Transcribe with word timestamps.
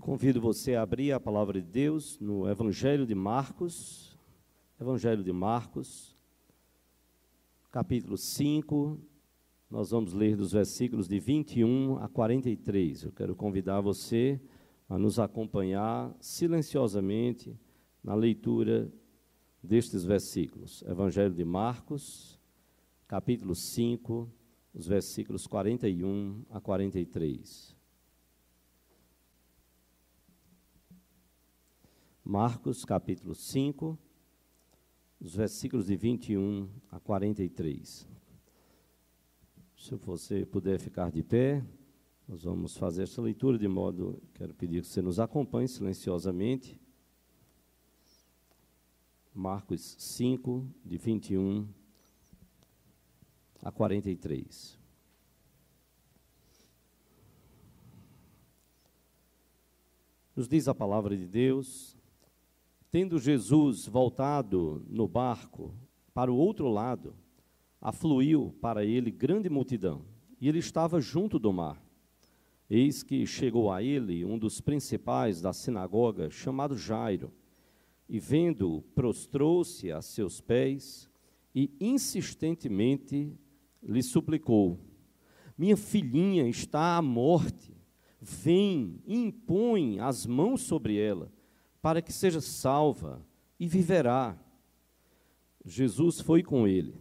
Convido 0.00 0.40
você 0.40 0.74
a 0.74 0.82
abrir 0.82 1.12
a 1.12 1.20
palavra 1.20 1.60
de 1.60 1.66
Deus 1.66 2.18
no 2.20 2.48
Evangelho 2.48 3.04
de 3.04 3.14
Marcos, 3.14 4.16
Evangelho 4.80 5.24
de 5.24 5.32
Marcos, 5.32 6.16
capítulo 7.70 8.16
5. 8.16 8.98
Nós 9.68 9.90
vamos 9.90 10.12
ler 10.12 10.36
dos 10.36 10.52
versículos 10.52 11.08
de 11.08 11.18
21 11.18 11.98
a 11.98 12.08
43. 12.08 13.04
Eu 13.04 13.12
quero 13.12 13.34
convidar 13.34 13.80
você 13.80 14.40
a 14.88 14.96
nos 14.96 15.18
acompanhar 15.18 16.14
silenciosamente 16.20 17.58
na 18.02 18.14
leitura 18.14 18.90
destes 19.62 20.04
versículos. 20.04 20.82
Evangelho 20.86 21.34
de 21.34 21.44
Marcos, 21.44 22.40
capítulo 23.06 23.54
5, 23.54 24.30
os 24.72 24.86
versículos 24.86 25.46
41 25.46 26.44
a 26.50 26.60
43. 26.60 27.77
Marcos, 32.30 32.84
capítulo 32.84 33.34
5, 33.34 33.98
os 35.18 35.34
versículos 35.34 35.86
de 35.86 35.96
21 35.96 36.68
a 36.90 37.00
43. 37.00 38.06
Se 39.74 39.94
você 39.94 40.44
puder 40.44 40.78
ficar 40.78 41.10
de 41.10 41.22
pé, 41.22 41.64
nós 42.28 42.42
vamos 42.42 42.76
fazer 42.76 43.04
essa 43.04 43.22
leitura 43.22 43.56
de 43.56 43.66
modo, 43.66 44.22
quero 44.34 44.52
pedir 44.52 44.82
que 44.82 44.88
você 44.88 45.00
nos 45.00 45.18
acompanhe 45.18 45.66
silenciosamente. 45.66 46.78
Marcos 49.34 49.96
5, 49.98 50.68
de 50.84 50.98
21 50.98 51.66
a 53.62 53.72
43. 53.72 54.78
Nos 60.36 60.46
diz 60.46 60.68
a 60.68 60.74
palavra 60.74 61.16
de 61.16 61.26
Deus, 61.26 61.97
Tendo 62.90 63.18
Jesus 63.18 63.86
voltado 63.86 64.82
no 64.88 65.06
barco 65.06 65.74
para 66.14 66.32
o 66.32 66.36
outro 66.36 66.70
lado, 66.70 67.14
afluiu 67.78 68.54
para 68.62 68.82
ele 68.82 69.10
grande 69.10 69.50
multidão, 69.50 70.06
e 70.40 70.48
ele 70.48 70.58
estava 70.58 70.98
junto 70.98 71.38
do 71.38 71.52
mar. 71.52 71.78
Eis 72.68 73.02
que 73.02 73.26
chegou 73.26 73.70
a 73.70 73.82
ele 73.82 74.24
um 74.24 74.38
dos 74.38 74.62
principais 74.62 75.42
da 75.42 75.52
sinagoga, 75.52 76.30
chamado 76.30 76.78
Jairo, 76.78 77.30
e 78.08 78.18
vendo-o, 78.18 78.80
prostrou-se 78.80 79.92
a 79.92 80.00
seus 80.00 80.40
pés 80.40 81.10
e 81.54 81.70
insistentemente 81.78 83.34
lhe 83.82 84.02
suplicou: 84.02 84.80
Minha 85.58 85.76
filhinha 85.76 86.48
está 86.48 86.96
à 86.96 87.02
morte, 87.02 87.76
vem 88.18 88.98
e 89.06 89.14
impõe 89.14 90.00
as 90.00 90.24
mãos 90.24 90.62
sobre 90.62 90.96
ela 90.96 91.30
para 91.80 92.02
que 92.02 92.12
seja 92.12 92.40
salva 92.40 93.24
e 93.58 93.66
viverá. 93.66 94.36
Jesus 95.64 96.20
foi 96.20 96.42
com 96.42 96.66
ele. 96.66 96.94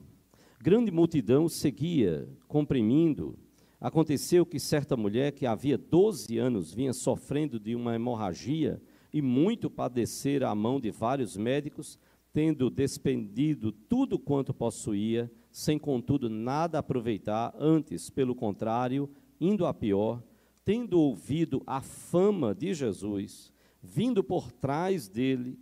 Grande 0.60 0.92
multidão 0.92 1.48
seguia, 1.48 2.28
comprimindo. 2.48 3.38
Aconteceu 3.80 4.46
que 4.46 4.60
certa 4.60 4.98
mulher 4.98 5.32
que 5.32 5.46
havia 5.46 5.78
12 5.78 6.38
anos 6.38 6.74
vinha 6.74 6.94
sofrendo 6.94 7.60
de 7.60 7.76
uma 7.76 7.96
hemorragia 7.96 8.82
e 9.14 9.22
muito 9.22 9.70
padecera 9.70 10.50
à 10.50 10.56
mão 10.56 10.80
de 10.80 10.92
vários 10.92 11.38
médicos, 11.38 12.00
tendo 12.34 12.70
despendido 12.70 13.72
tudo 13.72 14.20
quanto 14.20 14.54
possuía, 14.54 15.32
sem 15.52 15.78
contudo 15.80 16.30
nada 16.30 16.80
aproveitar, 16.80 17.56
antes, 17.58 18.10
pelo 18.10 18.36
contrário, 18.36 19.10
indo 19.40 19.66
a 19.66 19.74
pior, 19.74 20.22
tendo 20.66 21.00
ouvido 21.00 21.62
a 21.66 21.82
fama 21.82 22.54
de 22.54 22.74
Jesus, 22.74 23.54
vindo 23.88 24.24
por 24.24 24.52
trás 24.52 25.08
dele, 25.08 25.58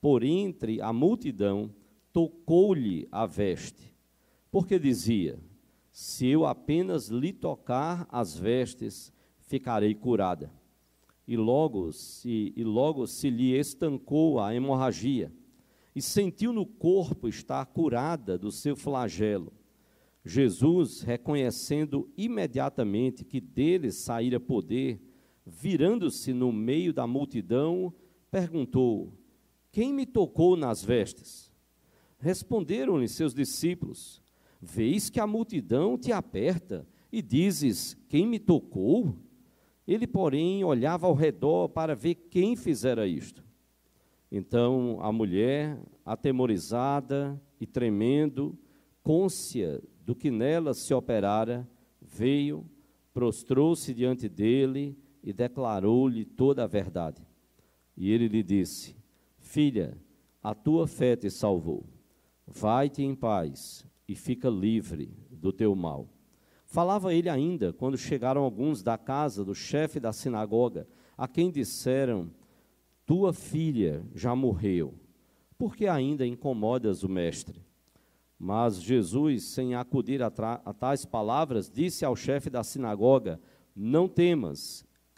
por 0.00 0.22
entre 0.22 0.80
a 0.80 0.92
multidão, 0.92 1.74
tocou-lhe 2.12 3.08
a 3.10 3.26
veste, 3.26 3.94
porque 4.50 4.78
dizia: 4.78 5.38
Se 5.90 6.26
eu 6.26 6.46
apenas 6.46 7.08
lhe 7.08 7.32
tocar 7.32 8.06
as 8.10 8.36
vestes, 8.36 9.12
ficarei 9.38 9.94
curada. 9.94 10.52
E 11.26 11.36
logo 11.36 11.92
se, 11.92 12.52
e 12.56 12.64
logo 12.64 13.06
se 13.06 13.30
lhe 13.30 13.56
estancou 13.56 14.40
a 14.40 14.54
hemorragia, 14.54 15.32
e 15.94 16.02
sentiu 16.02 16.52
no 16.52 16.66
corpo 16.66 17.28
estar 17.28 17.64
curada 17.66 18.36
do 18.36 18.50
seu 18.50 18.76
flagelo. 18.76 19.52
Jesus, 20.24 21.00
reconhecendo 21.00 22.10
imediatamente 22.16 23.24
que 23.24 23.40
dele 23.40 23.90
saíra 23.90 24.38
poder, 24.38 25.00
virando-se 25.44 26.32
no 26.32 26.52
meio 26.52 26.92
da 26.92 27.06
multidão, 27.06 27.92
perguntou: 28.30 29.12
Quem 29.72 29.92
me 29.92 30.06
tocou 30.06 30.56
nas 30.56 30.84
vestes? 30.84 31.50
Responderam-lhe 32.18 33.08
seus 33.08 33.34
discípulos: 33.34 34.22
Vês 34.60 35.08
que 35.08 35.20
a 35.20 35.26
multidão 35.26 35.96
te 35.96 36.12
aperta 36.12 36.86
e 37.10 37.22
dizes: 37.22 37.96
Quem 38.08 38.26
me 38.26 38.38
tocou? 38.38 39.16
Ele, 39.86 40.06
porém, 40.06 40.62
olhava 40.62 41.06
ao 41.06 41.14
redor 41.14 41.68
para 41.68 41.94
ver 41.94 42.14
quem 42.14 42.54
fizera 42.54 43.06
isto. 43.06 43.42
Então 44.30 44.98
a 45.00 45.10
mulher, 45.10 45.80
atemorizada 46.04 47.40
e 47.60 47.66
tremendo, 47.66 48.56
côncia 49.02 49.82
do 50.04 50.14
que 50.14 50.30
nela 50.30 50.72
se 50.72 50.94
operara, 50.94 51.68
veio, 52.00 52.64
prostrou-se 53.12 53.92
diante 53.92 54.28
dele 54.28 54.96
e 55.22 55.32
declarou-lhe 55.32 56.24
toda 56.24 56.64
a 56.64 56.66
verdade. 56.66 57.26
E 57.96 58.10
ele 58.10 58.28
lhe 58.28 58.42
disse: 58.42 58.96
Filha, 59.38 59.96
a 60.42 60.54
tua 60.54 60.86
fé 60.86 61.16
te 61.16 61.30
salvou. 61.30 61.84
Vai-te 62.46 63.02
em 63.02 63.14
paz 63.14 63.86
e 64.08 64.14
fica 64.14 64.48
livre 64.48 65.14
do 65.30 65.52
teu 65.52 65.74
mal. 65.74 66.08
Falava 66.64 67.12
ele 67.12 67.28
ainda 67.28 67.72
quando 67.72 67.98
chegaram 67.98 68.42
alguns 68.42 68.82
da 68.82 68.96
casa 68.96 69.44
do 69.44 69.54
chefe 69.54 69.98
da 69.98 70.12
sinagoga, 70.12 70.88
a 71.16 71.28
quem 71.28 71.50
disseram: 71.50 72.30
Tua 73.04 73.32
filha 73.32 74.04
já 74.14 74.34
morreu, 74.34 74.94
porque 75.58 75.86
ainda 75.86 76.26
incomodas 76.26 77.02
o 77.02 77.08
mestre? 77.08 77.62
Mas 78.38 78.80
Jesus, 78.80 79.44
sem 79.44 79.74
acudir 79.74 80.22
a, 80.22 80.32
a 80.64 80.72
tais 80.72 81.04
palavras, 81.04 81.70
disse 81.70 82.04
ao 82.04 82.16
chefe 82.16 82.48
da 82.48 82.64
sinagoga: 82.64 83.38
Não 83.76 84.08
temas, 84.08 84.86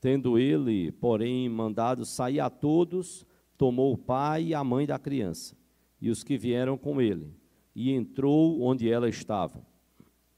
Tendo 0.00 0.38
ele, 0.38 0.90
porém, 0.92 1.48
mandado 1.48 2.04
sair 2.06 2.40
a 2.40 2.48
todos, 2.48 3.26
tomou 3.58 3.92
o 3.92 3.98
pai 3.98 4.44
e 4.44 4.54
a 4.54 4.64
mãe 4.64 4.86
da 4.86 4.98
criança, 4.98 5.54
e 6.00 6.08
os 6.08 6.24
que 6.24 6.38
vieram 6.38 6.78
com 6.78 7.00
ele, 7.00 7.34
e 7.74 7.92
entrou 7.92 8.62
onde 8.62 8.90
ela 8.90 9.08
estava. 9.08 9.62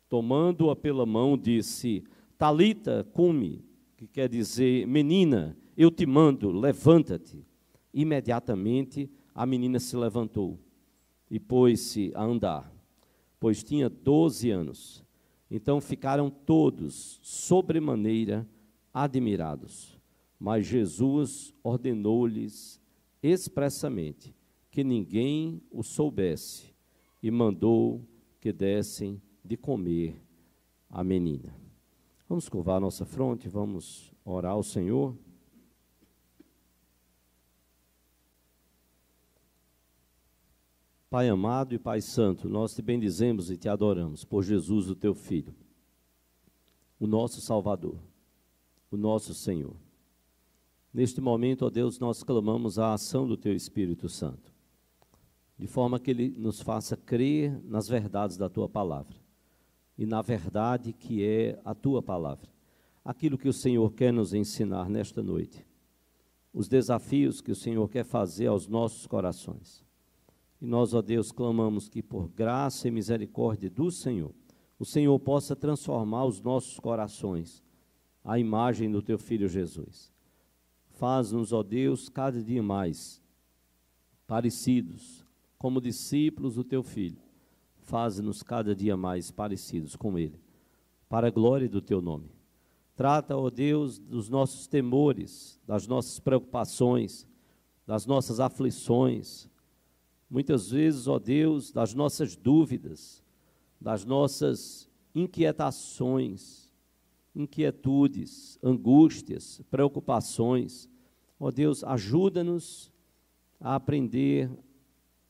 Tomando-a 0.08 0.74
pela 0.74 1.06
mão, 1.06 1.38
disse: 1.38 2.02
Talita, 2.36 3.06
cume, 3.12 3.64
que 3.96 4.08
quer 4.08 4.28
dizer, 4.28 4.84
menina, 4.86 5.56
eu 5.76 5.90
te 5.90 6.04
mando, 6.04 6.50
levanta-te. 6.50 7.46
Imediatamente 7.94 9.08
a 9.34 9.46
menina 9.46 9.78
se 9.78 9.96
levantou 9.96 10.58
e 11.30 11.38
pôs-se 11.38 12.10
a 12.14 12.24
andar, 12.24 12.72
pois 13.38 13.62
tinha 13.62 13.88
doze 13.88 14.50
anos. 14.50 15.04
Então 15.50 15.80
ficaram 15.80 16.28
todos 16.28 17.20
sobremaneira 17.22 18.46
admirados. 18.92 19.98
Mas 20.38 20.66
Jesus 20.66 21.54
ordenou-lhes 21.62 22.80
expressamente 23.22 24.34
que 24.70 24.82
ninguém 24.82 25.62
o 25.70 25.82
soubesse 25.82 26.74
e 27.22 27.30
mandou 27.30 28.04
que 28.40 28.52
dessem 28.52 29.22
de 29.44 29.56
comer 29.56 30.20
a 30.90 31.04
menina. 31.04 31.54
Vamos 32.28 32.48
curvar 32.48 32.80
nossa 32.80 33.04
fronte, 33.04 33.48
vamos 33.48 34.12
orar 34.24 34.52
ao 34.52 34.62
Senhor. 34.62 35.16
Pai 41.08 41.28
amado 41.28 41.74
e 41.74 41.78
Pai 41.78 42.00
santo, 42.00 42.48
nós 42.48 42.74
te 42.74 42.80
bendizemos 42.80 43.50
e 43.50 43.56
te 43.56 43.68
adoramos 43.68 44.24
por 44.24 44.42
Jesus, 44.42 44.88
o 44.88 44.96
teu 44.96 45.14
filho, 45.14 45.54
o 46.98 47.06
nosso 47.06 47.40
Salvador 47.40 48.11
o 48.92 48.96
nosso 48.96 49.34
Senhor. 49.34 49.74
Neste 50.92 51.20
momento, 51.20 51.64
ó 51.64 51.70
Deus, 51.70 51.98
nós 51.98 52.22
clamamos 52.22 52.78
a 52.78 52.92
ação 52.92 53.26
do 53.26 53.36
Teu 53.36 53.54
Espírito 53.54 54.08
Santo, 54.08 54.52
de 55.58 55.66
forma 55.66 55.98
que 55.98 56.10
Ele 56.10 56.34
nos 56.36 56.60
faça 56.60 56.96
crer 56.96 57.60
nas 57.64 57.88
verdades 57.88 58.36
da 58.36 58.48
Tua 58.48 58.68
palavra 58.68 59.22
e 59.96 60.06
na 60.06 60.22
verdade 60.22 60.92
que 60.92 61.24
é 61.24 61.60
a 61.64 61.74
Tua 61.74 62.02
palavra. 62.02 62.50
Aquilo 63.04 63.38
que 63.38 63.48
o 63.48 63.52
Senhor 63.52 63.92
quer 63.92 64.12
nos 64.12 64.32
ensinar 64.32 64.88
nesta 64.88 65.22
noite, 65.22 65.66
os 66.52 66.68
desafios 66.68 67.40
que 67.40 67.50
o 67.50 67.56
Senhor 67.56 67.88
quer 67.88 68.04
fazer 68.04 68.46
aos 68.46 68.66
nossos 68.66 69.06
corações. 69.06 69.84
E 70.60 70.66
nós, 70.66 70.94
ó 70.94 71.02
Deus, 71.02 71.32
clamamos 71.32 71.88
que 71.88 72.02
por 72.02 72.28
graça 72.28 72.86
e 72.86 72.90
misericórdia 72.90 73.68
do 73.68 73.90
Senhor, 73.90 74.32
o 74.78 74.84
Senhor 74.84 75.18
possa 75.18 75.56
transformar 75.56 76.24
os 76.24 76.40
nossos 76.40 76.78
corações 76.78 77.62
à 78.24 78.38
imagem 78.38 78.90
do 78.90 79.02
Teu 79.02 79.18
Filho 79.18 79.48
Jesus 79.48 80.12
Faz-nos, 81.02 81.52
ó 81.52 81.62
Deus, 81.62 82.08
cada 82.08 82.40
dia 82.40 82.62
mais 82.62 83.20
parecidos, 84.26 85.24
como 85.58 85.80
discípulos 85.80 86.54
do 86.54 86.62
teu 86.62 86.82
filho. 86.82 87.18
Faz-nos 87.80 88.42
cada 88.42 88.74
dia 88.74 88.96
mais 88.96 89.30
parecidos 89.30 89.96
com 89.96 90.16
ele, 90.16 90.40
para 91.08 91.26
a 91.26 91.30
glória 91.30 91.68
do 91.68 91.82
teu 91.82 92.00
nome. 92.00 92.30
Trata, 92.94 93.36
ó 93.36 93.50
Deus, 93.50 93.98
dos 93.98 94.28
nossos 94.28 94.68
temores, 94.68 95.58
das 95.66 95.86
nossas 95.88 96.20
preocupações, 96.20 97.26
das 97.84 98.06
nossas 98.06 98.38
aflições, 98.38 99.48
muitas 100.30 100.70
vezes, 100.70 101.08
ó 101.08 101.18
Deus, 101.18 101.72
das 101.72 101.94
nossas 101.94 102.36
dúvidas, 102.36 103.24
das 103.80 104.04
nossas 104.04 104.88
inquietações, 105.12 106.61
inquietudes, 107.34 108.58
angústias, 108.62 109.62
preocupações. 109.70 110.88
Ó 111.38 111.46
oh 111.46 111.52
Deus, 111.52 111.82
ajuda-nos 111.84 112.92
a 113.60 113.74
aprender 113.74 114.50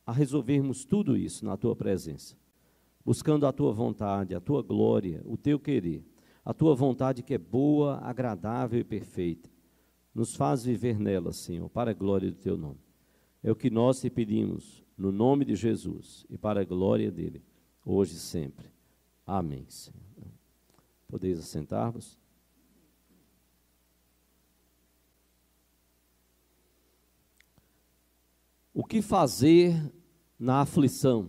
a 0.06 0.12
resolvermos 0.12 0.84
tudo 0.84 1.16
isso 1.16 1.44
na 1.44 1.56
tua 1.56 1.76
presença, 1.76 2.36
buscando 3.04 3.46
a 3.46 3.52
tua 3.52 3.72
vontade, 3.72 4.34
a 4.34 4.40
tua 4.40 4.62
glória, 4.62 5.22
o 5.24 5.36
teu 5.36 5.58
querer, 5.58 6.04
a 6.44 6.52
tua 6.52 6.74
vontade 6.74 7.22
que 7.22 7.34
é 7.34 7.38
boa, 7.38 7.98
agradável 7.98 8.80
e 8.80 8.84
perfeita. 8.84 9.48
Nos 10.14 10.34
faz 10.34 10.64
viver 10.64 10.98
nela, 10.98 11.32
Senhor, 11.32 11.68
para 11.70 11.92
a 11.92 11.94
glória 11.94 12.30
do 12.30 12.36
teu 12.36 12.56
nome. 12.56 12.80
É 13.42 13.50
o 13.50 13.56
que 13.56 13.70
nós 13.70 14.00
te 14.00 14.10
pedimos, 14.10 14.84
no 14.96 15.10
nome 15.10 15.44
de 15.44 15.54
Jesus 15.56 16.26
e 16.28 16.36
para 16.36 16.60
a 16.60 16.64
glória 16.64 17.10
dele, 17.10 17.42
hoje 17.84 18.14
e 18.14 18.18
sempre. 18.18 18.66
Amém, 19.26 19.64
Senhor. 19.68 20.11
Podeis 21.12 21.38
assentar-vos. 21.38 22.18
O 28.72 28.82
que 28.82 29.02
fazer 29.02 29.92
na 30.38 30.62
aflição? 30.62 31.28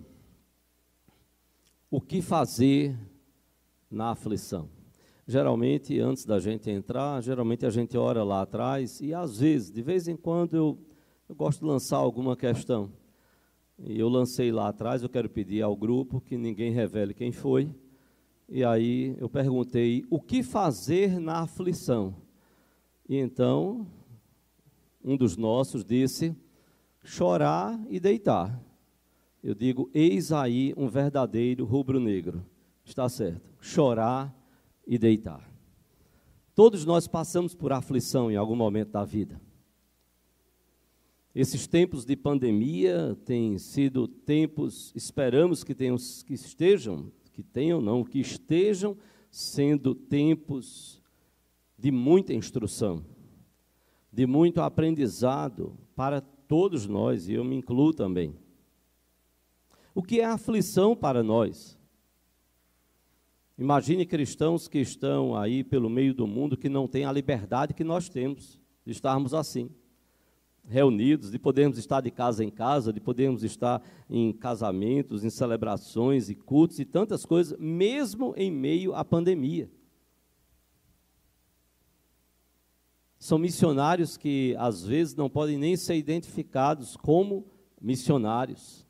O 1.91 1.99
que 1.99 2.21
fazer 2.21 2.97
na 3.91 4.11
aflição? 4.11 4.69
Geralmente, 5.27 5.99
antes 5.99 6.23
da 6.23 6.39
gente 6.39 6.71
entrar, 6.71 7.21
geralmente 7.21 7.65
a 7.65 7.69
gente 7.69 7.97
ora 7.97 8.23
lá 8.23 8.43
atrás 8.43 9.01
e 9.01 9.13
às 9.13 9.39
vezes, 9.39 9.69
de 9.69 9.81
vez 9.81 10.07
em 10.07 10.15
quando, 10.15 10.55
eu, 10.55 10.79
eu 11.27 11.35
gosto 11.35 11.59
de 11.59 11.65
lançar 11.65 11.97
alguma 11.97 12.37
questão. 12.37 12.89
E 13.77 13.99
eu 13.99 14.07
lancei 14.07 14.49
lá 14.49 14.69
atrás, 14.69 15.03
eu 15.03 15.09
quero 15.09 15.29
pedir 15.29 15.61
ao 15.61 15.75
grupo 15.75 16.21
que 16.21 16.37
ninguém 16.37 16.71
revele 16.71 17.13
quem 17.13 17.33
foi. 17.33 17.69
E 18.55 18.63
aí 18.63 19.15
eu 19.17 19.27
perguntei: 19.27 20.05
o 20.11 20.21
que 20.21 20.43
fazer 20.43 21.19
na 21.19 21.39
aflição? 21.39 22.15
E 23.09 23.17
então, 23.17 23.87
um 25.03 25.17
dos 25.17 25.35
nossos 25.35 25.83
disse: 25.83 26.35
chorar 27.03 27.83
e 27.89 27.99
deitar. 27.99 28.63
Eu 29.43 29.55
digo, 29.55 29.89
eis 29.91 30.31
aí 30.31 30.71
um 30.77 30.87
verdadeiro 30.87 31.65
rubro-negro. 31.65 32.45
Está 32.85 33.09
certo. 33.09 33.41
Chorar 33.59 34.31
e 34.85 34.99
deitar. 34.99 35.51
Todos 36.53 36.85
nós 36.85 37.07
passamos 37.07 37.55
por 37.55 37.73
aflição 37.73 38.29
em 38.29 38.35
algum 38.35 38.55
momento 38.55 38.91
da 38.91 39.03
vida. 39.03 39.41
Esses 41.33 41.65
tempos 41.65 42.05
de 42.05 42.15
pandemia 42.15 43.17
têm 43.25 43.57
sido 43.57 44.07
tempos, 44.07 44.93
esperamos 44.95 45.63
que, 45.63 45.73
tenham, 45.73 45.97
que 46.27 46.35
estejam, 46.35 47.11
que 47.33 47.43
tenham 47.43 47.81
não, 47.81 48.03
que 48.03 48.19
estejam 48.19 48.95
sendo 49.29 49.93
tempos 49.93 51.01
de 51.77 51.91
muita 51.91 52.33
instrução, 52.33 53.03
de 54.11 54.25
muito 54.25 54.61
aprendizado 54.61 55.77
para 55.95 56.21
todos 56.21 56.87
nós, 56.87 57.27
e 57.27 57.33
eu 57.33 57.43
me 57.43 57.55
incluo 57.55 57.91
também. 57.91 58.35
O 59.93 60.01
que 60.01 60.21
é 60.21 60.25
aflição 60.25 60.95
para 60.95 61.21
nós? 61.23 61.77
Imagine 63.57 64.05
cristãos 64.05 64.67
que 64.67 64.79
estão 64.79 65.35
aí 65.35 65.63
pelo 65.63 65.89
meio 65.89 66.13
do 66.13 66.25
mundo 66.25 66.57
que 66.57 66.69
não 66.69 66.87
têm 66.87 67.05
a 67.05 67.11
liberdade 67.11 67.73
que 67.73 67.83
nós 67.83 68.09
temos 68.09 68.59
de 68.85 68.91
estarmos 68.91 69.33
assim, 69.33 69.69
reunidos, 70.67 71.31
de 71.31 71.37
podermos 71.37 71.77
estar 71.77 72.01
de 72.01 72.09
casa 72.09 72.43
em 72.43 72.49
casa, 72.49 72.93
de 72.93 72.99
podermos 72.99 73.43
estar 73.43 73.81
em 74.09 74.31
casamentos, 74.31 75.23
em 75.23 75.29
celebrações 75.29 76.29
e 76.29 76.35
cultos 76.35 76.79
e 76.79 76.85
tantas 76.85 77.25
coisas, 77.25 77.57
mesmo 77.59 78.33
em 78.37 78.49
meio 78.51 78.95
à 78.95 79.03
pandemia. 79.03 79.69
São 83.19 83.37
missionários 83.37 84.17
que 84.17 84.55
às 84.57 84.83
vezes 84.85 85.15
não 85.15 85.29
podem 85.29 85.57
nem 85.57 85.77
ser 85.77 85.95
identificados 85.95 86.97
como 86.97 87.45
missionários. 87.81 88.85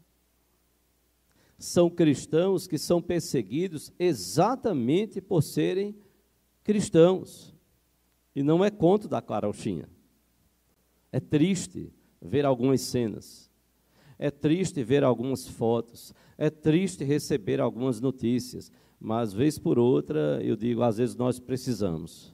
São 1.57 1.89
cristãos 1.89 2.65
que 2.65 2.77
são 2.77 3.01
perseguidos 3.01 3.91
exatamente 3.99 5.21
por 5.21 5.43
serem 5.43 5.95
cristãos. 6.63 7.53
E 8.35 8.41
não 8.41 8.65
é 8.65 8.71
conto 8.71 9.07
da 9.07 9.21
carochinha. 9.21 9.87
É 11.13 11.21
triste 11.21 11.93
ver 12.21 12.43
algumas 12.43 12.81
cenas. 12.81 13.49
É 14.19 14.29
triste 14.29 14.83
ver 14.83 15.05
algumas 15.05 15.47
fotos. 15.47 16.13
É 16.37 16.49
triste 16.49 17.05
receber 17.05 17.61
algumas 17.61 18.01
notícias. 18.01 18.69
Mas, 18.99 19.31
vez 19.31 19.57
por 19.57 19.79
outra, 19.79 20.41
eu 20.43 20.57
digo, 20.57 20.81
às 20.81 20.97
vezes 20.97 21.15
nós 21.15 21.39
precisamos 21.39 22.33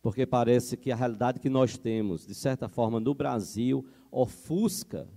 porque 0.00 0.24
parece 0.24 0.76
que 0.76 0.90
a 0.90 0.96
realidade 0.96 1.40
que 1.40 1.50
nós 1.50 1.76
temos, 1.76 2.26
de 2.26 2.34
certa 2.34 2.68
forma, 2.68 3.00
no 3.00 3.14
Brasil, 3.14 3.84
ofusca 4.10 5.08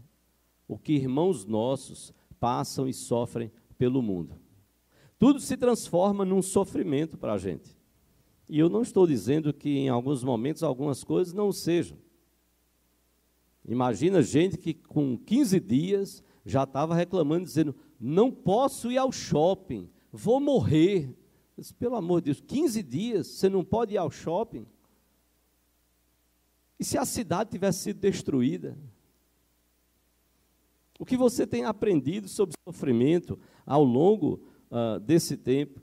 o 0.67 0.77
que 0.77 0.93
irmãos 0.93 1.45
nossos 1.45 2.13
passam 2.39 2.87
e 2.87 2.93
sofrem 2.93 3.51
pelo 3.77 4.01
mundo. 4.01 4.35
Tudo 5.19 5.39
se 5.39 5.55
transforma 5.55 6.25
num 6.25 6.41
sofrimento 6.41 7.17
para 7.17 7.33
a 7.33 7.37
gente. 7.37 7.77
E 8.49 8.57
eu 8.57 8.69
não 8.69 8.81
estou 8.81 9.05
dizendo 9.05 9.53
que 9.53 9.69
em 9.69 9.89
alguns 9.89 10.23
momentos 10.23 10.63
algumas 10.63 11.03
coisas 11.03 11.33
não 11.33 11.51
sejam. 11.51 11.97
Imagina 13.71 14.21
gente 14.21 14.57
que 14.57 14.73
com 14.73 15.17
15 15.17 15.57
dias 15.61 16.21
já 16.45 16.63
estava 16.63 16.93
reclamando, 16.93 17.45
dizendo: 17.45 17.73
não 17.97 18.29
posso 18.29 18.91
ir 18.91 18.97
ao 18.97 19.13
shopping, 19.13 19.89
vou 20.11 20.41
morrer. 20.41 21.15
Disse, 21.57 21.73
Pelo 21.73 21.95
amor 21.95 22.19
de 22.19 22.25
Deus, 22.25 22.41
15 22.41 22.83
dias 22.83 23.27
você 23.27 23.47
não 23.47 23.63
pode 23.63 23.93
ir 23.93 23.97
ao 23.97 24.11
shopping? 24.11 24.67
E 26.77 26.83
se 26.83 26.97
a 26.97 27.05
cidade 27.05 27.51
tivesse 27.51 27.79
sido 27.79 28.01
destruída? 28.01 28.77
O 30.99 31.05
que 31.05 31.15
você 31.15 31.47
tem 31.47 31.63
aprendido 31.63 32.27
sobre 32.27 32.57
sofrimento 32.67 33.39
ao 33.65 33.85
longo 33.85 34.43
uh, 34.69 34.99
desse 34.99 35.37
tempo? 35.37 35.81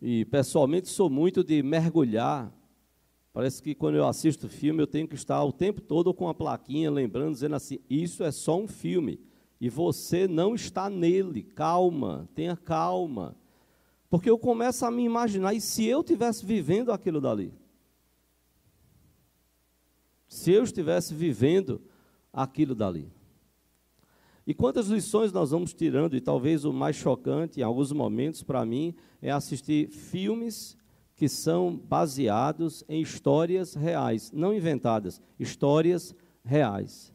E 0.00 0.24
pessoalmente 0.24 0.88
sou 0.88 1.10
muito 1.10 1.44
de 1.44 1.62
mergulhar. 1.62 2.57
Parece 3.38 3.62
que 3.62 3.72
quando 3.72 3.94
eu 3.94 4.04
assisto 4.04 4.48
filme 4.48 4.82
eu 4.82 4.86
tenho 4.88 5.06
que 5.06 5.14
estar 5.14 5.44
o 5.44 5.52
tempo 5.52 5.80
todo 5.80 6.12
com 6.12 6.28
a 6.28 6.34
plaquinha 6.34 6.90
lembrando, 6.90 7.34
dizendo 7.34 7.54
assim: 7.54 7.78
isso 7.88 8.24
é 8.24 8.32
só 8.32 8.58
um 8.58 8.66
filme. 8.66 9.20
E 9.60 9.70
você 9.70 10.26
não 10.26 10.56
está 10.56 10.90
nele. 10.90 11.44
Calma, 11.44 12.28
tenha 12.34 12.56
calma. 12.56 13.36
Porque 14.10 14.28
eu 14.28 14.36
começo 14.40 14.84
a 14.84 14.90
me 14.90 15.04
imaginar, 15.04 15.54
e 15.54 15.60
se 15.60 15.86
eu 15.86 16.00
estivesse 16.00 16.44
vivendo 16.44 16.90
aquilo 16.90 17.20
dali? 17.20 17.54
Se 20.26 20.50
eu 20.50 20.64
estivesse 20.64 21.14
vivendo 21.14 21.80
aquilo 22.32 22.74
dali. 22.74 23.08
E 24.44 24.52
quantas 24.52 24.88
lições 24.88 25.32
nós 25.32 25.52
vamos 25.52 25.72
tirando, 25.72 26.16
e 26.16 26.20
talvez 26.20 26.64
o 26.64 26.72
mais 26.72 26.96
chocante 26.96 27.60
em 27.60 27.62
alguns 27.62 27.92
momentos 27.92 28.42
para 28.42 28.66
mim 28.66 28.96
é 29.22 29.30
assistir 29.30 29.90
filmes 29.90 30.76
que 31.18 31.28
são 31.28 31.76
baseados 31.76 32.84
em 32.88 33.02
histórias 33.02 33.74
reais, 33.74 34.30
não 34.30 34.54
inventadas, 34.54 35.20
histórias 35.36 36.14
reais. 36.44 37.12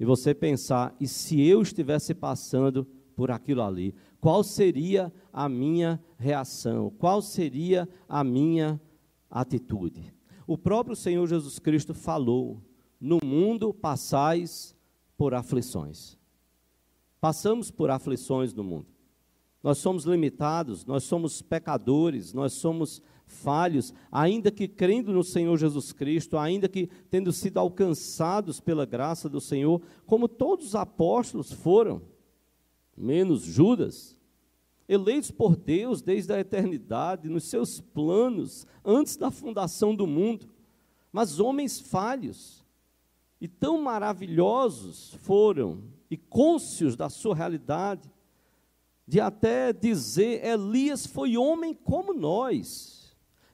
E 0.00 0.04
você 0.06 0.34
pensar, 0.34 0.96
e 0.98 1.06
se 1.06 1.38
eu 1.46 1.60
estivesse 1.60 2.14
passando 2.14 2.86
por 3.14 3.30
aquilo 3.30 3.60
ali, 3.60 3.94
qual 4.18 4.42
seria 4.42 5.12
a 5.30 5.46
minha 5.46 6.02
reação? 6.16 6.90
Qual 6.98 7.20
seria 7.20 7.86
a 8.08 8.24
minha 8.24 8.80
atitude? 9.30 10.10
O 10.46 10.56
próprio 10.56 10.96
Senhor 10.96 11.26
Jesus 11.28 11.58
Cristo 11.58 11.92
falou: 11.92 12.62
No 12.98 13.18
mundo 13.22 13.74
passais 13.74 14.74
por 15.18 15.34
aflições. 15.34 16.16
Passamos 17.20 17.70
por 17.70 17.90
aflições 17.90 18.54
no 18.54 18.64
mundo. 18.64 18.86
Nós 19.62 19.78
somos 19.78 20.04
limitados, 20.04 20.84
nós 20.84 21.04
somos 21.04 21.42
pecadores, 21.42 22.32
nós 22.32 22.52
somos 22.54 23.02
falhos, 23.28 23.94
ainda 24.10 24.50
que 24.50 24.66
crendo 24.66 25.12
no 25.12 25.22
Senhor 25.22 25.56
Jesus 25.56 25.92
Cristo, 25.92 26.36
ainda 26.36 26.68
que 26.68 26.88
tendo 27.08 27.32
sido 27.32 27.58
alcançados 27.58 28.58
pela 28.58 28.84
graça 28.84 29.28
do 29.28 29.40
Senhor, 29.40 29.80
como 30.06 30.26
todos 30.26 30.66
os 30.68 30.74
apóstolos 30.74 31.52
foram, 31.52 32.02
menos 32.96 33.42
Judas, 33.42 34.18
eleitos 34.88 35.30
por 35.30 35.54
Deus 35.54 36.02
desde 36.02 36.32
a 36.32 36.40
eternidade, 36.40 37.28
nos 37.28 37.44
seus 37.44 37.80
planos, 37.80 38.66
antes 38.84 39.16
da 39.16 39.30
fundação 39.30 39.94
do 39.94 40.06
mundo, 40.06 40.48
mas 41.12 41.38
homens 41.38 41.78
falhos 41.78 42.64
e 43.40 43.46
tão 43.46 43.80
maravilhosos 43.80 45.14
foram 45.20 45.82
e 46.10 46.16
cônscios 46.16 46.96
da 46.96 47.08
sua 47.08 47.34
realidade, 47.34 48.10
de 49.06 49.20
até 49.20 49.72
dizer: 49.72 50.44
Elias 50.44 51.06
foi 51.06 51.36
homem 51.36 51.74
como 51.74 52.12
nós. 52.12 52.97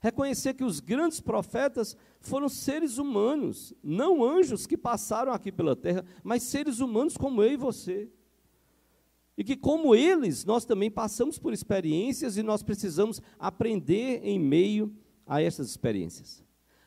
Reconhecer 0.04 0.52
que 0.52 0.62
os 0.62 0.80
grandes 0.80 1.18
profetas 1.18 1.96
foram 2.20 2.46
seres 2.46 2.98
humanos, 2.98 3.72
não 3.82 4.22
anjos 4.22 4.66
que 4.66 4.76
passaram 4.76 5.32
aqui 5.32 5.50
pela 5.50 5.74
terra, 5.74 6.04
mas 6.22 6.42
seres 6.42 6.78
humanos 6.78 7.16
como 7.16 7.42
eu 7.42 7.52
e 7.52 7.56
você. 7.56 8.10
E 9.34 9.42
que, 9.42 9.56
como 9.56 9.94
eles, 9.94 10.44
nós 10.44 10.66
também 10.66 10.90
passamos 10.90 11.38
por 11.38 11.54
experiências 11.54 12.36
e 12.36 12.42
nós 12.42 12.62
precisamos 12.62 13.22
aprender 13.38 14.20
em 14.22 14.38
meio 14.38 14.94
a 15.26 15.40
essas 15.40 15.70
experiências. 15.70 16.44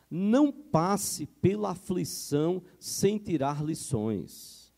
Não 0.08 0.52
passe 0.52 1.26
pela 1.26 1.70
aflição 1.70 2.62
sem 2.78 3.18
tirar 3.18 3.64
lições. 3.64 4.72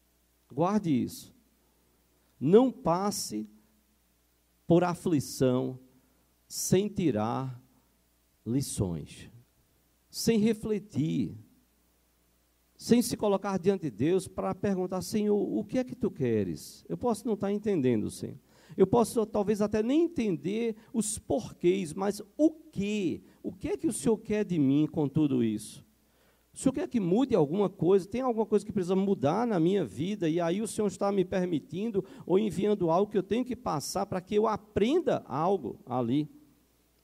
Guarde 0.50 0.90
isso. 0.90 1.36
Não 2.40 2.72
passe 2.72 3.46
por 4.66 4.82
aflição 4.82 5.78
sem 6.48 6.88
tirar 6.88 7.60
lições, 8.44 9.30
sem 10.10 10.38
refletir, 10.38 11.36
sem 12.76 13.02
se 13.02 13.16
colocar 13.16 13.58
diante 13.58 13.82
de 13.82 13.90
Deus 13.90 14.26
para 14.26 14.54
perguntar, 14.54 15.02
Senhor, 15.02 15.36
o 15.36 15.62
que 15.64 15.78
é 15.78 15.84
que 15.84 15.94
tu 15.94 16.10
queres? 16.10 16.84
Eu 16.88 16.96
posso 16.96 17.26
não 17.26 17.34
estar 17.34 17.52
entendendo, 17.52 18.10
Senhor. 18.10 18.38
Eu 18.76 18.86
posso 18.86 19.26
talvez 19.26 19.60
até 19.60 19.82
nem 19.82 20.04
entender 20.04 20.76
os 20.92 21.18
porquês, 21.18 21.92
mas 21.92 22.22
o 22.36 22.50
que? 22.50 23.22
O 23.42 23.52
que 23.52 23.68
é 23.68 23.76
que 23.76 23.86
o 23.86 23.92
Senhor 23.92 24.16
quer 24.16 24.44
de 24.44 24.58
mim 24.58 24.86
com 24.86 25.08
tudo 25.08 25.44
isso? 25.44 25.84
O 26.52 26.58
Senhor 26.58 26.72
quer 26.72 26.88
que 26.88 26.98
mude 26.98 27.34
alguma 27.34 27.68
coisa? 27.68 28.08
Tem 28.08 28.22
alguma 28.22 28.46
coisa 28.46 28.64
que 28.64 28.72
precisa 28.72 28.96
mudar 28.96 29.46
na 29.46 29.60
minha 29.60 29.84
vida? 29.84 30.28
E 30.28 30.40
aí 30.40 30.60
o 30.60 30.66
Senhor 30.66 30.88
está 30.88 31.12
me 31.12 31.24
permitindo 31.24 32.04
ou 32.26 32.38
enviando 32.38 32.90
algo 32.90 33.10
que 33.10 33.18
eu 33.18 33.22
tenho 33.22 33.44
que 33.44 33.54
passar 33.54 34.06
para 34.06 34.20
que 34.20 34.34
eu 34.34 34.46
aprenda 34.46 35.22
algo 35.26 35.78
ali. 35.86 36.28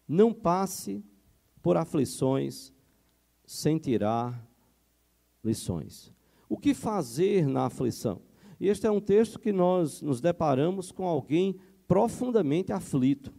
Não 0.09 0.33
passe 0.33 1.05
por 1.67 1.77
aflições 1.77 2.73
sem 3.45 3.77
tirar 3.77 4.41
lições. 5.43 6.15
O 6.49 6.57
que 6.57 6.73
fazer 6.73 7.45
na 7.49 7.67
aflição? 7.67 8.23
E 8.61 8.69
este 8.69 8.87
é 8.87 8.91
um 8.91 9.01
texto 9.01 9.41
que 9.41 9.53
nós 9.53 10.01
nos 10.01 10.21
deparamos 10.21 10.93
com 10.93 11.05
alguém 11.05 11.59
profundamente 11.89 12.73
aflito. 12.73 13.35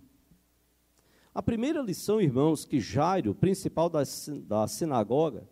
A 1.34 1.42
primeira 1.42 1.82
lição, 1.82 2.20
irmãos, 2.20 2.66
que 2.66 2.82
Jairo, 2.82 3.34
principal 3.34 3.90
da, 3.90 4.04
da 4.46 4.68
sinagoga, 4.68 5.48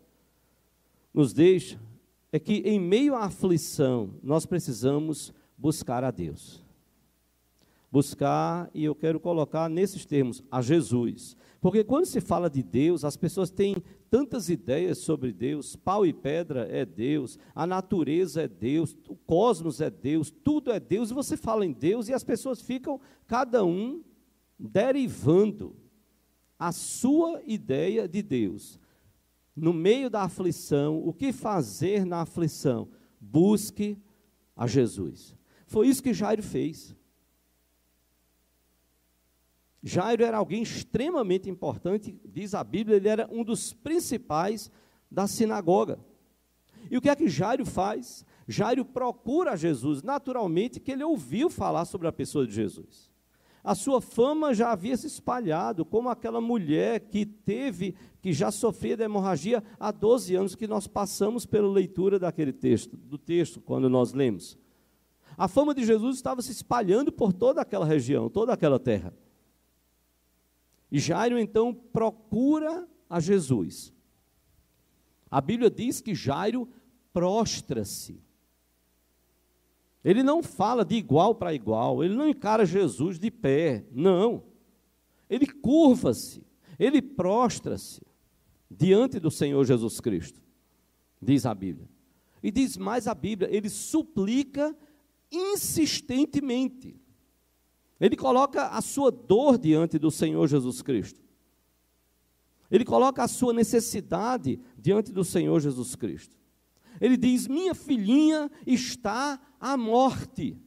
nos 1.14 1.32
deixa 1.32 1.80
é 2.30 2.38
que, 2.38 2.56
em 2.56 2.78
meio 2.78 3.14
à 3.14 3.24
aflição, 3.24 4.16
nós 4.22 4.44
precisamos 4.44 5.32
buscar 5.56 6.04
a 6.04 6.10
Deus. 6.10 6.62
Buscar, 7.96 8.70
e 8.74 8.84
eu 8.84 8.94
quero 8.94 9.18
colocar 9.18 9.70
nesses 9.70 10.04
termos, 10.04 10.42
a 10.50 10.60
Jesus. 10.60 11.34
Porque 11.62 11.82
quando 11.82 12.04
se 12.04 12.20
fala 12.20 12.50
de 12.50 12.62
Deus, 12.62 13.06
as 13.06 13.16
pessoas 13.16 13.50
têm 13.50 13.74
tantas 14.10 14.50
ideias 14.50 14.98
sobre 14.98 15.32
Deus, 15.32 15.76
pau 15.76 16.04
e 16.04 16.12
pedra 16.12 16.68
é 16.70 16.84
Deus, 16.84 17.38
a 17.54 17.66
natureza 17.66 18.42
é 18.42 18.48
Deus, 18.48 18.94
o 19.08 19.16
cosmos 19.16 19.80
é 19.80 19.88
Deus, 19.88 20.30
tudo 20.30 20.70
é 20.70 20.78
Deus, 20.78 21.10
e 21.10 21.14
você 21.14 21.38
fala 21.38 21.64
em 21.64 21.72
Deus 21.72 22.10
e 22.10 22.12
as 22.12 22.22
pessoas 22.22 22.60
ficam, 22.60 23.00
cada 23.26 23.64
um, 23.64 24.04
derivando 24.58 25.74
a 26.58 26.72
sua 26.72 27.40
ideia 27.46 28.06
de 28.06 28.20
Deus. 28.22 28.78
No 29.56 29.72
meio 29.72 30.10
da 30.10 30.20
aflição, 30.20 31.02
o 31.02 31.14
que 31.14 31.32
fazer 31.32 32.04
na 32.04 32.20
aflição? 32.20 32.90
Busque 33.18 33.96
a 34.54 34.66
Jesus. 34.66 35.34
Foi 35.66 35.88
isso 35.88 36.02
que 36.02 36.12
Jairo 36.12 36.42
fez. 36.42 36.94
Jairo 39.86 40.24
era 40.24 40.36
alguém 40.36 40.64
extremamente 40.64 41.48
importante, 41.48 42.20
diz 42.24 42.54
a 42.54 42.64
Bíblia, 42.64 42.96
ele 42.96 43.08
era 43.08 43.28
um 43.30 43.44
dos 43.44 43.72
principais 43.72 44.68
da 45.08 45.28
sinagoga. 45.28 46.00
E 46.90 46.96
o 46.96 47.00
que 47.00 47.08
é 47.08 47.14
que 47.14 47.28
Jairo 47.28 47.64
faz? 47.64 48.26
Jairo 48.48 48.84
procura 48.84 49.56
Jesus, 49.56 50.02
naturalmente 50.02 50.80
que 50.80 50.90
ele 50.90 51.04
ouviu 51.04 51.48
falar 51.48 51.84
sobre 51.84 52.08
a 52.08 52.12
pessoa 52.12 52.44
de 52.44 52.52
Jesus. 52.52 53.12
A 53.62 53.76
sua 53.76 54.00
fama 54.00 54.52
já 54.52 54.72
havia 54.72 54.96
se 54.96 55.06
espalhado, 55.06 55.84
como 55.84 56.08
aquela 56.08 56.40
mulher 56.40 56.98
que 56.98 57.24
teve, 57.24 57.94
que 58.20 58.32
já 58.32 58.50
sofria 58.50 58.96
de 58.96 59.04
hemorragia 59.04 59.62
há 59.78 59.92
12 59.92 60.34
anos, 60.34 60.56
que 60.56 60.66
nós 60.66 60.88
passamos 60.88 61.46
pela 61.46 61.70
leitura 61.70 62.18
daquele 62.18 62.52
texto, 62.52 62.96
do 62.96 63.16
texto, 63.16 63.60
quando 63.60 63.88
nós 63.88 64.12
lemos. 64.12 64.58
A 65.38 65.46
fama 65.46 65.72
de 65.72 65.84
Jesus 65.84 66.16
estava 66.16 66.42
se 66.42 66.50
espalhando 66.50 67.12
por 67.12 67.32
toda 67.32 67.60
aquela 67.60 67.86
região, 67.86 68.28
toda 68.28 68.52
aquela 68.52 68.80
terra. 68.80 69.14
E 70.90 70.98
Jairo 70.98 71.38
então 71.38 71.74
procura 71.74 72.88
a 73.08 73.20
Jesus. 73.20 73.92
A 75.30 75.40
Bíblia 75.40 75.70
diz 75.70 76.00
que 76.00 76.14
Jairo 76.14 76.68
prostra-se. 77.12 78.20
Ele 80.04 80.22
não 80.22 80.42
fala 80.42 80.84
de 80.84 80.94
igual 80.94 81.34
para 81.34 81.52
igual, 81.52 82.04
ele 82.04 82.14
não 82.14 82.28
encara 82.28 82.64
Jesus 82.64 83.18
de 83.18 83.30
pé, 83.30 83.84
não. 83.90 84.44
Ele 85.28 85.46
curva-se, 85.46 86.46
ele 86.78 87.02
prostra-se 87.02 88.00
diante 88.70 89.18
do 89.18 89.30
Senhor 89.30 89.64
Jesus 89.64 89.98
Cristo, 90.00 90.40
diz 91.20 91.44
a 91.44 91.52
Bíblia. 91.52 91.88
E 92.40 92.52
diz 92.52 92.76
mais 92.76 93.08
a 93.08 93.14
Bíblia, 93.14 93.48
ele 93.50 93.68
suplica 93.68 94.76
insistentemente. 95.32 97.00
Ele 98.00 98.16
coloca 98.16 98.68
a 98.68 98.80
sua 98.80 99.10
dor 99.10 99.58
diante 99.58 99.98
do 99.98 100.10
Senhor 100.10 100.46
Jesus 100.46 100.82
Cristo. 100.82 101.20
Ele 102.70 102.84
coloca 102.84 103.22
a 103.22 103.28
sua 103.28 103.52
necessidade 103.52 104.60
diante 104.76 105.12
do 105.12 105.24
Senhor 105.24 105.60
Jesus 105.60 105.94
Cristo. 105.94 106.36
Ele 107.00 107.16
diz: 107.16 107.46
Minha 107.46 107.74
filhinha 107.74 108.50
está 108.66 109.40
à 109.60 109.76
morte. 109.76 110.58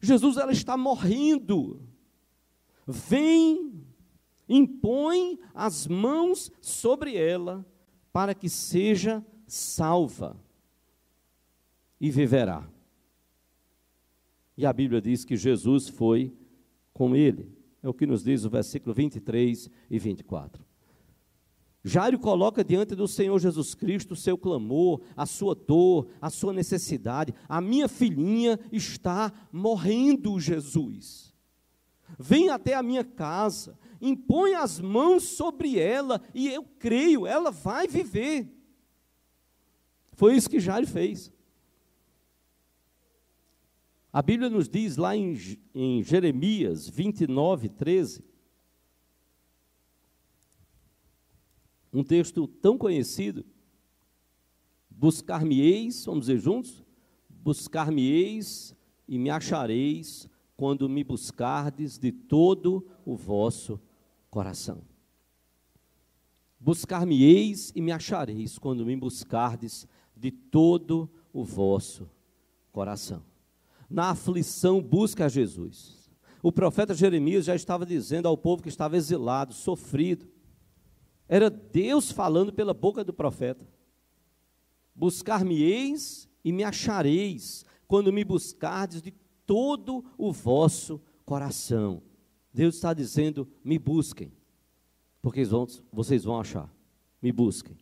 Jesus, 0.00 0.36
ela 0.36 0.52
está 0.52 0.76
morrendo. 0.76 1.80
Vem, 2.86 3.84
impõe 4.48 5.38
as 5.54 5.86
mãos 5.86 6.50
sobre 6.60 7.16
ela, 7.16 7.64
para 8.12 8.34
que 8.34 8.48
seja 8.48 9.24
salva 9.46 10.36
e 12.00 12.10
viverá. 12.10 12.68
E 14.56 14.66
a 14.66 14.72
Bíblia 14.72 15.00
diz 15.00 15.24
que 15.24 15.36
Jesus 15.36 15.88
foi 15.88 16.32
com 16.92 17.16
ele. 17.16 17.50
É 17.82 17.88
o 17.88 17.94
que 17.94 18.06
nos 18.06 18.22
diz 18.22 18.44
o 18.44 18.50
versículo 18.50 18.94
23 18.94 19.68
e 19.90 19.98
24. 19.98 20.64
Jairo 21.84 22.18
coloca 22.18 22.62
diante 22.62 22.94
do 22.94 23.08
Senhor 23.08 23.36
Jesus 23.40 23.74
Cristo 23.74 24.12
o 24.12 24.16
seu 24.16 24.38
clamor, 24.38 25.00
a 25.16 25.26
sua 25.26 25.54
dor, 25.54 26.06
a 26.20 26.30
sua 26.30 26.52
necessidade. 26.52 27.34
A 27.48 27.60
minha 27.60 27.88
filhinha 27.88 28.58
está 28.70 29.32
morrendo, 29.50 30.38
Jesus. 30.38 31.34
Vem 32.18 32.50
até 32.50 32.74
a 32.74 32.82
minha 32.82 33.02
casa, 33.02 33.76
impõe 34.00 34.54
as 34.54 34.80
mãos 34.80 35.24
sobre 35.24 35.78
ela 35.78 36.22
e 36.32 36.48
eu 36.48 36.62
creio, 36.62 37.26
ela 37.26 37.50
vai 37.50 37.88
viver. 37.88 38.48
Foi 40.12 40.36
isso 40.36 40.48
que 40.48 40.60
Jairo 40.60 40.86
fez. 40.86 41.32
A 44.12 44.20
Bíblia 44.20 44.50
nos 44.50 44.68
diz 44.68 44.98
lá 44.98 45.16
em, 45.16 45.34
em 45.74 46.02
Jeremias 46.02 46.86
29, 46.86 47.70
13, 47.70 48.22
um 51.90 52.04
texto 52.04 52.46
tão 52.46 52.76
conhecido: 52.76 53.42
Buscar-me-eis, 54.90 56.04
vamos 56.04 56.26
dizer 56.26 56.38
juntos? 56.38 56.84
Buscar-me-eis 57.30 58.76
e 59.08 59.18
me 59.18 59.30
achareis 59.30 60.28
quando 60.58 60.90
me 60.90 61.02
buscardes 61.02 61.96
de 61.96 62.12
todo 62.12 62.86
o 63.06 63.16
vosso 63.16 63.80
coração. 64.30 64.82
Buscar-me-eis 66.60 67.72
e 67.74 67.80
me 67.80 67.90
achareis 67.90 68.58
quando 68.58 68.84
me 68.84 68.94
buscardes 68.94 69.88
de 70.14 70.30
todo 70.30 71.10
o 71.32 71.42
vosso 71.42 72.08
coração. 72.70 73.31
Na 73.92 74.10
aflição, 74.10 74.80
busca 74.80 75.26
a 75.26 75.28
Jesus. 75.28 76.10
O 76.42 76.50
profeta 76.50 76.94
Jeremias 76.94 77.44
já 77.44 77.54
estava 77.54 77.84
dizendo 77.84 78.26
ao 78.26 78.38
povo 78.38 78.62
que 78.62 78.70
estava 78.70 78.96
exilado, 78.96 79.52
sofrido. 79.52 80.26
Era 81.28 81.50
Deus 81.50 82.10
falando 82.10 82.52
pela 82.52 82.72
boca 82.72 83.04
do 83.04 83.12
profeta. 83.12 83.68
Buscar-me-eis 84.94 86.26
e 86.42 86.52
me 86.52 86.64
achareis, 86.64 87.64
quando 87.86 88.12
me 88.12 88.24
buscardes 88.24 89.02
de 89.02 89.12
todo 89.46 90.04
o 90.16 90.32
vosso 90.32 90.98
coração. 91.24 92.02
Deus 92.52 92.76
está 92.76 92.94
dizendo: 92.94 93.46
me 93.62 93.78
busquem, 93.78 94.32
porque 95.20 95.42
vocês 95.92 96.24
vão 96.24 96.40
achar. 96.40 96.74
Me 97.20 97.30
busquem. 97.30 97.76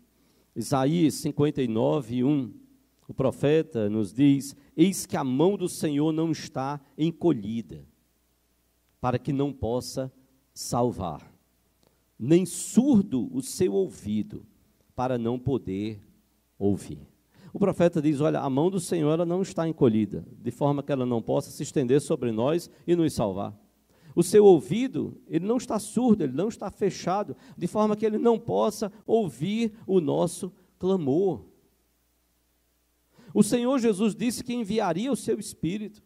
Isaías 0.56 1.14
59, 1.14 2.24
1. 2.24 2.52
O 3.10 3.14
profeta 3.14 3.90
nos 3.90 4.12
diz: 4.12 4.54
Eis 4.76 5.04
que 5.04 5.16
a 5.16 5.24
mão 5.24 5.56
do 5.56 5.68
Senhor 5.68 6.12
não 6.12 6.30
está 6.30 6.80
encolhida, 6.96 7.84
para 9.00 9.18
que 9.18 9.32
não 9.32 9.52
possa 9.52 10.12
salvar, 10.54 11.34
nem 12.16 12.46
surdo 12.46 13.28
o 13.36 13.42
seu 13.42 13.74
ouvido, 13.74 14.46
para 14.94 15.18
não 15.18 15.40
poder 15.40 16.00
ouvir. 16.56 17.00
O 17.52 17.58
profeta 17.58 18.00
diz: 18.00 18.20
Olha, 18.20 18.38
a 18.38 18.48
mão 18.48 18.70
do 18.70 18.78
Senhor 18.78 19.10
ela 19.10 19.26
não 19.26 19.42
está 19.42 19.66
encolhida, 19.66 20.24
de 20.40 20.52
forma 20.52 20.80
que 20.80 20.92
ela 20.92 21.04
não 21.04 21.20
possa 21.20 21.50
se 21.50 21.64
estender 21.64 22.00
sobre 22.00 22.30
nós 22.30 22.70
e 22.86 22.94
nos 22.94 23.12
salvar. 23.12 23.58
O 24.14 24.22
seu 24.22 24.44
ouvido, 24.44 25.20
ele 25.26 25.44
não 25.44 25.56
está 25.56 25.80
surdo, 25.80 26.22
ele 26.22 26.32
não 26.32 26.46
está 26.46 26.70
fechado, 26.70 27.36
de 27.58 27.66
forma 27.66 27.96
que 27.96 28.06
ele 28.06 28.18
não 28.18 28.38
possa 28.38 28.92
ouvir 29.04 29.72
o 29.84 30.00
nosso 30.00 30.52
clamor. 30.78 31.49
O 33.32 33.42
Senhor 33.42 33.78
Jesus 33.78 34.14
disse 34.14 34.42
que 34.42 34.54
enviaria 34.54 35.10
o 35.10 35.16
seu 35.16 35.38
Espírito, 35.38 36.02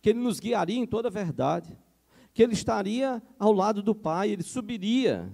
que 0.00 0.10
ele 0.10 0.20
nos 0.20 0.38
guiaria 0.38 0.78
em 0.78 0.86
toda 0.86 1.08
a 1.08 1.10
verdade, 1.10 1.76
que 2.32 2.42
ele 2.42 2.52
estaria 2.52 3.22
ao 3.38 3.52
lado 3.52 3.82
do 3.82 3.94
Pai, 3.94 4.30
ele 4.30 4.42
subiria, 4.42 5.32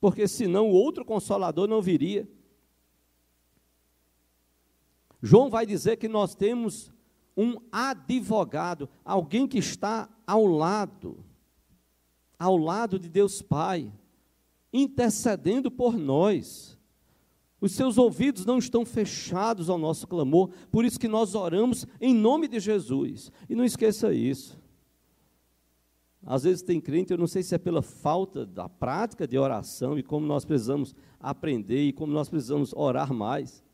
porque 0.00 0.26
senão 0.26 0.68
o 0.68 0.72
outro 0.72 1.04
consolador 1.04 1.68
não 1.68 1.82
viria. 1.82 2.28
João 5.20 5.50
vai 5.50 5.66
dizer 5.66 5.96
que 5.96 6.08
nós 6.08 6.34
temos 6.34 6.92
um 7.36 7.56
advogado, 7.70 8.88
alguém 9.04 9.46
que 9.46 9.58
está 9.58 10.08
ao 10.26 10.46
lado, 10.46 11.24
ao 12.38 12.56
lado 12.56 12.98
de 12.98 13.08
Deus 13.08 13.42
Pai, 13.42 13.92
intercedendo 14.72 15.70
por 15.70 15.96
nós. 15.96 16.77
Os 17.60 17.72
seus 17.72 17.98
ouvidos 17.98 18.46
não 18.46 18.58
estão 18.58 18.84
fechados 18.86 19.68
ao 19.68 19.78
nosso 19.78 20.06
clamor, 20.06 20.50
por 20.70 20.84
isso 20.84 20.98
que 20.98 21.08
nós 21.08 21.34
oramos 21.34 21.86
em 22.00 22.14
nome 22.14 22.46
de 22.46 22.60
Jesus. 22.60 23.32
E 23.48 23.54
não 23.54 23.64
esqueça 23.64 24.12
isso. 24.12 24.58
Às 26.24 26.44
vezes 26.44 26.62
tem 26.62 26.80
crente, 26.80 27.12
eu 27.12 27.18
não 27.18 27.26
sei 27.26 27.42
se 27.42 27.54
é 27.54 27.58
pela 27.58 27.82
falta 27.82 28.44
da 28.44 28.68
prática 28.68 29.26
de 29.26 29.38
oração 29.38 29.98
e 29.98 30.02
como 30.02 30.26
nós 30.26 30.44
precisamos 30.44 30.94
aprender 31.18 31.88
e 31.88 31.92
como 31.92 32.12
nós 32.12 32.28
precisamos 32.28 32.72
orar 32.74 33.12
mais. 33.12 33.64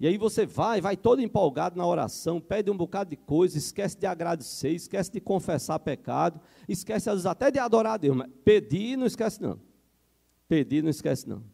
E 0.00 0.06
aí 0.06 0.18
você 0.18 0.44
vai, 0.44 0.80
vai 0.80 0.96
todo 0.96 1.22
empolgado 1.22 1.78
na 1.78 1.86
oração, 1.86 2.40
pede 2.40 2.70
um 2.70 2.76
bocado 2.76 3.10
de 3.10 3.16
coisa, 3.16 3.56
esquece 3.56 3.96
de 3.96 4.06
agradecer, 4.06 4.70
esquece 4.70 5.10
de 5.10 5.20
confessar 5.20 5.78
pecado, 5.78 6.40
esquece 6.68 7.08
às 7.08 7.16
vezes 7.16 7.26
até 7.26 7.50
de 7.50 7.58
adorar 7.58 7.94
a 7.94 7.96
Deus, 7.96 8.16
mas 8.16 8.28
pedir 8.44 8.98
não 8.98 9.06
esquece 9.06 9.40
não. 9.40 9.58
Pedir 10.48 10.82
não 10.82 10.90
esquece 10.90 11.28
não. 11.28 11.53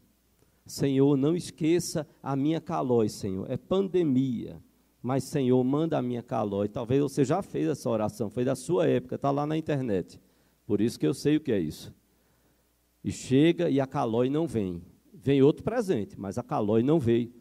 Senhor, 0.71 1.17
não 1.17 1.35
esqueça 1.35 2.07
a 2.23 2.37
minha 2.37 2.61
calói, 2.61 3.09
Senhor. 3.09 3.50
É 3.50 3.57
pandemia. 3.57 4.62
Mas, 5.03 5.25
Senhor, 5.25 5.62
manda 5.64 5.99
a 5.99 6.03
minha 6.03 6.23
calói. 6.23 6.68
Talvez 6.68 7.03
você 7.03 7.25
já 7.25 7.42
fez 7.42 7.66
essa 7.66 7.90
oração, 7.90 8.31
foi 8.31 8.44
da 8.44 8.55
sua 8.55 8.87
época, 8.87 9.16
está 9.16 9.33
lá 9.33 9.44
na 9.44 9.57
internet. 9.57 10.21
Por 10.64 10.81
isso 10.81 10.97
que 10.97 11.07
eu 11.07 11.12
sei 11.12 11.37
o 11.37 11.40
que 11.40 11.51
é 11.51 11.59
isso. 11.59 11.92
E 13.03 13.11
chega 13.11 13.68
e 13.68 13.81
a 13.81 13.87
calói 13.87 14.31
não 14.31 14.47
vem. 14.47 14.81
Vem 15.12 15.42
outro 15.42 15.64
presente, 15.64 16.18
mas 16.18 16.38
a 16.38 16.42
calói 16.42 16.85
não 16.85 17.01
veio. 17.01 17.33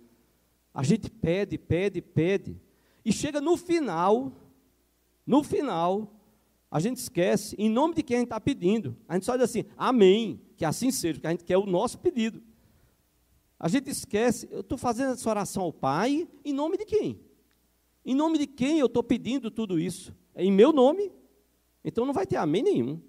A 0.74 0.82
gente 0.82 1.12
pede, 1.12 1.56
pede, 1.58 2.02
pede. 2.02 2.60
E 3.06 3.14
chega 3.14 3.40
no 3.40 3.56
final, 3.56 4.32
no 5.24 5.44
final, 5.44 6.16
a 6.72 6.80
gente 6.80 6.98
esquece 6.98 7.56
em 7.60 7.70
nome 7.70 7.94
de 7.94 8.02
quem 8.02 8.16
a 8.18 8.20
gente 8.22 8.28
está 8.28 8.40
pedindo. 8.40 8.98
A 9.08 9.14
gente 9.14 9.28
só 9.28 9.36
diz 9.36 9.44
assim, 9.44 9.66
amém, 9.78 10.42
que 10.58 10.66
assim 10.66 10.90
seja, 10.90 11.14
porque 11.14 11.28
a 11.28 11.32
gente 11.32 11.44
quer 11.44 11.58
o 11.58 11.68
nosso 11.68 12.00
pedido. 12.00 12.49
A 13.60 13.68
gente 13.68 13.90
esquece, 13.90 14.48
eu 14.50 14.62
estou 14.62 14.78
fazendo 14.78 15.12
essa 15.12 15.30
oração 15.30 15.64
ao 15.64 15.74
Pai, 15.74 16.28
em 16.46 16.54
nome 16.54 16.78
de 16.78 16.86
quem? 16.86 17.20
Em 18.06 18.16
nome 18.16 18.38
de 18.38 18.48
quem 18.48 18.80
eu 18.80 18.86
estou 18.86 19.04
pedindo 19.04 19.52
tudo 19.52 19.78
isso? 19.78 20.16
É 20.34 20.46
em 20.46 20.52
meu 20.52 20.72
nome? 20.72 21.12
Então 21.84 22.06
não 22.06 22.14
vai 22.14 22.26
ter 22.26 22.38
amém 22.38 22.64
nenhum. 22.64 23.02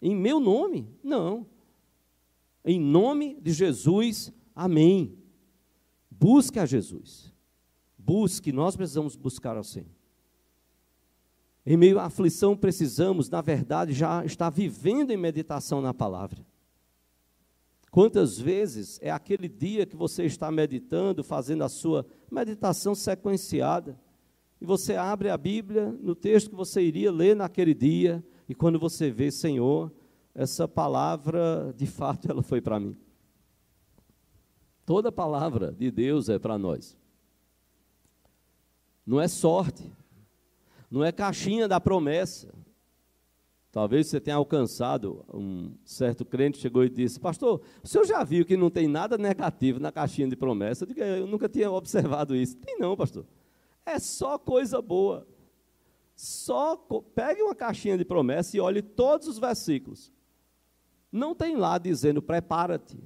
Em 0.00 0.16
meu 0.16 0.40
nome? 0.40 0.88
Não. 1.02 1.46
Em 2.64 2.80
nome 2.80 3.38
de 3.40 3.52
Jesus, 3.52 4.32
amém. 4.54 5.18
Busque 6.10 6.58
a 6.58 6.64
Jesus. 6.64 7.30
Busque, 7.98 8.50
nós 8.52 8.74
precisamos 8.74 9.14
buscar 9.14 9.56
ao 9.56 9.64
Senhor. 9.64 9.88
Em 11.66 11.76
meio 11.76 11.98
à 11.98 12.04
aflição, 12.04 12.56
precisamos, 12.56 13.28
na 13.28 13.40
verdade, 13.40 13.92
já 13.92 14.24
estar 14.24 14.50
vivendo 14.50 15.10
em 15.10 15.16
meditação 15.16 15.80
na 15.80 15.92
palavra. 15.92 16.44
Quantas 17.94 18.40
vezes 18.40 18.98
é 19.00 19.08
aquele 19.08 19.48
dia 19.48 19.86
que 19.86 19.94
você 19.94 20.24
está 20.24 20.50
meditando, 20.50 21.22
fazendo 21.22 21.62
a 21.62 21.68
sua 21.68 22.04
meditação 22.28 22.92
sequenciada, 22.92 23.96
e 24.60 24.66
você 24.66 24.96
abre 24.96 25.30
a 25.30 25.38
Bíblia 25.38 25.96
no 26.02 26.12
texto 26.12 26.50
que 26.50 26.56
você 26.56 26.82
iria 26.82 27.12
ler 27.12 27.36
naquele 27.36 27.72
dia, 27.72 28.20
e 28.48 28.54
quando 28.54 28.80
você 28.80 29.12
vê, 29.12 29.30
Senhor, 29.30 29.92
essa 30.34 30.66
palavra, 30.66 31.72
de 31.76 31.86
fato, 31.86 32.26
ela 32.28 32.42
foi 32.42 32.60
para 32.60 32.80
mim. 32.80 32.96
Toda 34.84 35.12
palavra 35.12 35.70
de 35.70 35.88
Deus 35.92 36.28
é 36.28 36.36
para 36.36 36.58
nós. 36.58 36.96
Não 39.06 39.20
é 39.20 39.28
sorte, 39.28 39.88
não 40.90 41.04
é 41.04 41.12
caixinha 41.12 41.68
da 41.68 41.80
promessa. 41.80 42.52
Talvez 43.74 44.06
você 44.06 44.20
tenha 44.20 44.36
alcançado, 44.36 45.24
um 45.34 45.72
certo 45.84 46.24
crente 46.24 46.58
chegou 46.58 46.84
e 46.84 46.88
disse: 46.88 47.18
Pastor, 47.18 47.60
o 47.82 47.88
senhor 47.88 48.06
já 48.06 48.22
viu 48.22 48.44
que 48.44 48.56
não 48.56 48.70
tem 48.70 48.86
nada 48.86 49.18
negativo 49.18 49.80
na 49.80 49.90
caixinha 49.90 50.28
de 50.28 50.36
promessa? 50.36 50.84
Eu, 50.84 50.86
digo, 50.86 51.00
eu 51.00 51.26
nunca 51.26 51.48
tinha 51.48 51.68
observado 51.68 52.36
isso. 52.36 52.56
Tem 52.56 52.78
não, 52.78 52.96
pastor. 52.96 53.26
É 53.84 53.98
só 53.98 54.38
coisa 54.38 54.80
boa. 54.80 55.26
Só 56.14 56.76
pegue 57.16 57.42
uma 57.42 57.52
caixinha 57.52 57.98
de 57.98 58.04
promessa 58.04 58.56
e 58.56 58.60
olhe 58.60 58.80
todos 58.80 59.26
os 59.26 59.40
versículos. 59.40 60.12
Não 61.10 61.34
tem 61.34 61.56
lá 61.56 61.76
dizendo 61.76 62.22
prepara-te, 62.22 63.02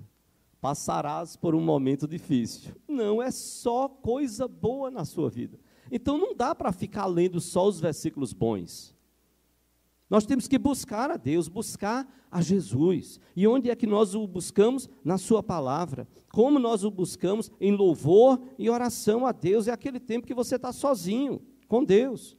passarás 0.60 1.34
por 1.34 1.54
um 1.54 1.62
momento 1.62 2.06
difícil. 2.06 2.74
Não, 2.86 3.22
é 3.22 3.30
só 3.30 3.88
coisa 3.88 4.46
boa 4.46 4.90
na 4.90 5.06
sua 5.06 5.30
vida. 5.30 5.58
Então 5.90 6.18
não 6.18 6.36
dá 6.36 6.54
para 6.54 6.72
ficar 6.72 7.06
lendo 7.06 7.40
só 7.40 7.66
os 7.66 7.80
versículos 7.80 8.34
bons. 8.34 8.97
Nós 10.10 10.24
temos 10.24 10.48
que 10.48 10.58
buscar 10.58 11.10
a 11.10 11.16
Deus, 11.16 11.48
buscar 11.48 12.08
a 12.30 12.40
Jesus. 12.40 13.20
E 13.36 13.46
onde 13.46 13.70
é 13.70 13.76
que 13.76 13.86
nós 13.86 14.14
o 14.14 14.26
buscamos? 14.26 14.88
Na 15.04 15.18
Sua 15.18 15.42
palavra. 15.42 16.08
Como 16.32 16.58
nós 16.58 16.82
o 16.82 16.90
buscamos? 16.90 17.50
Em 17.60 17.72
louvor 17.72 18.40
e 18.58 18.70
oração 18.70 19.26
a 19.26 19.32
Deus. 19.32 19.68
É 19.68 19.72
aquele 19.72 20.00
tempo 20.00 20.26
que 20.26 20.34
você 20.34 20.56
está 20.56 20.72
sozinho 20.72 21.42
com 21.66 21.84
Deus. 21.84 22.36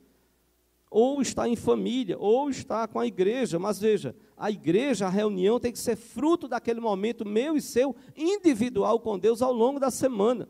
Ou 0.90 1.22
está 1.22 1.48
em 1.48 1.56
família, 1.56 2.18
ou 2.18 2.50
está 2.50 2.88
com 2.88 3.00
a 3.00 3.06
igreja. 3.06 3.60
Mas 3.60 3.80
veja, 3.80 4.16
a 4.36 4.50
igreja, 4.50 5.06
a 5.06 5.10
reunião 5.10 5.60
tem 5.60 5.72
que 5.72 5.78
ser 5.78 5.96
fruto 5.96 6.48
daquele 6.48 6.80
momento 6.80 7.28
meu 7.28 7.56
e 7.56 7.62
seu, 7.62 7.96
individual 8.18 9.00
com 9.00 9.20
Deus 9.20 9.44
ao 9.44 9.54
longo 9.54 9.80
da 9.80 9.92
semana. 9.92 10.50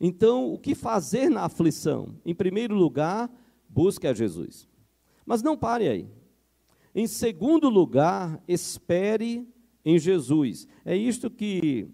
Então, 0.00 0.52
o 0.52 0.58
que 0.58 0.76
fazer 0.76 1.28
na 1.28 1.42
aflição? 1.42 2.14
Em 2.24 2.34
primeiro 2.34 2.76
lugar, 2.76 3.28
busque 3.68 4.06
a 4.06 4.14
Jesus. 4.14 4.69
Mas 5.30 5.44
não 5.44 5.56
pare 5.56 5.86
aí. 5.86 6.08
Em 6.92 7.06
segundo 7.06 7.68
lugar, 7.68 8.42
espere 8.48 9.48
em 9.84 9.96
Jesus. 9.96 10.66
É 10.84 10.96
isto 10.96 11.30
que 11.30 11.86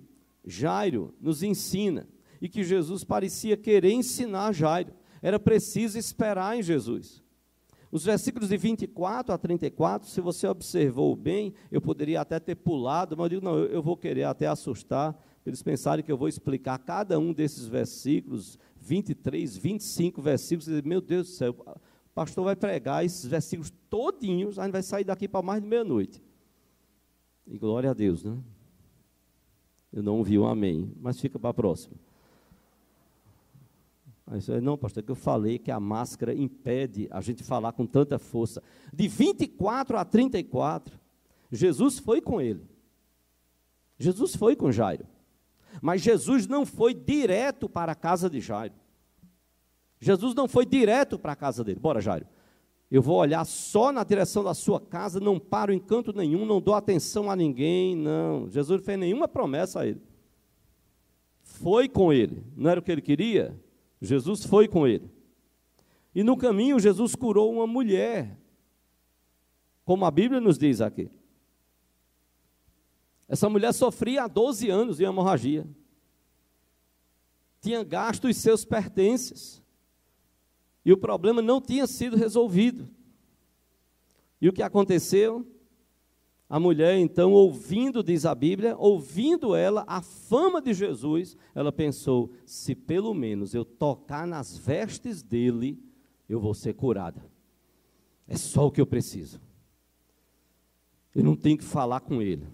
Jairo 0.43 1.15
nos 1.21 1.43
ensina 1.43 2.09
e 2.41 2.49
que 2.49 2.65
Jesus 2.65 3.05
parecia 3.05 3.55
querer 3.55 3.93
ensinar 3.93 4.55
Jairo. 4.55 4.95
Era 5.21 5.39
preciso 5.39 5.99
esperar 5.99 6.57
em 6.57 6.63
Jesus. 6.63 7.23
Os 7.93 8.07
versículos 8.07 8.49
de 8.49 8.57
24 8.57 9.35
a 9.35 9.37
34, 9.37 10.09
se 10.09 10.23
você 10.23 10.49
observou 10.49 11.15
bem, 11.15 11.53
eu 11.71 11.83
poderia 11.83 12.23
até 12.23 12.41
ter 12.41 12.55
pulado, 12.55 13.19
mas 13.19 13.25
eu 13.25 13.29
digo, 13.29 13.45
não, 13.45 13.59
eu, 13.59 13.83
vou 13.83 13.99
querer 13.99 14.25
até 14.25 14.47
assustar, 14.47 15.15
eles 15.45 15.63
pensarem 15.63 16.03
que 16.03 16.11
eu 16.11 16.17
vou 16.17 16.27
explicar 16.27 16.79
cada 16.79 17.19
um 17.19 17.35
desses 17.35 17.67
versículos, 17.67 18.59
23, 18.81 19.59
25 19.59 20.23
versículos, 20.23 20.69
e 20.69 20.81
meu 20.89 21.03
Deus 21.03 21.29
do 21.29 21.33
céu, 21.35 21.55
pastor 22.17 22.47
vai 22.47 22.57
pregar 22.57 23.05
esses 23.05 23.27
versículos 23.27 23.71
todinhos, 23.91 24.59
a 24.59 24.65
gente 24.65 24.73
vai 24.73 24.83
sair 24.83 25.05
daqui 25.05 25.29
para 25.29 25.43
mais 25.43 25.61
de 25.61 25.69
meia-noite. 25.69 26.25
E 27.47 27.59
glória 27.59 27.91
a 27.91 27.93
Deus, 27.93 28.25
né? 28.25 28.39
Eu 29.93 30.03
não 30.03 30.17
ouvi 30.17 30.39
um 30.39 30.47
amém, 30.47 30.91
mas 30.99 31.21
fica 31.21 31.39
para 31.39 31.51
a 31.51 31.55
próxima. 31.55 31.95
Aí 34.27 34.41
você, 34.41 34.63
não, 34.63 34.79
pastor, 34.79 35.03
é 35.03 35.05
que 35.05 35.13
eu 35.13 35.17
falei 35.17 35.59
que 35.59 35.71
a 35.71 35.79
máscara 35.79 36.35
impede 36.35 37.07
a 37.11 37.21
gente 37.21 37.45
falar 37.45 37.73
com 37.73 37.85
tanta 37.85 38.19
força. 38.19 38.63
De 38.91 39.07
24 39.07 39.99
a 39.99 40.05
34, 40.05 40.99
Jesus 41.53 41.99
foi 41.99 42.23
com 42.23 42.41
ele. 42.41 42.67
Jesus 43.99 44.35
foi 44.35 44.57
com 44.57 44.73
Jairo. 44.73 45.07
Mas 45.83 46.01
Jesus 46.01 46.47
não 46.47 46.65
foi 46.65 46.95
direto 46.95 47.69
para 47.69 47.93
a 47.93 47.95
casa 47.95 48.31
de 48.31 48.41
Jairo. 48.41 48.75
Jesus 50.07 50.37
não 50.37 50.47
foi 50.47 50.65
direto 50.65 51.19
para 51.19 51.33
a 51.33 51.37
casa 51.37 51.65
dele. 51.65 51.81
Bora, 51.81 52.01
Jairo. 52.01 52.29
Eu 52.89 53.03
vou 53.03 53.17
olhar 53.17 53.45
só 53.45 53.91
na 53.91 54.05
direção 54.05 54.45
da 54.45 54.55
sua 54.55 54.81
casa, 54.81 55.19
não 55.19 55.41
paro 55.41 55.73
em 55.73 55.81
canto 55.81 56.13
nenhum, 56.13 56.47
não 56.47 56.61
dou 56.61 56.75
atenção 56.75 57.29
a 57.29 57.35
ninguém, 57.35 57.97
não. 57.97 58.49
Jesus 58.49 58.79
não 58.79 58.85
fez 58.85 58.97
nenhuma 58.97 59.27
promessa 59.27 59.81
a 59.81 59.87
ele. 59.89 60.01
Foi 61.43 61.89
com 61.89 62.13
ele. 62.13 62.45
Não 62.57 62.71
era 62.71 62.79
o 62.79 62.83
que 62.85 62.93
ele 62.93 63.03
queria? 63.03 63.61
Jesus 64.01 64.45
foi 64.45 64.69
com 64.69 64.87
ele. 64.87 65.11
E 66.15 66.23
no 66.23 66.37
caminho, 66.37 66.79
Jesus 66.79 67.17
curou 67.17 67.53
uma 67.53 67.67
mulher, 67.67 68.39
como 69.85 70.05
a 70.05 70.11
Bíblia 70.13 70.41
nos 70.41 70.57
diz 70.57 70.81
aqui. 70.81 71.11
Essa 73.29 73.51
mulher 73.51 73.75
sofria 73.75 74.23
há 74.23 74.29
12 74.29 74.71
anos 74.71 74.99
de 74.99 75.05
hemorragia. 75.05 75.67
Tinha 77.61 77.83
gasto 77.83 78.29
os 78.29 78.37
seus 78.37 78.65
pertences. 78.65 79.66
E 80.87 80.93
o 80.93 80.97
problema 80.97 81.43
não 81.43 81.61
tinha 81.61 81.85
sido 81.85 82.17
resolvido. 82.17 82.89
E 84.41 84.49
o 84.49 84.53
que 84.53 84.63
aconteceu? 84.63 85.45
A 86.49 86.61
mulher, 86.61 86.97
então, 86.97 87.33
ouvindo, 87.33 88.05
diz 88.05 88.25
a 88.25 88.33
Bíblia, 88.33 88.77
ouvindo 88.79 89.57
ela 89.57 89.83
a 89.89 90.01
fama 90.01 90.63
de 90.63 90.73
Jesus, 90.73 91.37
ela 91.57 91.73
pensou: 91.73 92.31
se 92.45 92.73
pelo 92.73 93.13
menos 93.13 93.53
eu 93.53 93.65
tocar 93.65 94.29
nas 94.29 94.57
vestes 94.57 95.25
dele, 95.25 95.77
eu 96.29 96.39
vou 96.39 96.55
ser 96.55 96.75
curada. 96.75 97.29
É 98.29 98.37
só 98.37 98.69
o 98.69 98.71
que 98.71 98.81
eu 98.81 98.87
preciso. 98.87 99.41
Eu 101.13 101.25
não 101.25 101.35
tenho 101.35 101.59
que 101.59 101.65
falar 101.65 101.99
com 101.99 102.23
ele. 102.23 102.47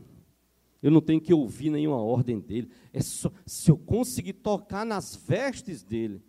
Eu 0.83 0.91
não 0.91 1.03
tenho 1.03 1.21
que 1.21 1.35
ouvir 1.35 1.69
nenhuma 1.69 2.01
ordem 2.01 2.41
dele. 2.41 2.71
É 2.95 3.03
só 3.03 3.31
se 3.45 3.71
eu 3.71 3.77
conseguir 3.77 4.33
tocar 4.33 4.87
nas 4.87 5.15
vestes 5.15 5.83
dele. 5.83 6.23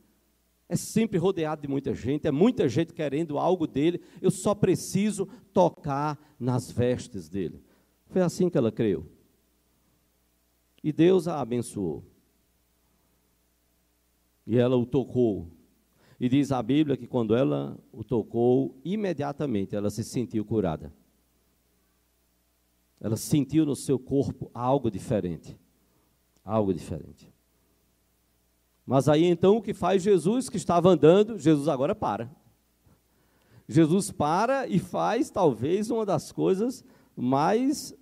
É 0.67 0.75
sempre 0.75 1.17
rodeado 1.17 1.61
de 1.61 1.67
muita 1.67 1.93
gente, 1.93 2.27
é 2.27 2.31
muita 2.31 2.67
gente 2.67 2.93
querendo 2.93 3.37
algo 3.37 3.67
dele. 3.67 4.01
Eu 4.21 4.31
só 4.31 4.55
preciso 4.55 5.27
tocar 5.51 6.17
nas 6.39 6.71
vestes 6.71 7.29
dele. 7.29 7.61
Foi 8.07 8.21
assim 8.21 8.49
que 8.49 8.57
ela 8.57 8.71
creu. 8.71 9.05
E 10.83 10.91
Deus 10.91 11.27
a 11.27 11.39
abençoou. 11.39 12.03
E 14.45 14.57
ela 14.57 14.77
o 14.77 14.85
tocou. 14.85 15.47
E 16.19 16.29
diz 16.29 16.51
a 16.51 16.61
Bíblia 16.61 16.95
que 16.95 17.07
quando 17.07 17.35
ela 17.35 17.77
o 17.91 18.03
tocou, 18.03 18.79
imediatamente 18.83 19.75
ela 19.75 19.89
se 19.89 20.03
sentiu 20.03 20.45
curada. 20.45 20.93
Ela 22.99 23.17
sentiu 23.17 23.65
no 23.65 23.75
seu 23.75 23.99
corpo 23.99 24.49
algo 24.53 24.89
diferente. 24.89 25.59
Algo 26.43 26.73
diferente. 26.73 27.32
Mas 28.85 29.07
aí 29.07 29.25
então 29.25 29.57
o 29.57 29.61
que 29.61 29.73
faz 29.73 30.03
Jesus, 30.03 30.49
que 30.49 30.57
estava 30.57 30.89
andando, 30.89 31.37
Jesus 31.37 31.67
agora 31.67 31.95
para. 31.95 32.29
Jesus 33.67 34.11
para 34.11 34.67
e 34.67 34.77
faz 34.77 35.29
talvez 35.29 35.89
uma 35.89 36.05
das 36.05 36.31
coisas 36.31 36.83
mais 37.15 37.95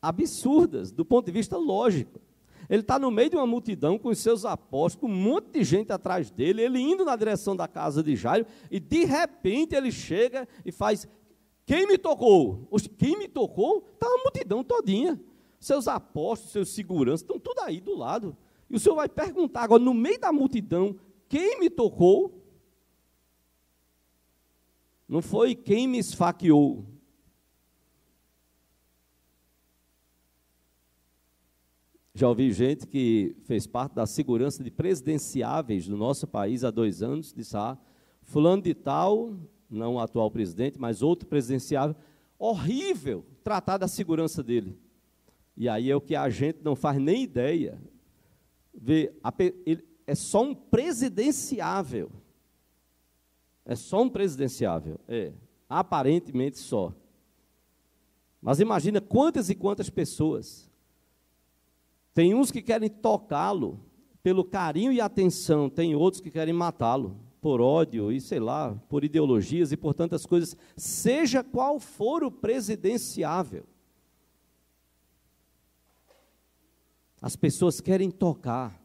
absurdas 0.00 0.92
do 0.92 1.04
ponto 1.04 1.26
de 1.26 1.32
vista 1.32 1.56
lógico. 1.56 2.20
Ele 2.68 2.80
está 2.80 2.98
no 2.98 3.10
meio 3.10 3.30
de 3.30 3.36
uma 3.36 3.46
multidão 3.46 3.98
com 3.98 4.08
os 4.08 4.18
seus 4.18 4.44
apóstolos, 4.44 5.14
um 5.14 5.20
monte 5.20 5.50
de 5.52 5.64
gente 5.64 5.92
atrás 5.92 6.30
dele, 6.30 6.62
ele 6.62 6.80
indo 6.80 7.04
na 7.04 7.14
direção 7.14 7.54
da 7.54 7.68
casa 7.68 8.02
de 8.02 8.16
Jairo, 8.16 8.46
e 8.70 8.80
de 8.80 9.04
repente 9.04 9.74
ele 9.74 9.92
chega 9.92 10.48
e 10.64 10.72
faz: 10.72 11.06
Quem 11.64 11.86
me 11.86 11.96
tocou? 11.96 12.68
Quem 12.98 13.18
me 13.18 13.28
tocou? 13.28 13.86
Está 13.94 14.06
a 14.06 14.22
multidão 14.22 14.64
todinha. 14.64 15.20
Seus 15.60 15.88
apóstolos, 15.88 16.52
seus 16.52 16.68
seguranças, 16.70 17.22
estão 17.22 17.38
tudo 17.38 17.60
aí 17.60 17.80
do 17.80 17.96
lado. 17.96 18.36
E 18.68 18.76
o 18.76 18.80
senhor 18.80 18.96
vai 18.96 19.08
perguntar 19.08 19.62
agora, 19.62 19.82
no 19.82 19.94
meio 19.94 20.18
da 20.18 20.32
multidão, 20.32 20.98
quem 21.28 21.60
me 21.60 21.70
tocou? 21.70 22.42
Não 25.08 25.22
foi 25.22 25.54
quem 25.54 25.86
me 25.86 25.98
esfaqueou. 25.98 26.84
Já 32.12 32.28
ouvi 32.28 32.50
gente 32.50 32.86
que 32.86 33.36
fez 33.44 33.66
parte 33.66 33.94
da 33.94 34.06
segurança 34.06 34.64
de 34.64 34.70
presidenciáveis 34.70 35.86
do 35.86 35.96
nosso 35.96 36.26
país 36.26 36.64
há 36.64 36.70
dois 36.70 37.02
anos, 37.02 37.32
disse, 37.32 37.56
ah, 37.56 37.78
fulano 38.22 38.62
de 38.62 38.74
tal, 38.74 39.36
não 39.68 39.94
o 39.94 40.00
atual 40.00 40.30
presidente, 40.30 40.78
mas 40.80 41.02
outro 41.02 41.28
presidenciável, 41.28 41.94
horrível 42.38 43.24
tratar 43.44 43.76
da 43.76 43.86
segurança 43.86 44.42
dele. 44.42 44.78
E 45.56 45.68
aí 45.68 45.90
é 45.90 45.94
o 45.94 46.00
que 46.00 46.16
a 46.16 46.28
gente 46.30 46.60
não 46.62 46.74
faz 46.74 46.98
nem 46.98 47.22
ideia 47.22 47.78
vê, 48.76 49.12
ele 49.64 49.84
é 50.06 50.14
só 50.14 50.42
um 50.42 50.54
presidenciável. 50.54 52.10
É 53.64 53.74
só 53.74 54.02
um 54.02 54.08
presidenciável, 54.08 55.00
é, 55.08 55.32
aparentemente 55.68 56.58
só. 56.58 56.94
Mas 58.40 58.60
imagina 58.60 59.00
quantas 59.00 59.50
e 59.50 59.54
quantas 59.54 59.90
pessoas. 59.90 60.70
Tem 62.14 62.32
uns 62.32 62.52
que 62.52 62.62
querem 62.62 62.88
tocá-lo 62.88 63.80
pelo 64.22 64.44
carinho 64.44 64.92
e 64.92 65.00
atenção, 65.00 65.68
tem 65.68 65.94
outros 65.94 66.20
que 66.20 66.30
querem 66.30 66.54
matá-lo 66.54 67.16
por 67.40 67.60
ódio 67.60 68.10
e 68.10 68.20
sei 68.20 68.40
lá, 68.40 68.74
por 68.88 69.04
ideologias 69.04 69.70
e 69.70 69.76
por 69.76 69.94
tantas 69.94 70.26
coisas, 70.26 70.56
seja 70.76 71.44
qual 71.44 71.78
for 71.78 72.24
o 72.24 72.30
presidenciável. 72.30 73.64
As 77.20 77.36
pessoas 77.36 77.80
querem 77.80 78.10
tocar, 78.10 78.80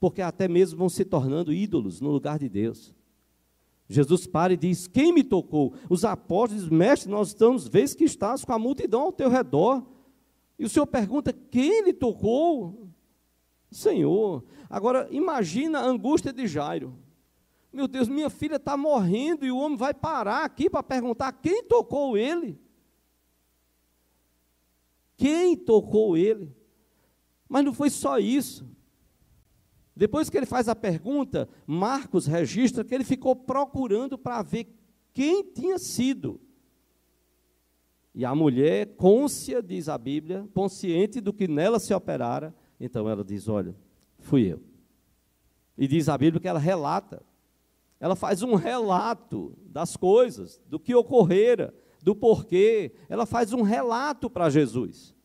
porque 0.00 0.22
até 0.22 0.48
mesmo 0.48 0.78
vão 0.78 0.88
se 0.88 1.04
tornando 1.04 1.52
ídolos 1.52 2.00
no 2.00 2.10
lugar 2.10 2.38
de 2.38 2.48
Deus. 2.48 2.94
Jesus 3.88 4.26
para 4.26 4.52
e 4.52 4.56
diz: 4.56 4.86
Quem 4.86 5.12
me 5.12 5.22
tocou? 5.22 5.74
Os 5.88 6.04
apóstolos 6.04 6.64
dizem: 6.64 6.78
Mestre, 6.78 7.10
nós 7.10 7.28
estamos, 7.28 7.68
vês 7.68 7.94
que 7.94 8.04
estás 8.04 8.44
com 8.44 8.52
a 8.52 8.58
multidão 8.58 9.02
ao 9.02 9.12
teu 9.12 9.28
redor. 9.28 9.86
E 10.58 10.64
o 10.64 10.68
Senhor 10.68 10.86
pergunta: 10.86 11.32
Quem 11.32 11.84
lhe 11.84 11.92
tocou? 11.92 12.88
Senhor. 13.70 14.44
Agora, 14.68 15.06
imagina 15.10 15.80
a 15.80 15.86
angústia 15.86 16.32
de 16.32 16.46
Jairo. 16.46 16.98
Meu 17.72 17.86
Deus, 17.86 18.08
minha 18.08 18.30
filha 18.30 18.56
está 18.56 18.76
morrendo 18.76 19.44
e 19.44 19.50
o 19.50 19.58
homem 19.58 19.76
vai 19.76 19.92
parar 19.92 20.44
aqui 20.44 20.70
para 20.70 20.82
perguntar 20.82 21.32
quem 21.32 21.62
tocou 21.62 22.16
ele. 22.16 22.58
Quem 25.16 25.56
tocou 25.56 26.16
ele? 26.16 26.54
Mas 27.48 27.64
não 27.64 27.72
foi 27.72 27.90
só 27.90 28.18
isso. 28.18 28.66
Depois 29.94 30.28
que 30.28 30.36
ele 30.36 30.44
faz 30.44 30.68
a 30.68 30.76
pergunta, 30.76 31.48
Marcos 31.66 32.26
registra 32.26 32.84
que 32.84 32.94
ele 32.94 33.04
ficou 33.04 33.34
procurando 33.34 34.18
para 34.18 34.42
ver 34.42 34.66
quem 35.14 35.42
tinha 35.42 35.78
sido. 35.78 36.38
E 38.14 38.24
a 38.24 38.34
mulher, 38.34 38.94
côncia, 38.96 39.62
diz 39.62 39.88
a 39.88 39.96
Bíblia, 39.96 40.46
consciente 40.52 41.20
do 41.20 41.32
que 41.32 41.48
nela 41.48 41.78
se 41.78 41.94
operara, 41.94 42.54
então 42.78 43.08
ela 43.08 43.24
diz: 43.24 43.48
Olha, 43.48 43.74
fui 44.18 44.52
eu. 44.52 44.60
E 45.78 45.88
diz 45.88 46.08
a 46.08 46.18
Bíblia 46.18 46.40
que 46.40 46.48
ela 46.48 46.58
relata, 46.58 47.22
ela 47.98 48.14
faz 48.14 48.42
um 48.42 48.54
relato 48.54 49.56
das 49.66 49.96
coisas, 49.96 50.60
do 50.68 50.78
que 50.78 50.94
ocorrera, 50.94 51.74
do 52.02 52.14
porquê, 52.14 52.92
ela 53.08 53.24
faz 53.24 53.54
um 53.54 53.62
relato 53.62 54.28
para 54.28 54.50
Jesus. 54.50 55.15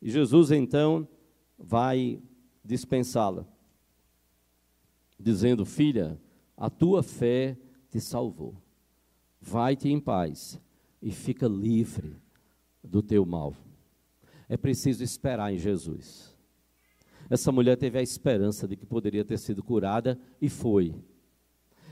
E 0.00 0.10
Jesus 0.10 0.50
então 0.50 1.08
vai 1.58 2.22
dispensá-la, 2.64 3.46
dizendo: 5.18 5.64
Filha, 5.64 6.20
a 6.56 6.70
tua 6.70 7.02
fé 7.02 7.56
te 7.90 8.00
salvou. 8.00 8.54
Vai-te 9.40 9.88
em 9.88 10.00
paz 10.00 10.60
e 11.00 11.10
fica 11.10 11.46
livre 11.46 12.16
do 12.82 13.02
teu 13.02 13.24
mal. 13.24 13.54
É 14.48 14.56
preciso 14.56 15.02
esperar 15.02 15.52
em 15.52 15.58
Jesus. 15.58 16.34
Essa 17.30 17.52
mulher 17.52 17.76
teve 17.76 17.98
a 17.98 18.02
esperança 18.02 18.66
de 18.66 18.76
que 18.76 18.86
poderia 18.86 19.24
ter 19.24 19.38
sido 19.38 19.62
curada 19.62 20.18
e 20.40 20.48
foi. 20.48 20.94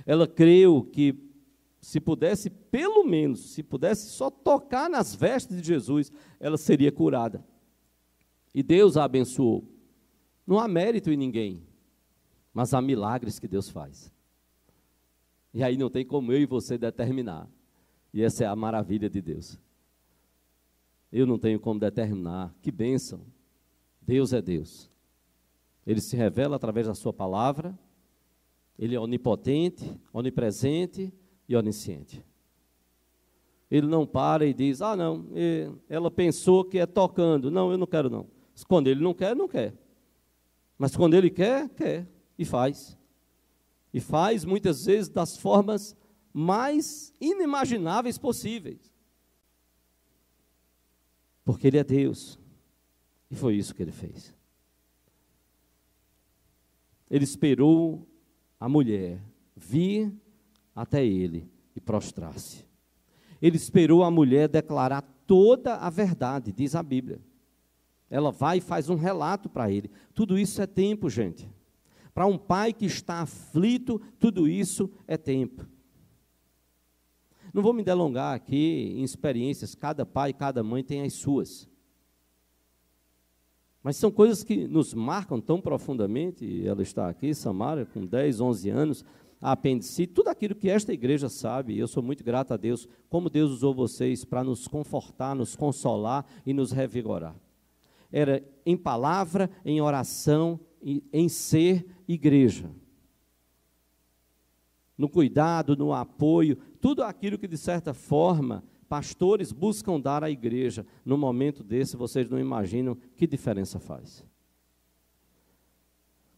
Ela 0.06 0.26
creu 0.26 0.82
que 0.82 1.14
se 1.80 2.00
pudesse, 2.00 2.48
pelo 2.48 3.04
menos, 3.04 3.50
se 3.50 3.62
pudesse 3.62 4.08
só 4.08 4.30
tocar 4.30 4.88
nas 4.88 5.14
vestes 5.14 5.60
de 5.60 5.68
Jesus, 5.68 6.10
ela 6.40 6.56
seria 6.56 6.90
curada. 6.90 7.44
E 8.56 8.62
Deus 8.62 8.96
a 8.96 9.04
abençoou. 9.04 9.68
Não 10.46 10.58
há 10.58 10.66
mérito 10.66 11.10
em 11.10 11.16
ninguém, 11.16 11.62
mas 12.54 12.72
há 12.72 12.80
milagres 12.80 13.38
que 13.38 13.46
Deus 13.46 13.68
faz. 13.68 14.10
E 15.52 15.62
aí 15.62 15.76
não 15.76 15.90
tem 15.90 16.06
como 16.06 16.32
eu 16.32 16.40
e 16.40 16.46
você 16.46 16.78
determinar. 16.78 17.46
E 18.14 18.22
essa 18.22 18.44
é 18.44 18.46
a 18.46 18.56
maravilha 18.56 19.10
de 19.10 19.20
Deus. 19.20 19.60
Eu 21.12 21.26
não 21.26 21.38
tenho 21.38 21.60
como 21.60 21.78
determinar. 21.78 22.54
Que 22.62 22.72
bênção. 22.72 23.26
Deus 24.00 24.32
é 24.32 24.40
Deus. 24.40 24.90
Ele 25.86 26.00
se 26.00 26.16
revela 26.16 26.56
através 26.56 26.86
da 26.86 26.94
sua 26.94 27.12
palavra. 27.12 27.78
Ele 28.78 28.94
é 28.94 28.98
onipotente, 28.98 30.00
onipresente 30.14 31.12
e 31.46 31.54
onisciente. 31.54 32.24
Ele 33.70 33.86
não 33.86 34.06
para 34.06 34.46
e 34.46 34.54
diz: 34.54 34.80
Ah, 34.80 34.96
não, 34.96 35.26
ela 35.90 36.10
pensou 36.10 36.64
que 36.64 36.78
é 36.78 36.86
tocando. 36.86 37.50
Não, 37.50 37.70
eu 37.70 37.76
não 37.76 37.86
quero, 37.86 38.08
não. 38.08 38.35
Quando 38.64 38.88
ele 38.88 39.00
não 39.00 39.12
quer, 39.12 39.34
não 39.34 39.48
quer. 39.48 39.74
Mas 40.78 40.96
quando 40.96 41.14
ele 41.14 41.30
quer, 41.30 41.68
quer. 41.70 42.06
E 42.38 42.44
faz. 42.44 42.96
E 43.92 44.00
faz 44.00 44.44
muitas 44.44 44.86
vezes 44.86 45.08
das 45.08 45.36
formas 45.36 45.96
mais 46.32 47.12
inimagináveis 47.20 48.18
possíveis. 48.18 48.92
Porque 51.44 51.66
ele 51.66 51.78
é 51.78 51.84
Deus. 51.84 52.38
E 53.30 53.34
foi 53.34 53.56
isso 53.56 53.74
que 53.74 53.82
ele 53.82 53.92
fez. 53.92 54.34
Ele 57.10 57.24
esperou 57.24 58.06
a 58.58 58.68
mulher 58.68 59.22
vir 59.54 60.12
até 60.74 61.04
ele 61.04 61.48
e 61.74 61.80
prostrar-se. 61.80 62.66
Ele 63.40 63.56
esperou 63.56 64.02
a 64.02 64.10
mulher 64.10 64.48
declarar 64.48 65.02
toda 65.26 65.76
a 65.76 65.88
verdade, 65.88 66.52
diz 66.52 66.74
a 66.74 66.82
Bíblia. 66.82 67.20
Ela 68.10 68.30
vai 68.30 68.58
e 68.58 68.60
faz 68.60 68.88
um 68.88 68.94
relato 68.94 69.48
para 69.48 69.70
ele. 69.70 69.90
Tudo 70.14 70.38
isso 70.38 70.60
é 70.62 70.66
tempo, 70.66 71.10
gente. 71.10 71.48
Para 72.14 72.26
um 72.26 72.38
pai 72.38 72.72
que 72.72 72.86
está 72.86 73.20
aflito, 73.20 74.00
tudo 74.18 74.48
isso 74.48 74.90
é 75.06 75.16
tempo. 75.16 75.66
Não 77.52 77.62
vou 77.62 77.72
me 77.72 77.82
delongar 77.82 78.34
aqui 78.34 78.94
em 78.96 79.02
experiências, 79.02 79.74
cada 79.74 80.04
pai, 80.04 80.32
cada 80.32 80.62
mãe 80.62 80.84
tem 80.84 81.02
as 81.02 81.14
suas. 81.14 81.68
Mas 83.82 83.96
são 83.96 84.10
coisas 84.10 84.42
que 84.42 84.66
nos 84.66 84.92
marcam 84.92 85.40
tão 85.40 85.60
profundamente. 85.60 86.66
Ela 86.66 86.82
está 86.82 87.08
aqui, 87.08 87.32
Samara, 87.32 87.86
com 87.86 88.04
10, 88.04 88.40
11 88.40 88.68
anos, 88.70 89.04
a 89.40 89.52
apendicite, 89.52 90.12
tudo 90.12 90.28
aquilo 90.28 90.54
que 90.54 90.68
esta 90.68 90.92
igreja 90.92 91.28
sabe. 91.28 91.74
E 91.74 91.78
eu 91.78 91.86
sou 91.86 92.02
muito 92.02 92.24
grato 92.24 92.52
a 92.52 92.56
Deus, 92.56 92.88
como 93.08 93.30
Deus 93.30 93.50
usou 93.50 93.74
vocês 93.74 94.24
para 94.24 94.42
nos 94.42 94.66
confortar, 94.66 95.36
nos 95.36 95.54
consolar 95.54 96.26
e 96.44 96.52
nos 96.52 96.72
revigorar. 96.72 97.36
Era 98.10 98.44
em 98.64 98.76
palavra, 98.76 99.50
em 99.64 99.80
oração, 99.80 100.60
em 101.12 101.28
ser 101.28 101.86
igreja. 102.06 102.70
No 104.96 105.08
cuidado, 105.08 105.76
no 105.76 105.92
apoio, 105.92 106.56
tudo 106.80 107.02
aquilo 107.02 107.38
que 107.38 107.48
de 107.48 107.58
certa 107.58 107.92
forma 107.92 108.64
pastores 108.88 109.52
buscam 109.52 110.00
dar 110.00 110.22
à 110.22 110.30
igreja, 110.30 110.86
no 111.04 111.18
momento 111.18 111.62
desse, 111.62 111.96
vocês 111.96 112.28
não 112.28 112.38
imaginam 112.38 112.96
que 113.16 113.26
diferença 113.26 113.78
faz. 113.78 114.24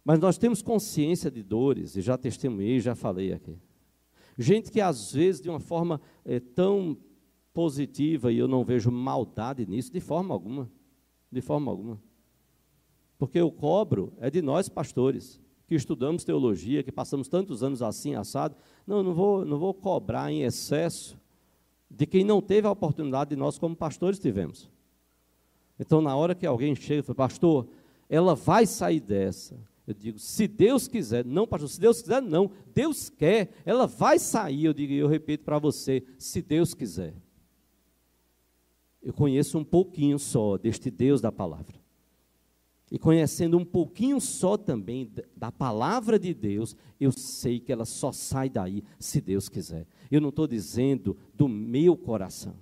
Mas 0.05 0.19
nós 0.19 0.39
temos 0.39 0.63
consciência 0.63 1.31
de 1.31 1.43
dores, 1.43 1.95
e 1.95 2.01
já 2.01 2.17
testemunhei, 2.17 2.81
já 2.81 2.95
falei 2.95 3.33
aqui. 3.33 3.59
Gente 4.39 4.71
que 4.71 4.81
às 4.81 5.13
vezes, 5.13 5.41
de 5.41 5.51
uma 5.51 5.61
forma 5.61 6.01
é, 6.25 6.41
tão 6.41 6.97
positiva, 7.53 8.33
e 8.33 8.39
eu 8.39 8.49
não 8.49 8.65
vejo 8.65 8.91
maldade 8.91 9.67
nisso, 9.67 9.93
de 9.93 10.01
forma 10.01 10.33
alguma. 10.33 10.71
De 11.31 11.41
forma 11.41 11.71
alguma. 11.71 12.01
Porque 13.19 13.41
o 13.41 13.51
cobro 13.51 14.13
é 14.19 14.31
de 14.31 14.41
nós, 14.41 14.69
pastores, 14.69 15.41
que 15.67 15.75
estudamos 15.75 16.25
teologia, 16.25 16.83
que 16.83 16.93
passamos 16.93 17.29
tantos 17.29 17.63
anos 17.63 17.83
assim, 17.83 18.15
assado. 18.15 18.57
Não, 18.87 19.03
não 19.03 19.13
vou, 19.13 19.45
não 19.45 19.59
vou 19.59 19.75
cobrar 19.75 20.31
em 20.31 20.43
excesso 20.43 21.19
de 21.91 22.07
quem 22.07 22.25
não 22.25 22.41
teve 22.41 22.67
a 22.67 22.71
oportunidade 22.71 23.31
de 23.31 23.37
nós, 23.37 23.59
como 23.59 23.75
pastores, 23.75 24.19
tivemos. 24.19 24.71
Então, 25.79 26.01
na 26.01 26.15
hora 26.17 26.35
que 26.35 26.47
alguém 26.47 26.75
chega 26.75 27.01
e 27.01 27.03
fala, 27.03 27.17
pastor, 27.17 27.69
ela 28.09 28.35
vai 28.35 28.67
sair 28.67 29.01
dessa. 29.01 29.57
Eu 29.87 29.95
digo, 29.95 30.19
se 30.19 30.47
Deus 30.47 30.87
quiser, 30.87 31.25
não, 31.25 31.47
pastor, 31.47 31.69
se 31.69 31.81
Deus 31.81 32.03
quiser, 32.03 32.21
não. 32.21 32.51
Deus 32.75 33.09
quer, 33.09 33.51
ela 33.65 33.87
vai 33.87 34.19
sair. 34.19 34.67
Eu 34.67 34.75
digo, 34.75 34.93
eu 34.93 35.09
repito 35.09 35.45
para 35.45 35.59
você, 35.59 36.05
se 36.19 36.43
Deus 36.43 36.75
quiser. 36.75 37.15
Eu 39.03 39.13
conheço 39.13 39.59
um 39.59 39.65
pouquinho 39.65 40.19
só 40.19 40.59
deste 40.59 40.91
Deus 40.91 41.21
da 41.21 41.31
palavra. 41.31 41.77
E 42.91 42.99
conhecendo 42.99 43.59
um 43.59 43.65
pouquinho 43.65 44.21
só 44.21 44.57
também 44.57 45.11
da 45.37 45.53
palavra 45.53 46.19
de 46.19 46.33
Deus, 46.33 46.75
eu 46.99 47.13
sei 47.13 47.61
que 47.61 47.71
ela 47.71 47.85
só 47.85 48.13
sai 48.13 48.49
daí 48.49 48.83
se 48.99 49.21
Deus 49.21 49.49
quiser. 49.49 49.87
Eu 50.11 50.21
não 50.21 50.31
estou 50.31 50.47
dizendo 50.47 51.17
do 51.35 51.47
meu 51.49 51.97
coração. 51.97 52.55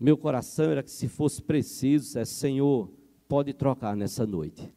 Meu 0.00 0.16
coração 0.16 0.70
era 0.70 0.82
que 0.82 0.90
se 0.90 1.08
fosse 1.08 1.42
preciso, 1.42 2.18
é 2.18 2.24
Senhor, 2.24 2.90
pode 3.28 3.52
trocar 3.52 3.94
nessa 3.94 4.26
noite. 4.26 4.72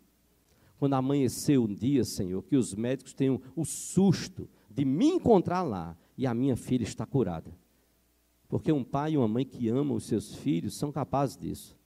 Quando 0.77 0.93
amanhecer 0.93 1.57
um 1.57 1.73
dia, 1.73 2.05
Senhor, 2.05 2.41
que 2.43 2.55
os 2.55 2.73
médicos 2.73 3.13
tenham 3.13 3.41
o 3.55 3.65
susto 3.65 4.49
de 4.69 4.85
me 4.85 5.07
encontrar 5.07 5.61
lá 5.61 5.97
e 6.17 6.25
a 6.25 6.33
minha 6.33 6.55
filha 6.55 6.83
está 6.83 7.05
curada. 7.05 7.51
Porque 8.49 8.71
um 8.71 8.83
pai 8.83 9.13
e 9.13 9.17
uma 9.17 9.27
mãe 9.27 9.45
que 9.45 9.69
amam 9.69 9.95
os 9.95 10.03
seus 10.03 10.35
filhos 10.35 10.75
são 10.75 10.91
capazes 10.91 11.37
disso. 11.37 11.77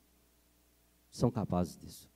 São 1.12 1.30
capazes 1.30 1.78
disso. 1.78 2.10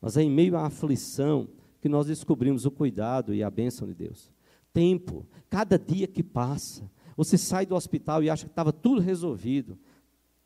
Mas 0.00 0.16
é 0.16 0.22
em 0.22 0.30
meio 0.30 0.56
à 0.56 0.64
aflição 0.64 1.46
que 1.82 1.88
nós 1.90 2.06
descobrimos 2.06 2.64
o 2.64 2.70
cuidado 2.70 3.34
e 3.34 3.42
a 3.42 3.50
bênção 3.50 3.86
de 3.86 3.92
Deus 3.92 4.32
tempo, 4.72 5.26
cada 5.48 5.78
dia 5.78 6.06
que 6.06 6.22
passa. 6.22 6.90
Você 7.16 7.36
sai 7.36 7.66
do 7.66 7.74
hospital 7.74 8.22
e 8.22 8.30
acha 8.30 8.46
que 8.46 8.52
estava 8.52 8.72
tudo 8.72 9.00
resolvido. 9.00 9.78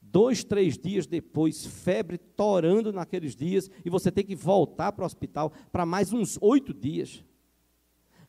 Dois, 0.01 0.45
três 0.45 0.79
dias 0.79 1.07
depois, 1.07 1.67
febre 1.67 2.19
torando 2.19 2.93
naqueles 2.93 3.35
dias, 3.35 3.71
e 3.85 3.91
você 3.91 4.13
tem 4.13 4.25
que 4.25 4.37
voltar 4.37 4.93
para 4.93 5.03
o 5.03 5.07
hospital 5.07 5.53
para 5.73 5.85
mais 5.85 6.13
uns 6.13 6.39
oito 6.41 6.73
dias. 6.73 7.25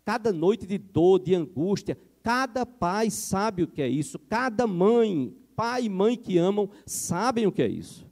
Cada 0.03 0.31
noite 0.31 0.65
de 0.65 0.77
dor, 0.77 1.19
de 1.19 1.33
angústia, 1.33 1.97
cada 2.25 2.65
pai 2.65 3.11
sabe 3.11 3.61
o 3.61 3.67
que 3.67 3.83
é 3.83 3.87
isso, 3.87 4.17
cada 4.17 4.65
mãe, 4.65 5.31
pai 5.55 5.83
e 5.83 5.89
mãe 5.89 6.17
que 6.17 6.39
amam, 6.39 6.67
sabem 6.83 7.45
o 7.45 7.51
que 7.51 7.61
é 7.61 7.67
isso. 7.67 8.03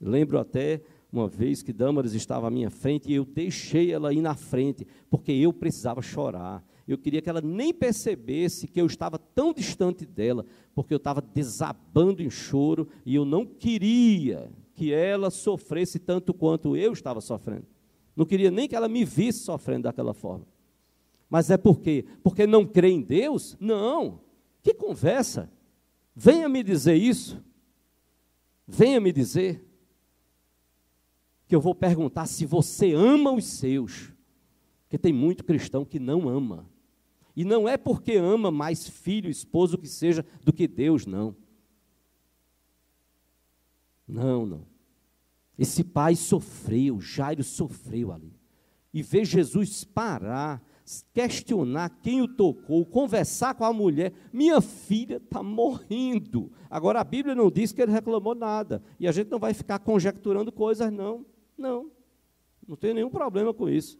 Lembro 0.00 0.40
até 0.40 0.82
uma 1.12 1.28
vez 1.28 1.62
que 1.62 1.72
Damaris 1.72 2.14
estava 2.14 2.48
à 2.48 2.50
minha 2.50 2.68
frente 2.68 3.08
e 3.08 3.14
eu 3.14 3.24
deixei 3.24 3.92
ela 3.92 4.12
ir 4.12 4.20
na 4.20 4.34
frente, 4.34 4.84
porque 5.08 5.30
eu 5.30 5.52
precisava 5.52 6.02
chorar. 6.02 6.64
Eu 6.86 6.98
queria 6.98 7.22
que 7.22 7.30
ela 7.30 7.40
nem 7.40 7.72
percebesse 7.72 8.66
que 8.66 8.80
eu 8.80 8.86
estava 8.86 9.20
tão 9.20 9.54
distante 9.54 10.04
dela, 10.04 10.44
porque 10.74 10.92
eu 10.92 10.98
estava 10.98 11.22
desabando 11.22 12.24
em 12.24 12.30
choro 12.30 12.88
e 13.06 13.14
eu 13.14 13.24
não 13.24 13.46
queria 13.46 14.50
que 14.74 14.92
ela 14.92 15.30
sofresse 15.30 16.00
tanto 16.00 16.34
quanto 16.34 16.76
eu 16.76 16.92
estava 16.92 17.20
sofrendo. 17.20 17.68
Não 18.16 18.26
queria 18.26 18.50
nem 18.50 18.66
que 18.66 18.74
ela 18.74 18.88
me 18.88 19.04
visse 19.04 19.44
sofrendo 19.44 19.84
daquela 19.84 20.12
forma. 20.12 20.57
Mas 21.28 21.50
é 21.50 21.56
por 21.56 21.80
quê? 21.80 22.06
Porque 22.22 22.46
não 22.46 22.66
crê 22.66 22.88
em 22.88 23.02
Deus? 23.02 23.56
Não. 23.60 24.20
Que 24.62 24.72
conversa. 24.72 25.50
Venha 26.14 26.48
me 26.48 26.62
dizer 26.62 26.94
isso. 26.94 27.42
Venha 28.66 29.00
me 29.00 29.12
dizer 29.12 29.64
que 31.46 31.54
eu 31.54 31.60
vou 31.60 31.74
perguntar 31.74 32.26
se 32.26 32.44
você 32.44 32.92
ama 32.92 33.32
os 33.32 33.46
seus. 33.46 34.12
Porque 34.82 34.98
tem 34.98 35.12
muito 35.12 35.44
cristão 35.44 35.84
que 35.84 35.98
não 35.98 36.28
ama. 36.28 36.68
E 37.36 37.44
não 37.44 37.68
é 37.68 37.76
porque 37.76 38.16
ama 38.16 38.50
mais 38.50 38.88
filho, 38.88 39.30
esposo, 39.30 39.76
o 39.76 39.78
que 39.78 39.88
seja, 39.88 40.24
do 40.42 40.52
que 40.52 40.66
Deus, 40.66 41.06
não. 41.06 41.36
Não, 44.06 44.44
não. 44.44 44.66
Esse 45.58 45.84
pai 45.84 46.16
sofreu, 46.16 47.00
Jairo 47.00 47.44
sofreu 47.44 48.12
ali. 48.12 48.34
E 48.92 49.02
ver 49.02 49.24
Jesus 49.24 49.84
parar, 49.84 50.62
questionar 51.12 51.90
quem 52.02 52.22
o 52.22 52.28
tocou, 52.28 52.84
conversar 52.84 53.54
com 53.54 53.64
a 53.64 53.72
mulher, 53.72 54.12
minha 54.32 54.60
filha 54.60 55.16
está 55.16 55.42
morrendo. 55.42 56.50
Agora 56.70 57.00
a 57.00 57.04
Bíblia 57.04 57.34
não 57.34 57.50
diz 57.50 57.72
que 57.72 57.82
ele 57.82 57.92
reclamou 57.92 58.34
nada. 58.34 58.82
E 58.98 59.06
a 59.06 59.12
gente 59.12 59.30
não 59.30 59.38
vai 59.38 59.52
ficar 59.54 59.78
conjecturando 59.78 60.50
coisas, 60.50 60.90
não. 60.92 61.24
Não, 61.56 61.90
não 62.66 62.76
tenho 62.76 62.94
nenhum 62.94 63.10
problema 63.10 63.52
com 63.52 63.68
isso. 63.68 63.98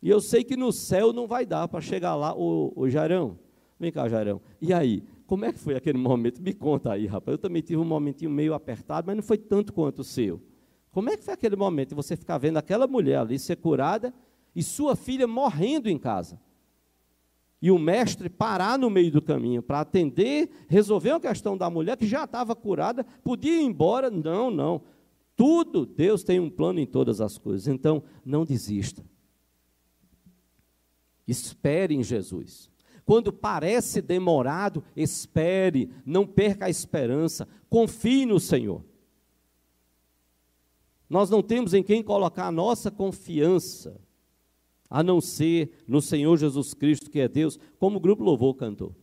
E 0.00 0.08
eu 0.08 0.20
sei 0.20 0.42
que 0.42 0.56
no 0.56 0.72
céu 0.72 1.12
não 1.12 1.26
vai 1.26 1.46
dar 1.46 1.68
para 1.68 1.80
chegar 1.80 2.16
lá, 2.16 2.34
ô 2.36 2.88
Jairão, 2.88 3.38
vem 3.78 3.92
cá, 3.92 4.08
Jairão. 4.08 4.40
E 4.60 4.72
aí, 4.72 5.04
como 5.26 5.44
é 5.44 5.52
que 5.52 5.58
foi 5.58 5.76
aquele 5.76 5.98
momento? 5.98 6.42
Me 6.42 6.52
conta 6.52 6.92
aí, 6.92 7.06
rapaz. 7.06 7.34
Eu 7.34 7.38
também 7.38 7.62
tive 7.62 7.80
um 7.80 7.84
momentinho 7.84 8.30
meio 8.30 8.52
apertado, 8.52 9.06
mas 9.06 9.16
não 9.16 9.22
foi 9.22 9.38
tanto 9.38 9.72
quanto 9.72 10.00
o 10.00 10.04
seu. 10.04 10.40
Como 10.90 11.08
é 11.08 11.16
que 11.16 11.24
foi 11.24 11.32
aquele 11.32 11.56
momento 11.56 11.96
você 11.96 12.16
ficar 12.16 12.36
vendo 12.36 12.58
aquela 12.58 12.86
mulher 12.86 13.18
ali 13.18 13.38
ser 13.38 13.56
curada 13.56 14.12
e 14.54 14.62
sua 14.62 14.94
filha 14.96 15.26
morrendo 15.26 15.88
em 15.88 15.98
casa? 15.98 16.40
E 17.60 17.70
o 17.70 17.78
mestre 17.78 18.28
parar 18.28 18.76
no 18.78 18.90
meio 18.90 19.12
do 19.12 19.22
caminho 19.22 19.62
para 19.62 19.80
atender, 19.80 20.50
resolver 20.68 21.10
uma 21.10 21.20
questão 21.20 21.56
da 21.56 21.70
mulher 21.70 21.96
que 21.96 22.06
já 22.06 22.24
estava 22.24 22.56
curada, 22.56 23.04
podia 23.22 23.60
ir 23.60 23.64
embora? 23.64 24.10
Não, 24.10 24.50
não. 24.50 24.82
Tudo, 25.36 25.86
Deus 25.86 26.24
tem 26.24 26.40
um 26.40 26.50
plano 26.50 26.80
em 26.80 26.86
todas 26.86 27.20
as 27.20 27.38
coisas. 27.38 27.68
Então, 27.68 28.02
não 28.24 28.44
desista. 28.44 29.04
Espere 31.26 31.94
em 31.94 32.02
Jesus. 32.02 32.68
Quando 33.04 33.32
parece 33.32 34.00
demorado, 34.00 34.82
espere, 34.96 35.90
não 36.04 36.26
perca 36.26 36.66
a 36.66 36.70
esperança, 36.70 37.48
confie 37.68 38.26
no 38.26 38.38
Senhor. 38.38 38.84
Nós 41.08 41.28
não 41.28 41.42
temos 41.42 41.74
em 41.74 41.82
quem 41.82 42.02
colocar 42.02 42.46
a 42.46 42.52
nossa 42.52 42.90
confiança, 42.90 44.00
a 44.92 45.02
não 45.02 45.22
ser 45.22 45.70
no 45.88 46.02
Senhor 46.02 46.36
Jesus 46.36 46.74
Cristo, 46.74 47.10
que 47.10 47.18
é 47.18 47.26
Deus, 47.26 47.58
como 47.78 47.96
o 47.96 48.00
grupo 48.00 48.22
Louvor 48.22 48.54
cantou. 48.54 48.94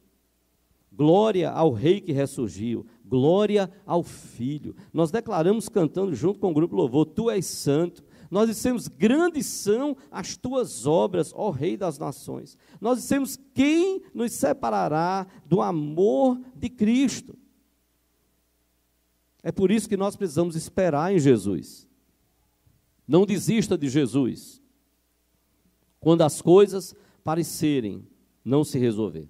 Glória 0.91 1.49
ao 1.49 1.71
Rei 1.71 1.99
que 1.99 2.11
ressurgiu, 2.11 2.85
glória 3.03 3.71
ao 3.87 4.03
Filho. 4.03 4.75
Nós 4.93 5.09
declaramos 5.09 5.67
cantando 5.67 6.13
junto 6.13 6.39
com 6.39 6.51
o 6.51 6.53
grupo 6.53 6.75
Louvor: 6.75 7.07
Tu 7.07 7.31
és 7.31 7.43
santo. 7.47 8.03
Nós 8.29 8.47
dissemos: 8.47 8.87
Grandes 8.87 9.47
são 9.47 9.97
as 10.11 10.37
tuas 10.37 10.85
obras, 10.85 11.33
ó 11.35 11.49
Rei 11.49 11.75
das 11.75 11.97
nações. 11.97 12.55
Nós 12.79 12.99
dissemos: 12.99 13.35
Quem 13.55 14.03
nos 14.13 14.33
separará 14.33 15.25
do 15.43 15.59
amor 15.59 16.39
de 16.55 16.69
Cristo? 16.69 17.35
É 19.41 19.51
por 19.51 19.71
isso 19.71 19.89
que 19.89 19.97
nós 19.97 20.15
precisamos 20.15 20.55
esperar 20.55 21.11
em 21.11 21.17
Jesus. 21.17 21.87
Não 23.07 23.25
desista 23.25 23.75
de 23.75 23.89
Jesus. 23.89 24.58
Quando 25.99 26.21
as 26.21 26.41
coisas 26.41 26.95
parecerem 27.23 28.07
não 28.43 28.63
se 28.63 28.79
resolver. 28.79 29.27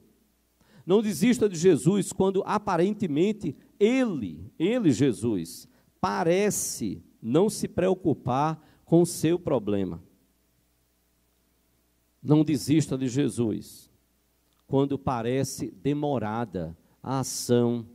Não 0.85 1.01
desista 1.01 1.47
de 1.47 1.55
Jesus 1.55 2.11
quando 2.11 2.43
aparentemente 2.45 3.55
ele, 3.79 4.51
ele 4.57 4.91
Jesus, 4.91 5.67
parece 6.01 7.03
não 7.21 7.49
se 7.49 7.67
preocupar 7.67 8.59
com 8.85 9.01
o 9.01 9.05
seu 9.05 9.37
problema. 9.37 10.03
Não 12.21 12.43
desista 12.43 12.97
de 12.97 13.07
Jesus 13.07 13.89
quando 14.67 14.99
parece 14.99 15.71
demorada 15.71 16.77
a 17.01 17.19
ação, 17.19 17.87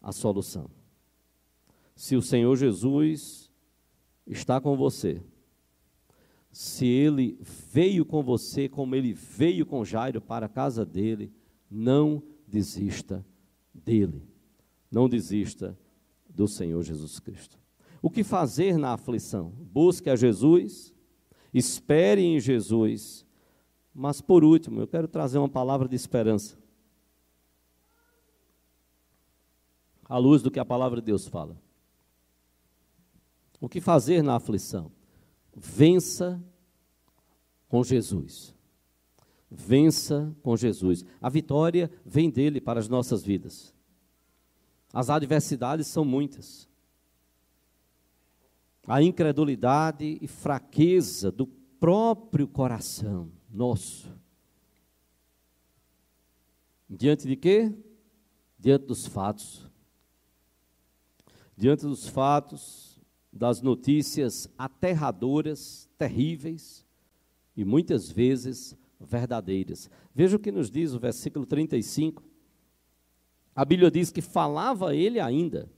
a 0.00 0.12
solução. 0.12 0.70
Se 1.94 2.14
o 2.14 2.22
Senhor 2.22 2.56
Jesus 2.56 3.48
está 4.26 4.60
com 4.60 4.76
você. 4.76 5.22
Se 6.60 6.86
ele 6.86 7.38
veio 7.40 8.04
com 8.04 8.20
você, 8.20 8.68
como 8.68 8.96
ele 8.96 9.12
veio 9.12 9.64
com 9.64 9.84
Jairo 9.84 10.20
para 10.20 10.46
a 10.46 10.48
casa 10.48 10.84
dele, 10.84 11.32
não 11.70 12.20
desista 12.48 13.24
dele. 13.72 14.28
Não 14.90 15.08
desista 15.08 15.78
do 16.28 16.48
Senhor 16.48 16.82
Jesus 16.82 17.20
Cristo. 17.20 17.56
O 18.02 18.10
que 18.10 18.24
fazer 18.24 18.76
na 18.76 18.92
aflição? 18.92 19.50
Busque 19.50 20.10
a 20.10 20.16
Jesus, 20.16 20.92
espere 21.54 22.22
em 22.22 22.40
Jesus. 22.40 23.24
Mas 23.94 24.20
por 24.20 24.42
último, 24.42 24.80
eu 24.80 24.88
quero 24.88 25.06
trazer 25.06 25.38
uma 25.38 25.48
palavra 25.48 25.86
de 25.86 25.94
esperança. 25.94 26.58
À 30.04 30.18
luz 30.18 30.42
do 30.42 30.50
que 30.50 30.58
a 30.58 30.64
palavra 30.64 31.00
de 31.00 31.06
Deus 31.06 31.24
fala. 31.24 31.56
O 33.60 33.68
que 33.68 33.80
fazer 33.80 34.22
na 34.22 34.34
aflição? 34.34 34.90
Vença 35.54 36.42
com 37.68 37.84
Jesus. 37.84 38.54
Vença 39.50 40.34
com 40.42 40.56
Jesus. 40.56 41.04
A 41.20 41.28
vitória 41.28 41.90
vem 42.04 42.30
dele 42.30 42.60
para 42.60 42.80
as 42.80 42.88
nossas 42.88 43.22
vidas. 43.22 43.74
As 44.92 45.10
adversidades 45.10 45.86
são 45.86 46.04
muitas. 46.04 46.68
A 48.86 49.02
incredulidade 49.02 50.18
e 50.20 50.26
fraqueza 50.26 51.30
do 51.30 51.46
próprio 51.46 52.48
coração 52.48 53.30
nosso. 53.50 54.10
Diante 56.88 57.26
de 57.26 57.36
quê? 57.36 57.72
Diante 58.58 58.86
dos 58.86 59.06
fatos. 59.06 59.70
Diante 61.56 61.82
dos 61.82 62.08
fatos, 62.08 62.98
das 63.32 63.60
notícias 63.60 64.48
aterradoras, 64.56 65.88
terríveis 65.98 66.86
e 67.58 67.64
muitas 67.64 68.08
vezes 68.08 68.78
verdadeiras. 69.00 69.90
Veja 70.14 70.36
o 70.36 70.38
que 70.38 70.52
nos 70.52 70.70
diz 70.70 70.94
o 70.94 70.98
versículo 71.00 71.44
35. 71.44 72.22
A 73.52 73.64
Bíblia 73.64 73.90
diz 73.90 74.12
que 74.12 74.22
falava 74.22 74.94
ele 74.94 75.18
ainda. 75.18 75.68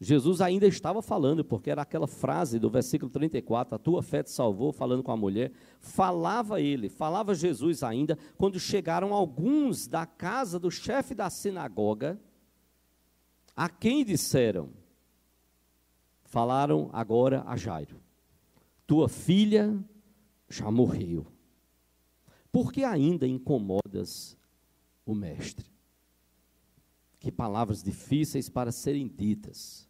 Jesus 0.00 0.40
ainda 0.40 0.66
estava 0.66 1.02
falando, 1.02 1.44
porque 1.44 1.70
era 1.70 1.82
aquela 1.82 2.06
frase 2.06 2.58
do 2.58 2.70
versículo 2.70 3.10
34, 3.10 3.74
a 3.74 3.78
tua 3.78 4.02
fé 4.02 4.22
te 4.22 4.30
salvou, 4.30 4.72
falando 4.72 5.02
com 5.02 5.12
a 5.12 5.16
mulher. 5.16 5.52
Falava 5.78 6.58
ele, 6.58 6.88
falava 6.88 7.34
Jesus 7.34 7.82
ainda, 7.82 8.18
quando 8.38 8.58
chegaram 8.58 9.12
alguns 9.12 9.86
da 9.86 10.06
casa 10.06 10.58
do 10.58 10.70
chefe 10.70 11.14
da 11.14 11.28
sinagoga, 11.28 12.18
a 13.54 13.68
quem 13.68 14.06
disseram: 14.06 14.70
falaram 16.24 16.88
agora 16.94 17.44
a 17.46 17.58
Jairo: 17.58 18.00
Tua 18.86 19.06
filha 19.06 19.84
já 20.54 20.70
morreu. 20.70 21.26
Por 22.52 22.72
que 22.72 22.84
ainda 22.84 23.26
incomodas 23.26 24.36
o 25.04 25.12
mestre? 25.12 25.66
Que 27.18 27.32
palavras 27.32 27.82
difíceis 27.82 28.48
para 28.48 28.70
serem 28.70 29.08
ditas, 29.08 29.88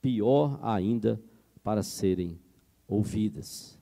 pior 0.00 0.58
ainda 0.62 1.22
para 1.62 1.84
serem 1.84 2.40
ouvidas. 2.88 3.78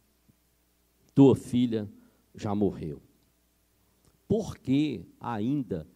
Tua 1.15 1.35
filha 1.35 1.91
já 2.35 2.55
morreu. 2.55 3.01
Por 4.29 4.59
que 4.59 5.07
ainda 5.19 5.89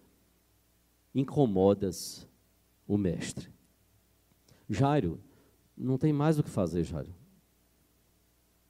incomodas 1.14 2.26
o 2.88 2.96
mestre? 2.96 3.52
Jairo 4.66 5.20
não 5.76 5.98
tem 5.98 6.12
mais 6.12 6.38
o 6.38 6.42
que 6.42 6.48
fazer, 6.50 6.84
Jairo. 6.84 7.14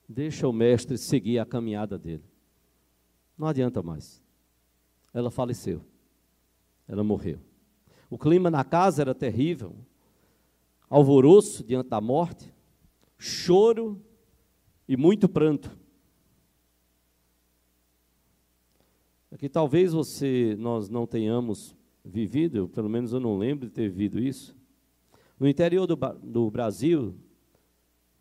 Deixa 0.09 0.47
o 0.47 0.53
mestre 0.53 0.99
seguir 0.99 1.39
a 1.39 1.47
caminhada 1.47 1.99
dele. 1.99 2.25
Não 3.37 3.47
adianta 3.47 3.83
mais. 3.83 4.23
Ela 5.13 5.31
faleceu. 5.31 5.83
Ela 6.87 7.03
morreu. 7.03 7.41
O 8.11 8.19
clima 8.19 8.51
na 8.51 8.65
casa 8.65 9.03
era 9.03 9.15
terrível. 9.15 9.75
Alvoroço 10.89 11.65
diante 11.65 11.89
da 11.89 12.01
morte, 12.01 12.55
choro 13.19 14.01
e 14.87 14.97
muito 14.97 15.29
pranto. 15.29 15.77
É 19.31 19.37
que 19.37 19.49
talvez 19.49 19.93
você 19.93 20.55
nós 20.59 20.89
não 20.89 21.07
tenhamos 21.07 21.75
vivido, 22.05 22.69
pelo 22.69 22.89
menos 22.89 23.13
eu 23.13 23.19
não 23.19 23.37
lembro 23.37 23.67
de 23.67 23.73
ter 23.73 23.89
vivido 23.89 24.21
isso. 24.21 24.55
No 25.41 25.49
interior 25.49 25.87
do, 25.87 25.97
do 26.23 26.51
Brasil, 26.51 27.17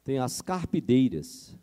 tem 0.04 0.18
as 0.18 0.42
carpideiras. 0.42 1.56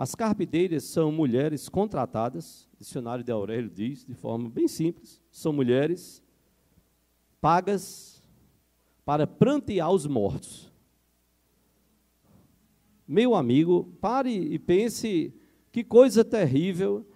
As 0.00 0.14
carpideiras 0.14 0.84
são 0.84 1.12
mulheres 1.12 1.68
contratadas, 1.68 2.66
dicionário 2.78 3.22
de 3.22 3.30
Aurélio 3.30 3.68
diz 3.68 4.02
de 4.02 4.14
forma 4.14 4.48
bem 4.48 4.66
simples: 4.66 5.20
são 5.30 5.52
mulheres 5.52 6.22
pagas 7.38 8.22
para 9.04 9.26
prantear 9.26 9.92
os 9.92 10.06
mortos. 10.06 10.72
Meu 13.06 13.34
amigo, 13.34 13.92
pare 14.00 14.30
e 14.30 14.58
pense 14.58 15.34
que 15.70 15.84
coisa 15.84 16.24
terrível. 16.24 17.06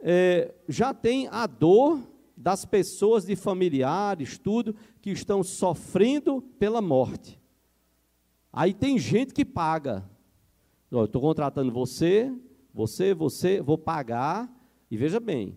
É, 0.00 0.52
já 0.66 0.92
tem 0.92 1.28
a 1.28 1.46
dor 1.46 2.00
das 2.36 2.64
pessoas, 2.64 3.24
de 3.24 3.36
familiares, 3.36 4.36
tudo, 4.36 4.74
que 5.00 5.10
estão 5.10 5.44
sofrendo 5.44 6.42
pela 6.58 6.82
morte. 6.82 7.40
Aí 8.52 8.74
tem 8.74 8.98
gente 8.98 9.32
que 9.32 9.44
paga. 9.44 10.10
Estou 10.92 11.22
contratando 11.22 11.72
você, 11.72 12.30
você, 12.74 13.14
você, 13.14 13.62
vou 13.62 13.78
pagar. 13.78 14.50
E 14.90 14.96
veja 14.96 15.18
bem, 15.18 15.56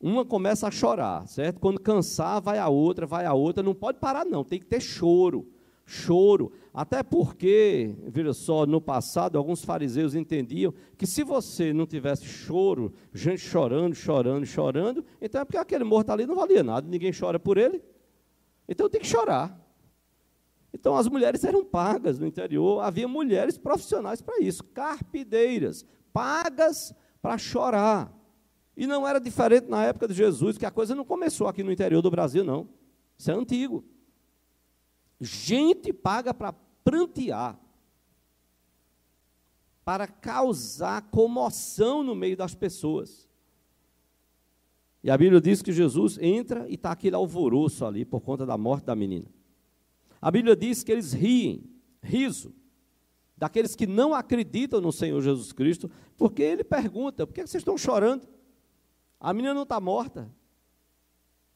uma 0.00 0.24
começa 0.24 0.68
a 0.68 0.70
chorar, 0.70 1.26
certo? 1.26 1.58
Quando 1.58 1.80
cansar, 1.80 2.40
vai 2.40 2.58
a 2.58 2.68
outra, 2.68 3.04
vai 3.04 3.26
a 3.26 3.34
outra. 3.34 3.64
Não 3.64 3.74
pode 3.74 3.98
parar, 3.98 4.24
não, 4.24 4.44
tem 4.44 4.60
que 4.60 4.66
ter 4.66 4.80
choro. 4.80 5.48
Choro. 5.84 6.52
Até 6.72 7.02
porque, 7.02 7.96
veja 8.06 8.32
só, 8.32 8.64
no 8.64 8.80
passado, 8.80 9.36
alguns 9.36 9.64
fariseus 9.64 10.14
entendiam 10.14 10.72
que 10.96 11.06
se 11.06 11.24
você 11.24 11.72
não 11.72 11.86
tivesse 11.86 12.24
choro, 12.24 12.92
gente 13.12 13.40
chorando, 13.40 13.94
chorando, 13.94 14.46
chorando, 14.46 15.04
então 15.20 15.40
é 15.40 15.44
porque 15.44 15.58
aquele 15.58 15.84
morto 15.84 16.10
ali 16.10 16.26
não 16.26 16.36
valia 16.36 16.62
nada, 16.62 16.88
ninguém 16.88 17.12
chora 17.12 17.40
por 17.40 17.58
ele. 17.58 17.82
Então 18.68 18.88
tem 18.88 19.00
que 19.00 19.06
chorar. 19.06 19.65
Então 20.78 20.94
as 20.94 21.08
mulheres 21.08 21.42
eram 21.42 21.64
pagas 21.64 22.18
no 22.18 22.26
interior, 22.26 22.82
havia 22.82 23.08
mulheres 23.08 23.56
profissionais 23.56 24.20
para 24.20 24.38
isso, 24.42 24.62
carpideiras, 24.62 25.86
pagas 26.12 26.94
para 27.22 27.38
chorar. 27.38 28.12
E 28.76 28.86
não 28.86 29.08
era 29.08 29.18
diferente 29.18 29.68
na 29.70 29.82
época 29.84 30.06
de 30.06 30.12
Jesus, 30.12 30.58
que 30.58 30.66
a 30.66 30.70
coisa 30.70 30.94
não 30.94 31.02
começou 31.02 31.48
aqui 31.48 31.62
no 31.62 31.72
interior 31.72 32.02
do 32.02 32.10
Brasil, 32.10 32.44
não. 32.44 32.68
Isso 33.16 33.30
é 33.30 33.34
antigo. 33.34 33.82
Gente 35.18 35.94
paga 35.94 36.34
para 36.34 36.52
prantear, 36.84 37.58
para 39.82 40.06
causar 40.06 41.08
comoção 41.10 42.02
no 42.02 42.14
meio 42.14 42.36
das 42.36 42.54
pessoas. 42.54 43.26
E 45.02 45.10
a 45.10 45.16
Bíblia 45.16 45.40
diz 45.40 45.62
que 45.62 45.72
Jesus 45.72 46.18
entra 46.20 46.68
e 46.68 46.74
está 46.74 46.90
aquele 46.90 47.16
alvoroço 47.16 47.86
ali 47.86 48.04
por 48.04 48.20
conta 48.20 48.44
da 48.44 48.58
morte 48.58 48.84
da 48.84 48.94
menina. 48.94 49.35
A 50.20 50.30
Bíblia 50.30 50.56
diz 50.56 50.82
que 50.82 50.92
eles 50.92 51.12
riem, 51.12 51.64
riso, 52.02 52.54
daqueles 53.36 53.76
que 53.76 53.86
não 53.86 54.14
acreditam 54.14 54.80
no 54.80 54.92
Senhor 54.92 55.20
Jesus 55.20 55.52
Cristo, 55.52 55.90
porque 56.16 56.42
ele 56.42 56.64
pergunta: 56.64 57.26
por 57.26 57.34
que 57.34 57.46
vocês 57.46 57.60
estão 57.60 57.76
chorando? 57.76 58.26
A 59.20 59.32
menina 59.32 59.54
não 59.54 59.64
está 59.64 59.80
morta, 59.80 60.30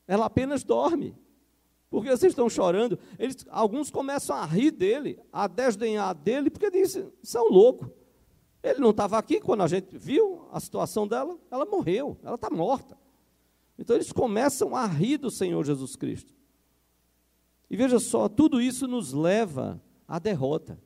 ela 0.06 0.26
apenas 0.26 0.62
dorme. 0.64 1.16
Por 1.88 2.04
que 2.04 2.10
vocês 2.10 2.32
estão 2.32 2.48
chorando? 2.48 2.98
Eles, 3.18 3.44
alguns 3.50 3.90
começam 3.90 4.36
a 4.36 4.44
rir 4.44 4.70
dele, 4.70 5.18
a 5.32 5.48
desdenhar 5.48 6.14
dele, 6.14 6.50
porque 6.50 6.70
dizem: 6.70 7.12
são 7.22 7.48
loucos. 7.48 7.88
Ele 8.62 8.78
não 8.78 8.90
estava 8.90 9.18
aqui 9.18 9.40
quando 9.40 9.62
a 9.62 9.66
gente 9.66 9.96
viu 9.96 10.46
a 10.52 10.60
situação 10.60 11.08
dela, 11.08 11.38
ela 11.50 11.64
morreu, 11.64 12.18
ela 12.22 12.34
está 12.34 12.50
morta. 12.50 12.96
Então 13.78 13.96
eles 13.96 14.12
começam 14.12 14.76
a 14.76 14.86
rir 14.86 15.16
do 15.16 15.30
Senhor 15.30 15.64
Jesus 15.64 15.96
Cristo. 15.96 16.34
E 17.70 17.76
veja 17.76 18.00
só, 18.00 18.28
tudo 18.28 18.60
isso 18.60 18.88
nos 18.88 19.12
leva 19.12 19.80
à 20.08 20.18
derrota. 20.18 20.76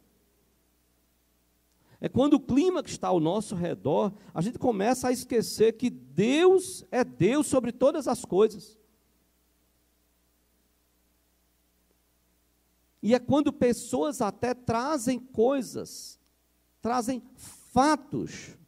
É 1.98 2.08
quando 2.10 2.34
o 2.34 2.40
clima 2.40 2.82
que 2.82 2.90
está 2.90 3.08
ao 3.08 3.18
nosso 3.18 3.54
redor, 3.54 4.12
a 4.34 4.42
gente 4.42 4.58
começa 4.58 5.08
a 5.08 5.12
esquecer 5.12 5.78
que 5.78 5.88
Deus 5.88 6.84
é 6.90 7.02
Deus 7.02 7.46
sobre 7.46 7.72
todas 7.72 8.06
as 8.06 8.26
coisas. 8.26 8.78
E 13.02 13.14
é 13.14 13.18
quando 13.18 13.50
pessoas 13.50 14.20
até 14.20 14.52
trazem 14.52 15.18
coisas, 15.18 16.20
trazem 16.82 17.22
fatos, 17.36 18.58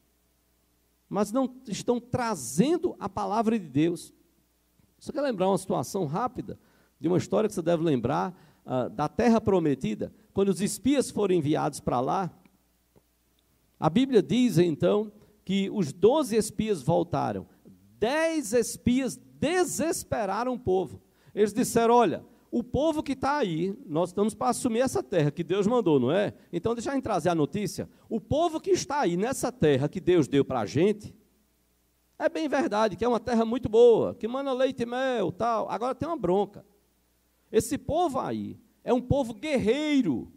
mas 1.06 1.30
não 1.30 1.54
estão 1.68 2.00
trazendo 2.00 2.96
a 2.98 3.08
palavra 3.08 3.58
de 3.58 3.68
Deus. 3.68 4.14
Você 4.98 5.12
quer 5.12 5.20
lembrar 5.20 5.48
uma 5.48 5.58
situação 5.58 6.06
rápida 6.06 6.58
de 7.00 7.08
uma 7.08 7.18
história 7.18 7.48
que 7.48 7.54
você 7.54 7.62
deve 7.62 7.82
lembrar 7.82 8.34
uh, 8.64 8.90
da 8.90 9.08
Terra 9.08 9.40
Prometida, 9.40 10.12
quando 10.32 10.48
os 10.48 10.60
espias 10.60 11.10
foram 11.10 11.34
enviados 11.34 11.80
para 11.80 12.00
lá? 12.00 12.30
A 13.78 13.90
Bíblia 13.90 14.22
diz 14.22 14.58
então 14.58 15.12
que 15.44 15.70
os 15.70 15.92
doze 15.92 16.36
espias 16.36 16.82
voltaram, 16.82 17.46
dez 17.98 18.52
espias 18.52 19.16
desesperaram 19.38 20.54
o 20.54 20.58
povo. 20.58 21.02
Eles 21.34 21.52
disseram: 21.52 21.94
Olha, 21.94 22.24
o 22.50 22.64
povo 22.64 23.02
que 23.02 23.12
está 23.12 23.36
aí, 23.36 23.76
nós 23.86 24.08
estamos 24.08 24.34
para 24.34 24.48
assumir 24.48 24.80
essa 24.80 25.02
terra 25.02 25.30
que 25.30 25.44
Deus 25.44 25.66
mandou, 25.66 26.00
não 26.00 26.10
é? 26.10 26.32
Então, 26.52 26.74
deixa 26.74 26.94
eu 26.94 27.02
trazer 27.02 27.28
a 27.28 27.34
notícia. 27.34 27.88
O 28.08 28.20
povo 28.20 28.60
que 28.60 28.70
está 28.70 29.00
aí 29.00 29.16
nessa 29.16 29.52
terra 29.52 29.88
que 29.88 30.00
Deus 30.00 30.26
deu 30.26 30.44
para 30.44 30.60
a 30.60 30.66
gente, 30.66 31.14
é 32.18 32.28
bem 32.28 32.48
verdade 32.48 32.96
que 32.96 33.04
é 33.04 33.08
uma 33.08 33.20
terra 33.20 33.44
muito 33.44 33.68
boa, 33.68 34.14
que 34.14 34.26
manda 34.26 34.52
leite 34.52 34.84
e 34.84 34.86
mel, 34.86 35.30
tal. 35.32 35.68
Agora 35.68 35.94
tem 35.94 36.08
uma 36.08 36.16
bronca. 36.16 36.64
Esse 37.50 37.78
povo 37.78 38.18
aí 38.18 38.58
é 38.82 38.92
um 38.92 39.00
povo 39.00 39.34
guerreiro. 39.34 40.32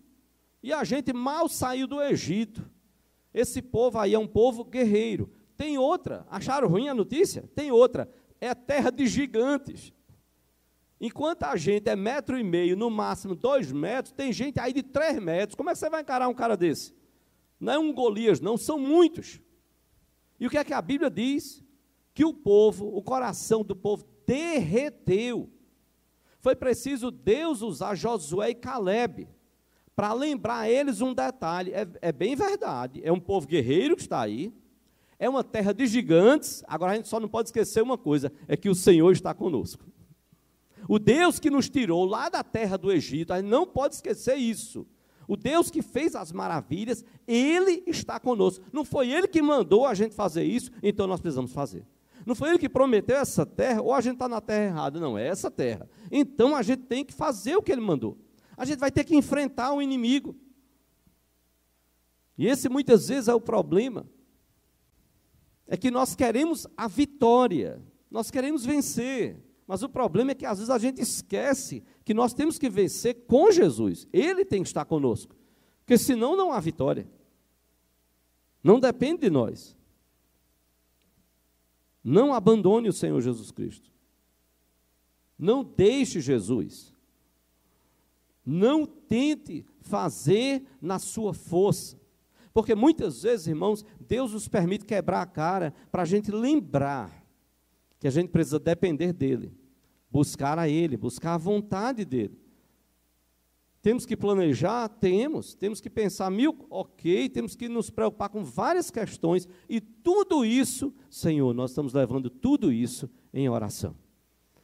E 0.61 0.73
a 0.73 0.83
gente 0.83 1.13
mal 1.13 1.47
saiu 1.47 1.87
do 1.87 2.01
Egito. 2.01 2.69
Esse 3.33 3.61
povo 3.61 3.97
aí 3.99 4.13
é 4.13 4.19
um 4.19 4.27
povo 4.27 4.63
guerreiro. 4.63 5.31
Tem 5.57 5.77
outra, 5.77 6.25
acharam 6.29 6.67
ruim 6.67 6.87
a 6.87 6.93
notícia? 6.93 7.49
Tem 7.53 7.71
outra, 7.71 8.09
é 8.39 8.53
terra 8.55 8.89
de 8.89 9.05
gigantes. 9.07 9.93
Enquanto 11.01 11.43
a 11.43 11.55
gente 11.55 11.89
é 11.89 11.95
metro 11.95 12.37
e 12.37 12.43
meio, 12.43 12.75
no 12.75 12.89
máximo 12.89 13.35
dois 13.35 13.71
metros, 13.71 14.13
tem 14.13 14.33
gente 14.33 14.59
aí 14.59 14.73
de 14.73 14.83
três 14.83 15.17
metros. 15.21 15.55
Como 15.55 15.69
é 15.69 15.73
que 15.73 15.79
você 15.79 15.89
vai 15.89 16.01
encarar 16.01 16.27
um 16.27 16.33
cara 16.33 16.57
desse? 16.57 16.93
Não 17.59 17.73
é 17.73 17.79
um 17.79 17.93
Golias, 17.93 18.39
não, 18.39 18.57
são 18.57 18.79
muitos. 18.79 19.41
E 20.39 20.47
o 20.47 20.49
que 20.49 20.57
é 20.57 20.63
que 20.63 20.73
a 20.73 20.81
Bíblia 20.81 21.09
diz? 21.09 21.63
Que 22.13 22.25
o 22.25 22.33
povo, 22.33 22.87
o 22.95 23.01
coração 23.01 23.63
do 23.63 23.75
povo 23.75 24.05
derreteu. 24.25 25.49
Foi 26.39 26.55
preciso 26.55 27.11
Deus 27.11 27.61
usar 27.61 27.95
Josué 27.95 28.51
e 28.51 28.55
Caleb 28.55 29.27
para 29.95 30.13
lembrar 30.13 30.59
a 30.59 30.69
eles 30.69 31.01
um 31.01 31.13
detalhe. 31.13 31.73
É, 31.73 31.85
é 32.01 32.11
bem 32.11 32.35
verdade, 32.35 33.01
é 33.03 33.11
um 33.11 33.19
povo 33.19 33.45
guerreiro 33.45 33.95
que 33.95 34.01
está 34.01 34.21
aí, 34.21 34.53
é 35.19 35.27
uma 35.27 35.43
terra 35.43 35.73
de 35.73 35.85
gigantes. 35.85 36.63
Agora 36.67 36.93
a 36.93 36.95
gente 36.95 37.09
só 37.09 37.19
não 37.19 37.27
pode 37.27 37.49
esquecer 37.49 37.83
uma 37.83 37.97
coisa: 37.97 38.31
é 38.47 38.55
que 38.55 38.69
o 38.69 38.75
Senhor 38.75 39.11
está 39.11 39.33
conosco. 39.33 39.83
O 40.87 40.97
Deus 40.97 41.39
que 41.39 41.49
nos 41.49 41.69
tirou 41.69 42.05
lá 42.05 42.29
da 42.29 42.43
terra 42.43 42.77
do 42.77 42.91
Egito, 42.91 43.33
a 43.33 43.41
gente 43.41 43.49
não 43.49 43.67
pode 43.67 43.95
esquecer 43.95 44.35
isso. 44.35 44.87
O 45.27 45.35
Deus 45.35 45.69
que 45.69 45.81
fez 45.81 46.15
as 46.15 46.31
maravilhas, 46.31 47.05
Ele 47.27 47.83
está 47.85 48.19
conosco. 48.19 48.65
Não 48.71 48.83
foi 48.83 49.11
Ele 49.11 49.27
que 49.27 49.41
mandou 49.41 49.85
a 49.85 49.93
gente 49.93 50.15
fazer 50.15 50.43
isso, 50.43 50.71
então 50.81 51.05
nós 51.05 51.21
precisamos 51.21 51.51
fazer. 51.51 51.85
Não 52.29 52.35
foi 52.35 52.49
Ele 52.49 52.59
que 52.59 52.69
prometeu 52.69 53.17
essa 53.17 53.43
terra, 53.43 53.81
ou 53.81 53.91
a 53.91 53.99
gente 54.01 54.13
está 54.13 54.29
na 54.29 54.39
terra 54.39 54.65
errada. 54.65 54.99
Não, 54.99 55.17
é 55.17 55.27
essa 55.27 55.49
terra. 55.49 55.89
Então 56.11 56.55
a 56.55 56.61
gente 56.61 56.83
tem 56.83 57.03
que 57.03 57.11
fazer 57.11 57.55
o 57.55 57.61
que 57.63 57.71
Ele 57.71 57.81
mandou. 57.81 58.19
A 58.55 58.65
gente 58.65 58.77
vai 58.77 58.91
ter 58.91 59.03
que 59.03 59.15
enfrentar 59.15 59.73
o 59.73 59.81
inimigo. 59.81 60.35
E 62.37 62.45
esse 62.45 62.69
muitas 62.69 63.07
vezes 63.07 63.29
é 63.29 63.33
o 63.33 63.41
problema. 63.41 64.05
É 65.65 65.75
que 65.75 65.89
nós 65.89 66.13
queremos 66.13 66.67
a 66.77 66.87
vitória, 66.87 67.81
nós 68.11 68.29
queremos 68.29 68.63
vencer. 68.63 69.43
Mas 69.65 69.81
o 69.81 69.89
problema 69.89 70.29
é 70.29 70.35
que 70.35 70.45
às 70.45 70.59
vezes 70.59 70.69
a 70.69 70.77
gente 70.77 71.01
esquece 71.01 71.83
que 72.05 72.13
nós 72.13 72.31
temos 72.31 72.59
que 72.59 72.69
vencer 72.69 73.25
com 73.25 73.49
Jesus. 73.51 74.07
Ele 74.13 74.45
tem 74.45 74.61
que 74.61 74.69
estar 74.69 74.85
conosco. 74.85 75.35
Porque 75.79 75.97
senão 75.97 76.35
não 76.35 76.51
há 76.51 76.59
vitória. 76.59 77.09
Não 78.63 78.79
depende 78.79 79.21
de 79.21 79.31
nós. 79.31 79.78
Não 82.03 82.33
abandone 82.33 82.89
o 82.89 82.93
Senhor 82.93 83.19
Jesus 83.21 83.51
Cristo. 83.51 83.91
Não 85.37 85.63
deixe 85.63 86.21
Jesus. 86.21 86.93
Não 88.45 88.85
tente 88.85 89.65
fazer 89.81 90.63
na 90.81 90.99
sua 90.99 91.33
força. 91.33 91.99
Porque 92.53 92.73
muitas 92.73 93.23
vezes, 93.23 93.47
irmãos, 93.47 93.85
Deus 93.99 94.33
nos 94.33 94.47
permite 94.47 94.85
quebrar 94.85 95.21
a 95.21 95.25
cara 95.25 95.73
para 95.91 96.01
a 96.01 96.05
gente 96.05 96.31
lembrar 96.31 97.25
que 97.99 98.07
a 98.07 98.11
gente 98.11 98.29
precisa 98.29 98.59
depender 98.59 99.13
dele 99.13 99.59
buscar 100.09 100.57
a 100.57 100.67
Ele, 100.67 100.97
buscar 100.97 101.35
a 101.35 101.37
vontade 101.37 102.03
dEle. 102.03 102.37
Temos 103.81 104.05
que 104.05 104.17
planejar? 104.17 104.89
Temos. 104.89 105.55
Temos 105.55 105.79
que 105.79 105.89
pensar 105.89 106.29
mil, 106.29 106.65
ok. 106.69 107.29
Temos 107.29 107.55
que 107.55 107.69
nos 107.69 107.89
preocupar 107.89 108.29
com 108.29 108.43
várias 108.43 108.91
questões. 108.91 109.47
E 109.69 109.79
tudo 109.79 110.43
isso, 110.43 110.93
Senhor, 111.09 111.53
nós 111.53 111.71
estamos 111.71 111.93
levando 111.93 112.29
tudo 112.29 112.71
isso 112.71 113.09
em 113.33 113.47
oração. 113.47 113.95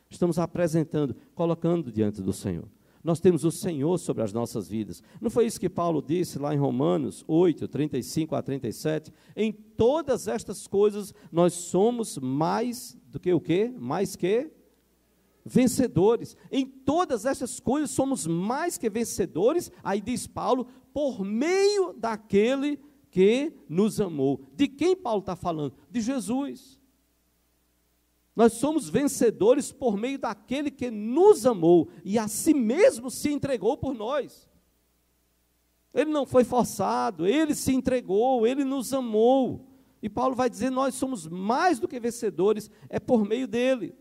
Estamos 0.09 0.38
apresentando, 0.38 1.16
colocando 1.34 1.91
diante 1.91 2.22
do 2.22 2.34
Senhor. 2.34 2.68
Nós 3.03 3.20
temos 3.20 3.43
o 3.45 3.51
Senhor 3.51 3.99
sobre 3.99 4.24
as 4.24 4.34
nossas 4.34 4.68
vidas. 4.68 5.03
Não 5.22 5.30
foi 5.30 5.45
isso 5.45 5.59
que 5.59 5.70
Paulo 5.70 6.01
disse 6.01 6.39
lá 6.39 6.55
em 6.55 6.57
Romanos 6.57 7.24
8, 7.28 7.68
35 7.68 8.36
a 8.36 8.41
37? 8.41 9.13
Em 9.36 9.51
todas 9.51 10.28
estas 10.28 10.66
coisas 10.66 11.13
nós 11.32 11.53
somos 11.53 12.18
mais 12.18 12.97
do 13.11 13.20
que 13.20 13.32
o 13.32 13.39
quê? 13.39 13.72
Mais 13.78 14.16
que 14.16 14.51
vencedores. 15.45 16.35
Em 16.51 16.65
todas 16.65 17.25
essas 17.25 17.59
coisas 17.59 17.91
somos 17.91 18.25
mais 18.25 18.77
que 18.77 18.89
vencedores, 18.89 19.71
aí 19.83 20.01
diz 20.01 20.25
Paulo, 20.25 20.67
por 20.91 21.23
meio 21.23 21.93
daquele 21.93 22.79
que 23.11 23.53
nos 23.69 24.01
amou. 24.01 24.41
De 24.53 24.67
quem 24.67 24.95
Paulo 24.95 25.19
está 25.19 25.35
falando? 25.35 25.75
De 25.91 26.01
Jesus. 26.01 26.79
Nós 28.35 28.53
somos 28.53 28.89
vencedores 28.89 29.71
por 29.71 29.95
meio 29.95 30.19
daquele 30.19 30.69
que 30.69 30.91
nos 30.91 31.45
amou 31.45 31.87
e 32.03 32.19
a 32.19 32.27
si 32.27 32.53
mesmo 32.53 33.09
se 33.09 33.31
entregou 33.31 33.77
por 33.77 33.93
nós. 33.93 34.49
Ele 35.93 36.11
não 36.11 36.25
foi 36.25 36.43
forçado, 36.43 37.25
ele 37.25 37.55
se 37.55 37.73
entregou, 37.73 38.45
ele 38.45 38.65
nos 38.65 38.93
amou. 38.93 39.69
E 40.01 40.09
Paulo 40.09 40.35
vai 40.35 40.49
dizer: 40.49 40.69
nós 40.69 40.95
somos 40.95 41.25
mais 41.25 41.79
do 41.79 41.87
que 41.87 41.97
vencedores, 41.97 42.69
é 42.89 42.99
por 42.99 43.25
meio 43.25 43.47
dele. 43.47 43.95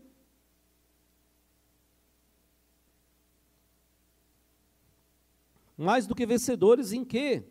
Mais 5.77 6.07
do 6.07 6.15
que 6.15 6.25
vencedores 6.25 6.93
em 6.93 7.03
quê? 7.03 7.43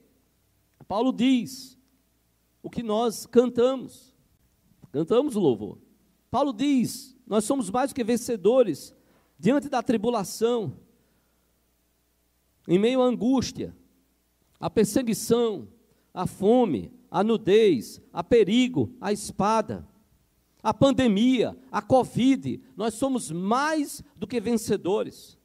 Paulo 0.86 1.12
diz 1.12 1.78
o 2.62 2.70
que 2.70 2.82
nós 2.82 3.26
cantamos. 3.26 4.14
Cantamos 4.90 5.36
o 5.36 5.40
louvor. 5.40 5.78
Paulo 6.30 6.52
diz: 6.52 7.16
nós 7.26 7.44
somos 7.44 7.70
mais 7.70 7.90
do 7.90 7.94
que 7.94 8.04
vencedores 8.04 8.94
diante 9.38 9.68
da 9.68 9.82
tribulação, 9.82 10.76
em 12.66 12.78
meio 12.78 13.02
à 13.02 13.06
angústia, 13.06 13.76
à 14.58 14.70
perseguição, 14.70 15.68
à 16.12 16.26
fome, 16.26 16.92
à 17.10 17.22
nudez, 17.22 18.00
a 18.12 18.22
perigo, 18.22 18.94
à 19.00 19.12
espada, 19.12 19.86
à 20.62 20.72
pandemia, 20.72 21.56
à 21.70 21.82
Covid. 21.82 22.62
Nós 22.76 22.94
somos 22.94 23.30
mais 23.30 24.02
do 24.16 24.26
que 24.26 24.40
vencedores. 24.40 25.38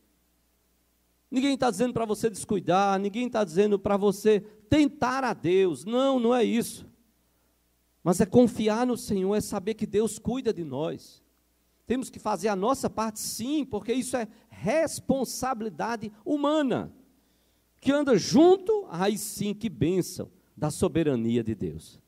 Ninguém 1.31 1.53
está 1.53 1.69
dizendo 1.69 1.93
para 1.93 2.05
você 2.05 2.29
descuidar, 2.29 2.99
ninguém 2.99 3.27
está 3.27 3.43
dizendo 3.43 3.77
para 3.77 3.97
você 3.97 4.39
tentar 4.69 5.23
a 5.23 5.33
Deus. 5.33 5.85
Não, 5.85 6.19
não 6.19 6.33
é 6.33 6.43
isso. 6.43 6.87
Mas 8.03 8.19
é 8.19 8.25
confiar 8.25 8.87
no 8.87 8.97
Senhor, 8.97 9.35
é 9.35 9.41
saber 9.41 9.75
que 9.75 9.85
Deus 9.85 10.17
cuida 10.17 10.53
de 10.53 10.63
nós, 10.63 11.21
Temos 11.89 12.11
que 12.11 12.19
fazer 12.19 12.49
a 12.49 12.55
nossa 12.55 12.87
parte, 12.87 13.19
sim, 13.19 13.65
porque 13.65 13.91
isso 13.91 14.15
é 14.15 14.27
responsabilidade 14.47 16.11
humana, 16.23 16.93
que 17.81 17.91
anda 17.91 18.15
junto, 18.15 18.85
aí 18.91 19.17
sim, 19.17 19.55
que 19.55 19.67
bênção 19.67 20.31
da 20.55 20.69
soberania 20.69 21.43
de 21.43 21.55
Deus. 21.55 21.99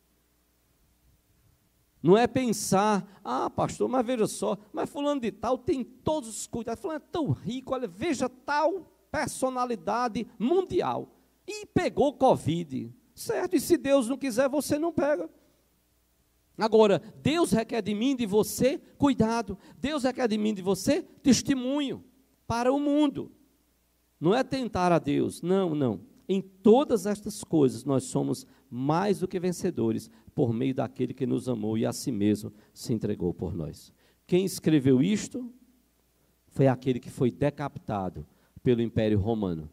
Não 1.99 2.15
é 2.15 2.27
pensar, 2.27 3.19
ah, 3.23 3.49
pastor, 3.49 3.89
mas 3.89 4.05
veja 4.05 4.27
só, 4.27 4.55
mas 4.71 4.87
fulano 4.87 5.19
de 5.19 5.31
tal 5.31 5.57
tem 5.57 5.83
todos 5.83 6.29
os 6.29 6.45
cuidados, 6.45 6.79
fulano 6.79 7.01
é 7.03 7.09
tão 7.11 7.31
rico, 7.31 7.73
olha, 7.73 7.87
veja 7.87 8.29
tal 8.29 8.85
personalidade 9.11 10.25
mundial. 10.39 11.13
E 11.47 11.65
pegou 11.65 12.13
Covid, 12.13 12.93
certo? 13.13 13.55
E 13.55 13.59
se 13.59 13.77
Deus 13.77 14.07
não 14.07 14.17
quiser, 14.17 14.47
você 14.47 14.79
não 14.79 14.93
pega. 14.93 15.29
Agora, 16.57 17.01
Deus 17.21 17.51
requer 17.51 17.81
de 17.81 17.93
mim, 17.93 18.15
de 18.15 18.25
você, 18.25 18.79
cuidado. 18.97 19.57
Deus 19.77 20.03
requer 20.03 20.27
de 20.27 20.37
mim, 20.37 20.53
de 20.53 20.61
você, 20.61 21.01
testemunho 21.01 22.03
para 22.45 22.71
o 22.71 22.79
mundo. 22.79 23.31
Não 24.19 24.35
é 24.35 24.43
tentar 24.43 24.91
a 24.91 24.99
Deus, 24.99 25.41
não, 25.41 25.73
não. 25.73 26.01
Em 26.29 26.41
todas 26.41 27.05
estas 27.05 27.43
coisas 27.43 27.83
nós 27.83 28.03
somos 28.03 28.45
mais 28.69 29.19
do 29.19 29.27
que 29.27 29.39
vencedores 29.39 30.09
por 30.33 30.53
meio 30.53 30.73
daquele 30.73 31.13
que 31.13 31.25
nos 31.25 31.49
amou 31.49 31.77
e 31.77 31.85
a 31.85 31.91
si 31.91 32.11
mesmo 32.11 32.53
se 32.73 32.93
entregou 32.93 33.33
por 33.33 33.53
nós. 33.53 33.91
Quem 34.27 34.45
escreveu 34.45 35.01
isto 35.01 35.51
foi 36.47 36.67
aquele 36.67 36.99
que 36.99 37.09
foi 37.09 37.31
decapitado 37.31 38.25
pelo 38.63 38.81
Império 38.81 39.19
Romano. 39.19 39.69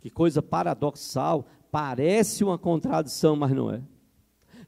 Que 0.00 0.10
coisa 0.10 0.42
paradoxal, 0.42 1.46
parece 1.70 2.42
uma 2.42 2.58
contradição, 2.58 3.36
mas 3.36 3.52
não 3.52 3.70
é. 3.70 3.82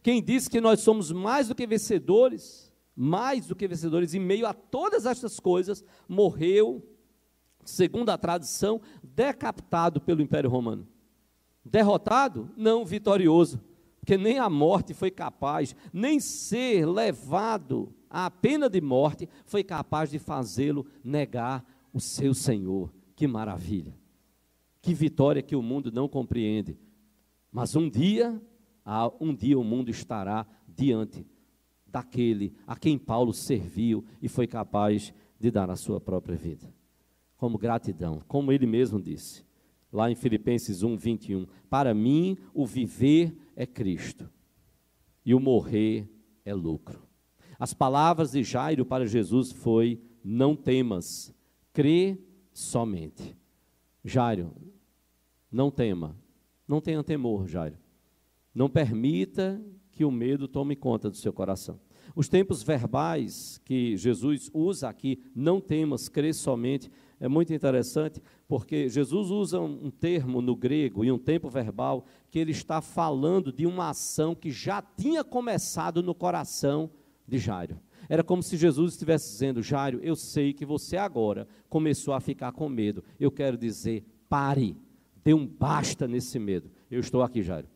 Quem 0.02 0.22
diz 0.22 0.48
que 0.48 0.60
nós 0.60 0.80
somos 0.80 1.10
mais 1.10 1.48
do 1.48 1.54
que 1.54 1.66
vencedores, 1.66 2.72
mais 2.94 3.46
do 3.46 3.56
que 3.56 3.66
vencedores, 3.66 4.14
em 4.14 4.20
meio 4.20 4.46
a 4.46 4.54
todas 4.54 5.06
estas 5.06 5.40
coisas, 5.40 5.84
morreu, 6.08 6.86
segundo 7.64 8.10
a 8.10 8.18
tradição, 8.18 8.80
decapitado 9.02 10.00
pelo 10.00 10.22
Império 10.22 10.50
Romano. 10.50 10.86
Derrotado? 11.64 12.50
Não, 12.56 12.84
vitorioso. 12.84 13.60
Porque 14.04 14.18
nem 14.18 14.38
a 14.38 14.50
morte 14.50 14.92
foi 14.92 15.10
capaz, 15.10 15.74
nem 15.90 16.20
ser 16.20 16.84
levado 16.84 17.90
à 18.10 18.30
pena 18.30 18.68
de 18.68 18.78
morte 18.78 19.26
foi 19.46 19.64
capaz 19.64 20.10
de 20.10 20.18
fazê-lo 20.18 20.84
negar 21.02 21.64
o 21.90 21.98
seu 21.98 22.34
Senhor. 22.34 22.92
Que 23.16 23.26
maravilha! 23.26 23.98
Que 24.82 24.92
vitória 24.92 25.40
que 25.40 25.56
o 25.56 25.62
mundo 25.62 25.90
não 25.90 26.06
compreende. 26.06 26.76
Mas 27.50 27.74
um 27.76 27.88
dia, 27.88 28.38
um 29.18 29.34
dia 29.34 29.58
o 29.58 29.64
mundo 29.64 29.88
estará 29.88 30.46
diante 30.68 31.26
daquele 31.86 32.52
a 32.66 32.76
quem 32.76 32.98
Paulo 32.98 33.32
serviu 33.32 34.04
e 34.20 34.28
foi 34.28 34.46
capaz 34.46 35.14
de 35.40 35.50
dar 35.50 35.70
a 35.70 35.76
sua 35.76 35.98
própria 35.98 36.36
vida. 36.36 36.70
Como 37.38 37.56
gratidão, 37.56 38.20
como 38.28 38.52
ele 38.52 38.66
mesmo 38.66 39.00
disse 39.00 39.46
lá 39.94 40.10
em 40.10 40.16
Filipenses 40.16 40.82
1, 40.82 40.96
21. 40.96 41.46
Para 41.70 41.94
mim, 41.94 42.36
o 42.52 42.66
viver 42.66 43.32
é 43.56 43.66
Cristo 43.66 44.28
e 45.24 45.34
o 45.34 45.40
morrer 45.40 46.08
é 46.44 46.52
lucro. 46.52 47.02
As 47.58 47.72
palavras 47.72 48.32
de 48.32 48.42
Jairo 48.42 48.84
para 48.84 49.06
Jesus 49.06 49.52
foi: 49.52 50.00
não 50.22 50.54
temas, 50.54 51.34
crê 51.72 52.18
somente. 52.52 53.36
Jairo, 54.04 54.54
não 55.50 55.70
tema, 55.70 56.16
não 56.68 56.80
tenha 56.80 57.02
temor, 57.02 57.48
Jairo. 57.48 57.78
Não 58.54 58.68
permita 58.68 59.64
que 59.90 60.04
o 60.04 60.10
medo 60.10 60.46
tome 60.46 60.76
conta 60.76 61.08
do 61.08 61.16
seu 61.16 61.32
coração. 61.32 61.80
Os 62.14 62.28
tempos 62.28 62.62
verbais 62.62 63.60
que 63.64 63.96
Jesus 63.96 64.50
usa 64.52 64.88
aqui, 64.88 65.22
não 65.34 65.60
temas, 65.60 66.08
crê 66.08 66.32
somente, 66.32 66.90
é 67.20 67.28
muito 67.28 67.52
interessante, 67.54 68.20
porque 68.46 68.88
Jesus 68.88 69.30
usa 69.30 69.60
um 69.60 69.90
termo 69.90 70.42
no 70.42 70.54
grego 70.54 71.04
e 71.04 71.12
um 71.12 71.18
tempo 71.18 71.48
verbal 71.48 72.04
que 72.30 72.38
ele 72.38 72.50
está 72.50 72.80
falando 72.80 73.52
de 73.52 73.66
uma 73.66 73.90
ação 73.90 74.34
que 74.34 74.50
já 74.50 74.82
tinha 74.82 75.22
começado 75.24 76.02
no 76.02 76.14
coração 76.14 76.90
de 77.26 77.38
Jairo. 77.38 77.78
Era 78.08 78.22
como 78.22 78.42
se 78.42 78.56
Jesus 78.56 78.92
estivesse 78.92 79.30
dizendo: 79.30 79.62
Jairo, 79.62 80.00
eu 80.02 80.14
sei 80.14 80.52
que 80.52 80.66
você 80.66 80.96
agora 80.96 81.48
começou 81.68 82.14
a 82.14 82.20
ficar 82.20 82.52
com 82.52 82.68
medo. 82.68 83.02
Eu 83.18 83.30
quero 83.30 83.56
dizer, 83.56 84.04
pare, 84.28 84.76
dê 85.22 85.32
um 85.32 85.46
basta 85.46 86.06
nesse 86.06 86.38
medo. 86.38 86.70
Eu 86.90 87.00
estou 87.00 87.22
aqui, 87.22 87.42
Jairo. 87.42 87.68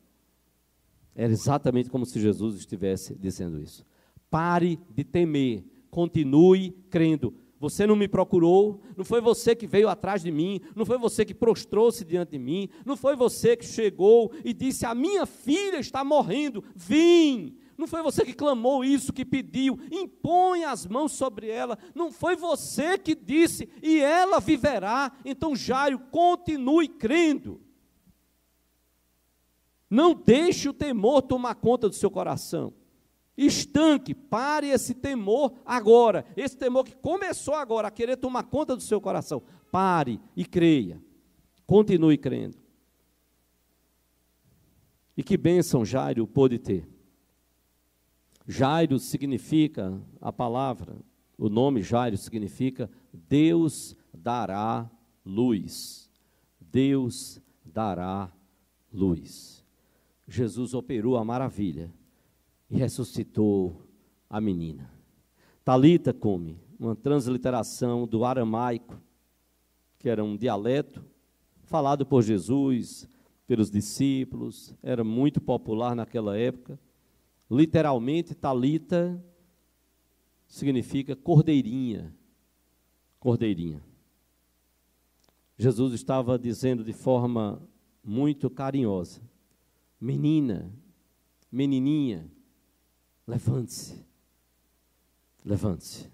Era 1.15 1.33
exatamente 1.33 1.91
como 1.91 2.07
se 2.07 2.21
Jesus 2.21 2.57
estivesse 2.57 3.15
dizendo 3.15 3.61
isso. 3.61 3.85
Pare 4.31 4.79
de 4.95 5.03
temer, 5.03 5.65
continue 5.91 6.71
crendo. 6.91 7.35
Você 7.61 7.87
não 7.87 7.97
me 7.97 8.07
procurou, 8.07 8.81
não 8.97 9.05
foi 9.05 9.21
você 9.21 9.55
que 9.55 9.67
veio 9.67 9.89
atrás 9.89 10.23
de 10.23 10.31
mim, 10.31 10.61
não 10.77 10.87
foi 10.87 10.97
você 10.97 11.25
que 11.25 11.35
prostrou-se 11.35 12.05
diante 12.05 12.31
de 12.31 12.39
mim, 12.39 12.69
não 12.85 12.97
foi 12.97 13.17
você 13.17 13.57
que 13.57 13.67
chegou 13.67 14.33
e 14.45 14.53
disse: 14.53 14.87
A 14.87 14.95
minha 14.95 15.27
filha 15.27 15.79
está 15.79 16.05
morrendo, 16.05 16.65
vim. 16.75 17.57
Não 17.77 17.87
foi 17.87 18.03
você 18.03 18.25
que 18.25 18.33
clamou 18.33 18.85
isso, 18.85 19.13
que 19.13 19.25
pediu, 19.25 19.79
impõe 19.93 20.65
as 20.65 20.85
mãos 20.85 21.13
sobre 21.13 21.49
ela. 21.49 21.79
Não 21.95 22.11
foi 22.11 22.35
você 22.35 22.99
que 22.99 23.15
disse, 23.15 23.69
e 23.81 24.01
ela 24.01 24.41
viverá. 24.41 25.13
Então, 25.25 25.55
Jairo, 25.55 26.01
continue 26.11 26.89
crendo. 26.89 27.61
Não 29.89 30.13
deixe 30.13 30.69
o 30.69 30.75
temor 30.75 31.23
tomar 31.23 31.55
conta 31.55 31.89
do 31.89 31.95
seu 31.95 32.11
coração. 32.11 32.75
Estanque, 33.39 34.13
pare 34.13 34.67
esse 34.67 34.93
temor 34.93 35.55
agora. 35.65 36.27
Esse 36.37 36.57
temor 36.57 36.85
que 36.85 36.97
começou 36.97 37.55
agora 37.55 37.87
a 37.87 37.91
querer 37.91 38.17
tomar 38.17 38.43
conta 38.43 38.75
do 38.75 38.83
seu 38.83 39.01
coração. 39.01 39.41
Pare 39.71 40.21
e 40.35 40.45
creia. 40.45 41.01
Continue 41.65 42.19
crendo. 42.19 42.59
E 45.17 45.23
que 45.23 45.37
bênção 45.37 45.85
Jairo 45.85 46.27
pôde 46.27 46.59
ter. 46.59 46.89
Jairo 48.45 48.99
significa, 48.99 50.03
a 50.21 50.33
palavra, 50.33 50.97
o 51.37 51.49
nome 51.49 51.81
Jairo 51.81 52.17
significa 52.17 52.91
Deus 53.13 53.95
dará 54.13 54.91
luz. 55.25 56.11
Deus 56.61 57.41
dará 57.65 58.33
luz. 58.93 59.65
Jesus 60.27 60.75
operou 60.75 61.17
a 61.17 61.25
maravilha 61.25 61.93
e 62.71 62.77
ressuscitou 62.77 63.83
a 64.29 64.41
menina. 64.41 64.91
Talita 65.65 66.13
come, 66.13 66.61
uma 66.79 66.95
transliteração 66.95 68.07
do 68.07 68.25
aramaico, 68.25 69.01
que 69.99 70.09
era 70.09 70.23
um 70.25 70.37
dialeto 70.37 71.05
falado 71.69 72.07
por 72.07 72.23
Jesus, 72.23 73.09
pelos 73.47 73.71
discípulos, 73.71 74.75
era 74.83 75.05
muito 75.05 75.41
popular 75.41 75.95
naquela 75.95 76.37
época. 76.37 76.79
Literalmente, 77.51 78.35
Talita 78.35 79.23
significa 80.47 81.15
cordeirinha. 81.15 82.15
Cordeirinha. 83.21 83.83
Jesus 85.59 85.93
estava 85.93 86.39
dizendo 86.39 86.85
de 86.85 86.93
forma 86.93 87.61
muito 88.03 88.49
carinhosa: 88.49 89.21
Menina, 90.01 90.73
menininha, 91.51 92.31
Levante-se. 93.29 94.03
Levante-se. 95.45 96.11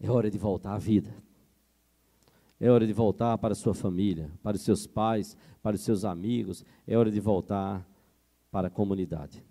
É 0.00 0.10
hora 0.10 0.28
de 0.28 0.36
voltar 0.36 0.74
à 0.74 0.78
vida. 0.78 1.14
É 2.58 2.68
hora 2.68 2.84
de 2.84 2.92
voltar 2.92 3.38
para 3.38 3.52
a 3.52 3.56
sua 3.56 3.72
família, 3.72 4.28
para 4.42 4.56
os 4.56 4.62
seus 4.62 4.88
pais, 4.88 5.36
para 5.62 5.76
os 5.76 5.82
seus 5.82 6.04
amigos. 6.04 6.64
É 6.84 6.98
hora 6.98 7.12
de 7.12 7.20
voltar 7.20 7.88
para 8.50 8.66
a 8.66 8.70
comunidade. 8.70 9.44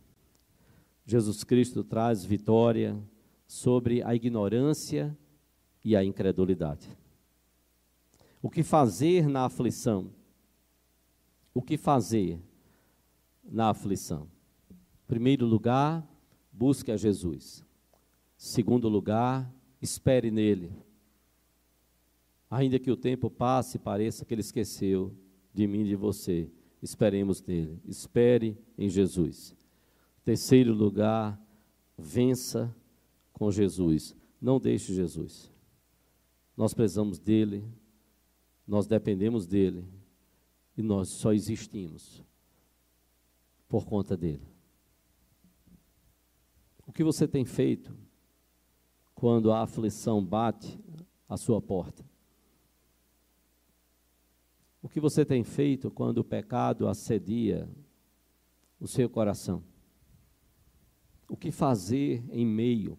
Jesus 1.06 1.46
Cristo 1.46 1.82
traz 1.82 2.26
vitória 2.26 3.02
sobre 3.48 4.04
a 4.04 4.14
ignorância 4.14 5.18
e 5.82 5.96
a 5.96 6.04
incredulidade. 6.04 6.90
O 8.42 8.50
que 8.50 8.64
fazer 8.64 9.30
na 9.30 9.46
aflição? 9.46 10.12
O 11.54 11.62
que 11.62 11.78
fazer 11.78 12.38
na 13.46 13.70
aflição? 13.70 14.28
Em 14.70 15.08
primeiro 15.08 15.46
lugar, 15.46 16.06
busque 16.58 16.92
a 16.92 16.98
Jesus. 16.98 17.64
Segundo 18.36 18.90
lugar, 18.90 19.52
espere 19.80 20.32
nele. 20.32 20.72
Ainda 22.50 22.80
que 22.80 22.90
o 22.90 22.98
tempo 22.98 23.30
passe 23.30 23.78
e 23.78 23.80
pareça 23.80 24.26
que 24.26 24.34
ele 24.34 24.42
esqueceu 24.42 25.14
de 25.54 25.68
mim 25.68 25.82
e 25.82 25.90
de 25.90 25.96
você, 25.96 26.50
esperemos 26.82 27.44
nele. 27.44 27.80
Espere 27.86 28.58
em 28.78 28.90
Jesus. 28.90 29.56
Terceiro 30.24 30.74
lugar, 30.74 31.40
vença 31.98 32.76
com 33.34 33.52
Jesus. 33.52 34.16
Não 34.42 34.60
deixe 34.60 34.94
Jesus. 34.94 35.52
Nós 36.56 36.74
precisamos 36.74 37.20
dele, 37.20 37.64
nós 38.68 38.88
dependemos 38.88 39.46
dele 39.46 39.86
e 40.76 40.82
nós 40.82 41.10
só 41.10 41.34
existimos 41.34 42.24
por 43.68 43.86
conta 43.86 44.18
dele. 44.18 44.57
O 46.88 46.94
que 46.94 47.04
você 47.04 47.28
tem 47.28 47.44
feito 47.44 47.94
quando 49.14 49.52
a 49.52 49.62
aflição 49.62 50.24
bate 50.24 50.80
à 51.28 51.36
sua 51.36 51.62
porta? 51.62 52.04
O 54.82 54.88
que 54.88 55.02
você 55.02 55.26
tem 55.26 55.44
feito 55.44 55.92
quando 55.92 56.20
o 56.20 56.24
pecado 56.24 56.88
assedia 56.88 57.70
o 58.80 58.88
seu 58.88 59.10
coração? 59.10 59.62
O 61.28 61.36
que 61.36 61.52
fazer 61.52 62.24
em 62.32 62.46
meio 62.46 62.98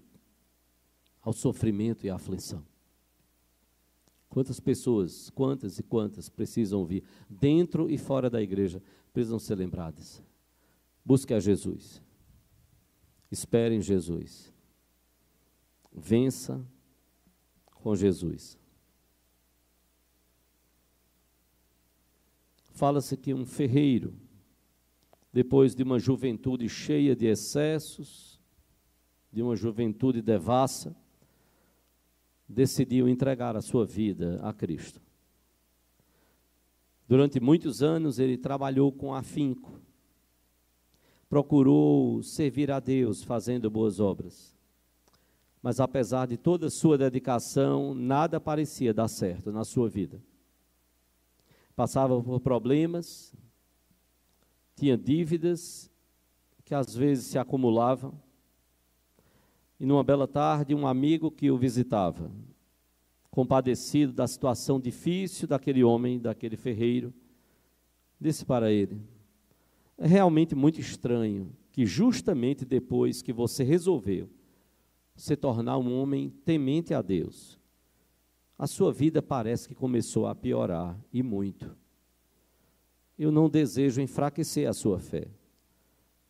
ao 1.23 1.33
sofrimento 1.33 2.05
e 2.05 2.11
à 2.11 2.17
aflição? 2.17 2.63
Quantas 4.29 4.61
pessoas, 4.61 5.31
quantas 5.31 5.79
e 5.79 5.83
quantas 5.83 6.29
precisam 6.29 6.81
ouvir, 6.81 7.03
dentro 7.29 7.89
e 7.89 7.97
fora 7.97 8.29
da 8.29 8.43
igreja, 8.43 8.83
precisam 9.15 9.39
ser 9.39 9.55
lembradas? 9.55 10.23
Busque 11.03 11.33
a 11.33 11.41
Jesus. 11.41 12.03
Espere 13.31 13.75
em 13.75 13.81
Jesus. 13.81 14.53
Vença 15.93 16.65
com 17.75 17.95
Jesus. 17.95 18.59
Fala-se 22.73 23.17
que 23.17 23.35
um 23.35 23.45
ferreiro, 23.45 24.15
depois 25.33 25.75
de 25.75 25.83
uma 25.83 25.99
juventude 25.99 26.69
cheia 26.69 27.17
de 27.17 27.27
excessos, 27.27 28.41
de 29.33 29.43
uma 29.43 29.57
juventude 29.57 30.23
devassa, 30.23 30.97
decidiu 32.49 33.09
entregar 33.09 33.57
a 33.57 33.61
sua 33.61 33.85
vida 33.85 34.41
a 34.43 34.53
Cristo. 34.53 35.03
Durante 37.07 37.41
muitos 37.41 37.83
anos 37.83 38.19
ele 38.19 38.39
trabalhou 38.39 38.93
com 38.93 39.15
afinco, 39.15 39.81
procurou 41.29 42.23
servir 42.23 42.71
a 42.71 42.81
Deus 42.81 43.23
fazendo 43.23 43.71
boas 43.71 44.01
obras. 44.01 44.57
Mas 45.63 45.81
apesar 45.81 46.27
de 46.27 46.37
toda 46.37 46.69
a 46.69 46.71
sua 46.71 46.97
dedicação, 46.97 47.95
nada 47.95 48.41
parecia 48.41 48.95
dar 48.95 49.09
certo 49.09 49.53
na 49.53 49.65
sua 49.65 49.89
vida. 49.89 50.23
Passava 51.77 52.21
por 52.23 52.41
problemas, 52.41 53.35
tinha 54.75 54.97
dívidas 54.97 55.91
que 56.65 56.75
às 56.75 56.95
vezes 56.95 57.27
se 57.27 57.39
acumulavam. 57.39 58.21
E 59.79 59.87
numa 59.87 60.03
bela 60.03 60.27
tarde, 60.27 60.75
um 60.75 60.87
amigo 60.87 61.31
que 61.31 61.51
o 61.51 61.59
visitava, 61.59 62.31
compadecido 63.31 64.13
da 64.13 64.27
situação 64.27 64.81
difícil 64.81 65.47
daquele 65.47 65.85
homem, 65.85 66.19
daquele 66.19 66.57
ferreiro, 66.57 67.13
disse 68.21 68.45
para 68.45 68.73
ele: 68.73 69.01
realmente 69.99 70.55
muito 70.55 70.81
estranho 70.81 71.53
que, 71.73 71.85
justamente 71.85 72.65
depois 72.65 73.23
que 73.23 73.33
você 73.33 73.65
resolveu 73.65 74.29
se 75.17 75.37
tornar 75.37 75.79
um 75.79 75.93
homem 75.93 76.31
temente 76.45 76.95
a 76.95 77.03
Deus, 77.03 77.59
a 78.57 78.67
sua 78.67 78.93
vida 78.93 79.21
parece 79.23 79.69
que 79.69 79.75
começou 79.75 80.27
a 80.27 80.35
piorar 80.35 80.99
e 81.13 81.23
muito. 81.23 81.77
Eu 83.19 83.33
não 83.33 83.49
desejo 83.49 84.01
enfraquecer 84.01 84.69
a 84.69 84.73
sua 84.73 84.99
fé, 85.01 85.29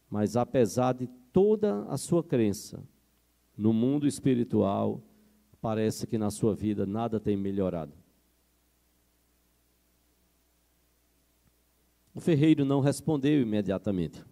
mas 0.08 0.36
apesar 0.36 0.94
de 0.94 1.06
toda 1.32 1.84
a 1.84 1.98
sua 1.98 2.22
crença 2.22 2.82
no 3.56 3.72
mundo 3.72 4.06
espiritual, 4.06 5.02
parece 5.60 6.06
que 6.06 6.16
na 6.16 6.30
sua 6.30 6.54
vida 6.54 6.86
nada 6.86 7.18
tem 7.20 7.36
melhorado. 7.36 7.97
O 12.18 12.20
ferreiro 12.20 12.64
não 12.64 12.80
respondeu 12.80 13.40
imediatamente. 13.40 14.24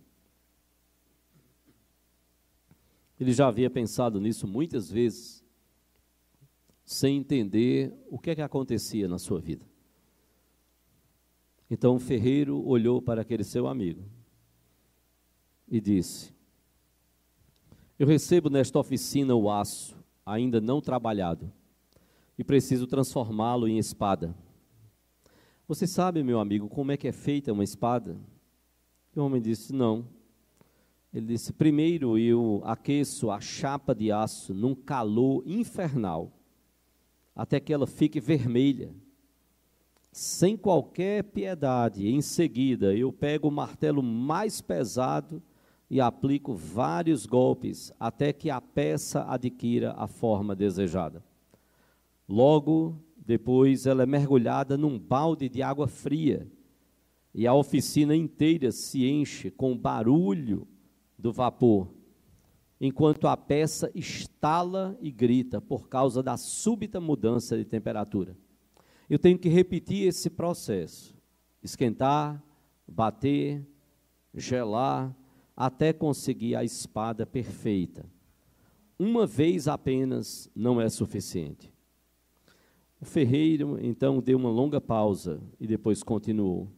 Ele 3.20 3.32
já 3.32 3.46
havia 3.46 3.70
pensado 3.70 4.20
nisso 4.20 4.44
muitas 4.44 4.90
vezes, 4.90 5.44
sem 6.84 7.18
entender 7.18 7.94
o 8.10 8.18
que 8.18 8.30
é 8.30 8.34
que 8.34 8.42
acontecia 8.42 9.06
na 9.06 9.20
sua 9.20 9.38
vida. 9.38 9.64
Então 11.70 11.94
o 11.94 12.00
ferreiro 12.00 12.60
olhou 12.66 13.00
para 13.00 13.22
aquele 13.22 13.44
seu 13.44 13.68
amigo 13.68 14.02
e 15.68 15.80
disse: 15.80 16.34
Eu 17.96 18.08
recebo 18.08 18.50
nesta 18.50 18.80
oficina 18.80 19.32
o 19.32 19.48
aço 19.48 19.96
ainda 20.26 20.60
não 20.60 20.80
trabalhado 20.80 21.52
e 22.36 22.42
preciso 22.42 22.88
transformá-lo 22.88 23.68
em 23.68 23.78
espada. 23.78 24.34
Você 25.68 25.84
sabe, 25.84 26.22
meu 26.22 26.38
amigo, 26.38 26.68
como 26.68 26.92
é 26.92 26.96
que 26.96 27.08
é 27.08 27.12
feita 27.12 27.52
uma 27.52 27.64
espada? 27.64 28.16
o 29.16 29.20
homem 29.20 29.42
disse: 29.42 29.72
Não. 29.72 30.06
Ele 31.12 31.26
disse: 31.26 31.52
Primeiro 31.52 32.16
eu 32.16 32.62
aqueço 32.64 33.32
a 33.32 33.40
chapa 33.40 33.92
de 33.92 34.12
aço 34.12 34.54
num 34.54 34.76
calor 34.76 35.42
infernal, 35.44 36.32
até 37.34 37.58
que 37.58 37.72
ela 37.72 37.86
fique 37.86 38.20
vermelha. 38.20 38.94
Sem 40.12 40.56
qualquer 40.56 41.24
piedade, 41.24 42.06
em 42.08 42.22
seguida 42.22 42.94
eu 42.94 43.12
pego 43.12 43.48
o 43.48 43.52
martelo 43.52 44.04
mais 44.04 44.60
pesado 44.60 45.42
e 45.90 46.00
aplico 46.00 46.54
vários 46.54 47.26
golpes 47.26 47.92
até 47.98 48.32
que 48.32 48.50
a 48.50 48.60
peça 48.60 49.24
adquira 49.24 49.94
a 49.96 50.06
forma 50.06 50.54
desejada. 50.54 51.24
Logo 52.28 52.96
depois, 53.26 53.86
ela 53.86 54.04
é 54.04 54.06
mergulhada 54.06 54.78
num 54.78 54.96
balde 54.96 55.48
de 55.48 55.60
água 55.60 55.88
fria 55.88 56.48
e 57.34 57.44
a 57.44 57.52
oficina 57.52 58.14
inteira 58.14 58.70
se 58.70 59.04
enche 59.04 59.50
com 59.50 59.72
o 59.72 59.78
barulho 59.78 60.66
do 61.18 61.32
vapor, 61.32 61.92
enquanto 62.80 63.26
a 63.26 63.36
peça 63.36 63.90
estala 63.96 64.96
e 65.00 65.10
grita 65.10 65.60
por 65.60 65.88
causa 65.88 66.22
da 66.22 66.36
súbita 66.36 67.00
mudança 67.00 67.58
de 67.58 67.64
temperatura. 67.64 68.36
Eu 69.10 69.18
tenho 69.18 69.38
que 69.38 69.48
repetir 69.48 70.06
esse 70.06 70.30
processo: 70.30 71.12
esquentar, 71.60 72.40
bater, 72.86 73.66
gelar, 74.32 75.14
até 75.56 75.92
conseguir 75.92 76.54
a 76.54 76.62
espada 76.62 77.26
perfeita. 77.26 78.06
Uma 78.96 79.26
vez 79.26 79.66
apenas 79.66 80.48
não 80.54 80.80
é 80.80 80.88
suficiente. 80.88 81.75
O 83.00 83.04
ferreiro 83.04 83.78
então 83.80 84.20
deu 84.20 84.38
uma 84.38 84.50
longa 84.50 84.80
pausa 84.80 85.40
e 85.60 85.66
depois 85.66 86.02
continuou. 86.02 86.68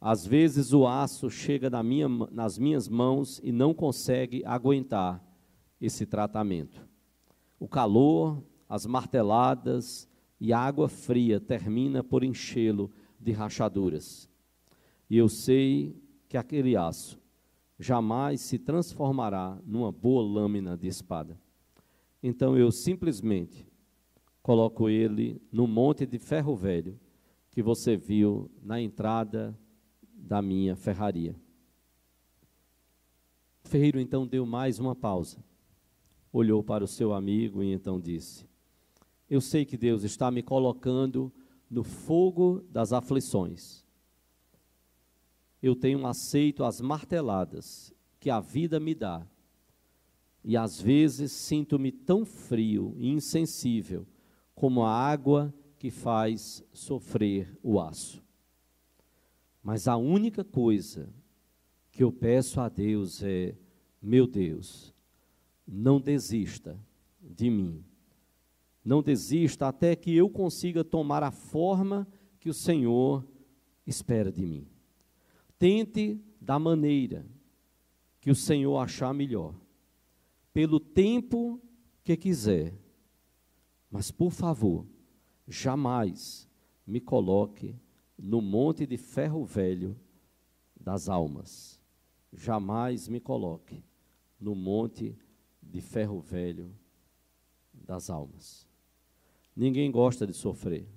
Às 0.00 0.26
vezes 0.26 0.72
o 0.72 0.86
aço 0.86 1.30
chega 1.30 1.70
na 1.70 1.82
minha, 1.82 2.08
nas 2.08 2.58
minhas 2.58 2.88
mãos 2.88 3.40
e 3.42 3.52
não 3.52 3.72
consegue 3.72 4.44
aguentar 4.44 5.24
esse 5.80 6.04
tratamento. 6.04 6.86
O 7.58 7.68
calor, 7.68 8.42
as 8.68 8.84
marteladas 8.84 10.08
e 10.40 10.52
a 10.52 10.58
água 10.58 10.88
fria 10.88 11.40
termina 11.40 12.02
por 12.02 12.24
enchê-lo 12.24 12.90
de 13.18 13.32
rachaduras. 13.32 14.28
E 15.08 15.16
eu 15.16 15.28
sei 15.28 15.96
que 16.28 16.36
aquele 16.36 16.76
aço 16.76 17.20
jamais 17.78 18.40
se 18.40 18.58
transformará 18.58 19.58
numa 19.64 19.92
boa 19.92 20.22
lâmina 20.22 20.76
de 20.76 20.88
espada. 20.88 21.38
Então 22.22 22.56
eu 22.56 22.70
simplesmente 22.72 23.66
coloco 24.42 24.88
ele 24.88 25.40
no 25.50 25.66
monte 25.66 26.04
de 26.06 26.18
ferro 26.18 26.56
velho 26.56 26.98
que 27.50 27.62
você 27.62 27.96
viu 27.96 28.50
na 28.62 28.80
entrada 28.80 29.56
da 30.02 30.40
minha 30.42 30.74
ferraria. 30.74 31.36
Ferreiro 33.64 34.00
então 34.00 34.26
deu 34.26 34.44
mais 34.44 34.78
uma 34.78 34.94
pausa, 34.94 35.42
olhou 36.32 36.62
para 36.62 36.84
o 36.84 36.88
seu 36.88 37.12
amigo 37.12 37.62
e 37.62 37.72
então 37.72 38.00
disse: 38.00 38.46
Eu 39.30 39.40
sei 39.40 39.64
que 39.64 39.76
Deus 39.76 40.02
está 40.02 40.30
me 40.30 40.42
colocando 40.42 41.32
no 41.70 41.84
fogo 41.84 42.64
das 42.70 42.92
aflições 42.92 43.82
eu 45.62 45.76
tenho 45.76 46.04
aceito 46.06 46.64
as 46.64 46.80
marteladas 46.80 47.94
que 48.18 48.28
a 48.28 48.40
vida 48.40 48.80
me 48.80 48.94
dá. 48.94 49.24
E 50.44 50.56
às 50.56 50.80
vezes 50.80 51.30
sinto-me 51.30 51.92
tão 51.92 52.24
frio 52.24 52.96
e 52.98 53.08
insensível 53.08 54.04
como 54.62 54.84
a 54.84 54.92
água 54.92 55.52
que 55.76 55.90
faz 55.90 56.64
sofrer 56.72 57.58
o 57.64 57.80
aço. 57.80 58.22
Mas 59.60 59.88
a 59.88 59.96
única 59.96 60.44
coisa 60.44 61.12
que 61.90 62.04
eu 62.04 62.12
peço 62.12 62.60
a 62.60 62.68
Deus 62.68 63.24
é: 63.24 63.56
meu 64.00 64.24
Deus, 64.24 64.94
não 65.66 66.00
desista 66.00 66.78
de 67.20 67.50
mim. 67.50 67.84
Não 68.84 69.02
desista 69.02 69.66
até 69.66 69.96
que 69.96 70.14
eu 70.14 70.30
consiga 70.30 70.84
tomar 70.84 71.24
a 71.24 71.32
forma 71.32 72.06
que 72.38 72.48
o 72.48 72.54
Senhor 72.54 73.26
espera 73.84 74.30
de 74.30 74.46
mim. 74.46 74.68
Tente 75.58 76.20
da 76.40 76.56
maneira 76.56 77.26
que 78.20 78.30
o 78.30 78.36
Senhor 78.36 78.78
achar 78.78 79.12
melhor, 79.12 79.56
pelo 80.52 80.78
tempo 80.78 81.60
que 82.04 82.16
quiser, 82.16 82.80
mas 83.92 84.10
por 84.10 84.30
favor, 84.32 84.86
jamais 85.46 86.48
me 86.86 86.98
coloque 86.98 87.76
no 88.18 88.40
monte 88.40 88.86
de 88.86 88.96
ferro 88.96 89.44
velho 89.44 89.94
das 90.80 91.10
almas. 91.10 91.78
Jamais 92.32 93.06
me 93.06 93.20
coloque 93.20 93.84
no 94.40 94.54
monte 94.54 95.14
de 95.62 95.82
ferro 95.82 96.20
velho 96.20 96.74
das 97.74 98.08
almas. 98.08 98.66
Ninguém 99.54 99.90
gosta 99.90 100.26
de 100.26 100.32
sofrer. 100.32 100.88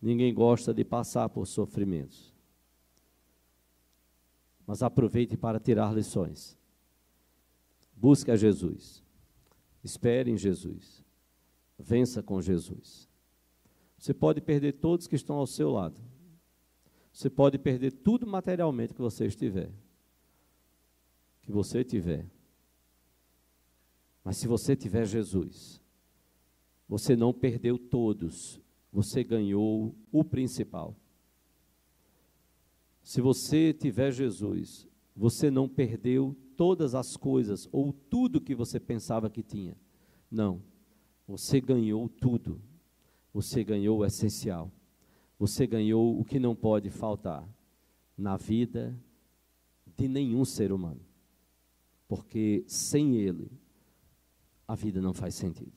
Ninguém 0.00 0.34
gosta 0.34 0.74
de 0.74 0.84
passar 0.84 1.30
por 1.30 1.46
sofrimentos. 1.46 2.34
Mas 4.66 4.82
aproveite 4.82 5.38
para 5.38 5.58
tirar 5.58 5.94
lições. 5.94 6.54
Busque 7.96 8.30
a 8.30 8.36
Jesus. 8.36 9.02
Espere 9.82 10.30
em 10.30 10.36
Jesus. 10.36 11.03
Vença 11.86 12.22
com 12.22 12.40
Jesus. 12.40 13.06
Você 13.98 14.14
pode 14.14 14.40
perder 14.40 14.72
todos 14.72 15.06
que 15.06 15.16
estão 15.16 15.36
ao 15.36 15.46
seu 15.46 15.70
lado. 15.70 16.00
Você 17.12 17.28
pode 17.28 17.58
perder 17.58 17.92
tudo 17.92 18.26
materialmente 18.26 18.94
que 18.94 19.02
você 19.02 19.26
estiver. 19.26 19.70
Que 21.42 21.52
você 21.52 21.84
tiver. 21.84 22.26
Mas 24.24 24.38
se 24.38 24.48
você 24.48 24.74
tiver 24.74 25.06
Jesus, 25.06 25.78
você 26.88 27.14
não 27.14 27.34
perdeu 27.34 27.78
todos, 27.78 28.58
você 28.90 29.22
ganhou 29.22 29.94
o 30.10 30.24
principal. 30.24 30.96
Se 33.02 33.20
você 33.20 33.74
tiver 33.74 34.10
Jesus, 34.10 34.88
você 35.14 35.50
não 35.50 35.68
perdeu 35.68 36.34
todas 36.56 36.94
as 36.94 37.14
coisas 37.14 37.68
ou 37.70 37.92
tudo 37.92 38.40
que 38.40 38.54
você 38.54 38.80
pensava 38.80 39.28
que 39.28 39.42
tinha. 39.42 39.76
Não. 40.30 40.62
Você 41.26 41.60
ganhou 41.60 42.08
tudo. 42.08 42.60
Você 43.32 43.64
ganhou 43.64 43.98
o 43.98 44.04
essencial. 44.04 44.70
Você 45.38 45.66
ganhou 45.66 46.18
o 46.18 46.24
que 46.24 46.38
não 46.38 46.54
pode 46.54 46.90
faltar 46.90 47.48
na 48.16 48.36
vida 48.36 48.98
de 49.96 50.08
nenhum 50.08 50.44
ser 50.44 50.72
humano. 50.72 51.00
Porque 52.06 52.64
sem 52.66 53.16
ele, 53.16 53.50
a 54.66 54.74
vida 54.74 55.00
não 55.00 55.12
faz 55.12 55.34
sentido. 55.34 55.72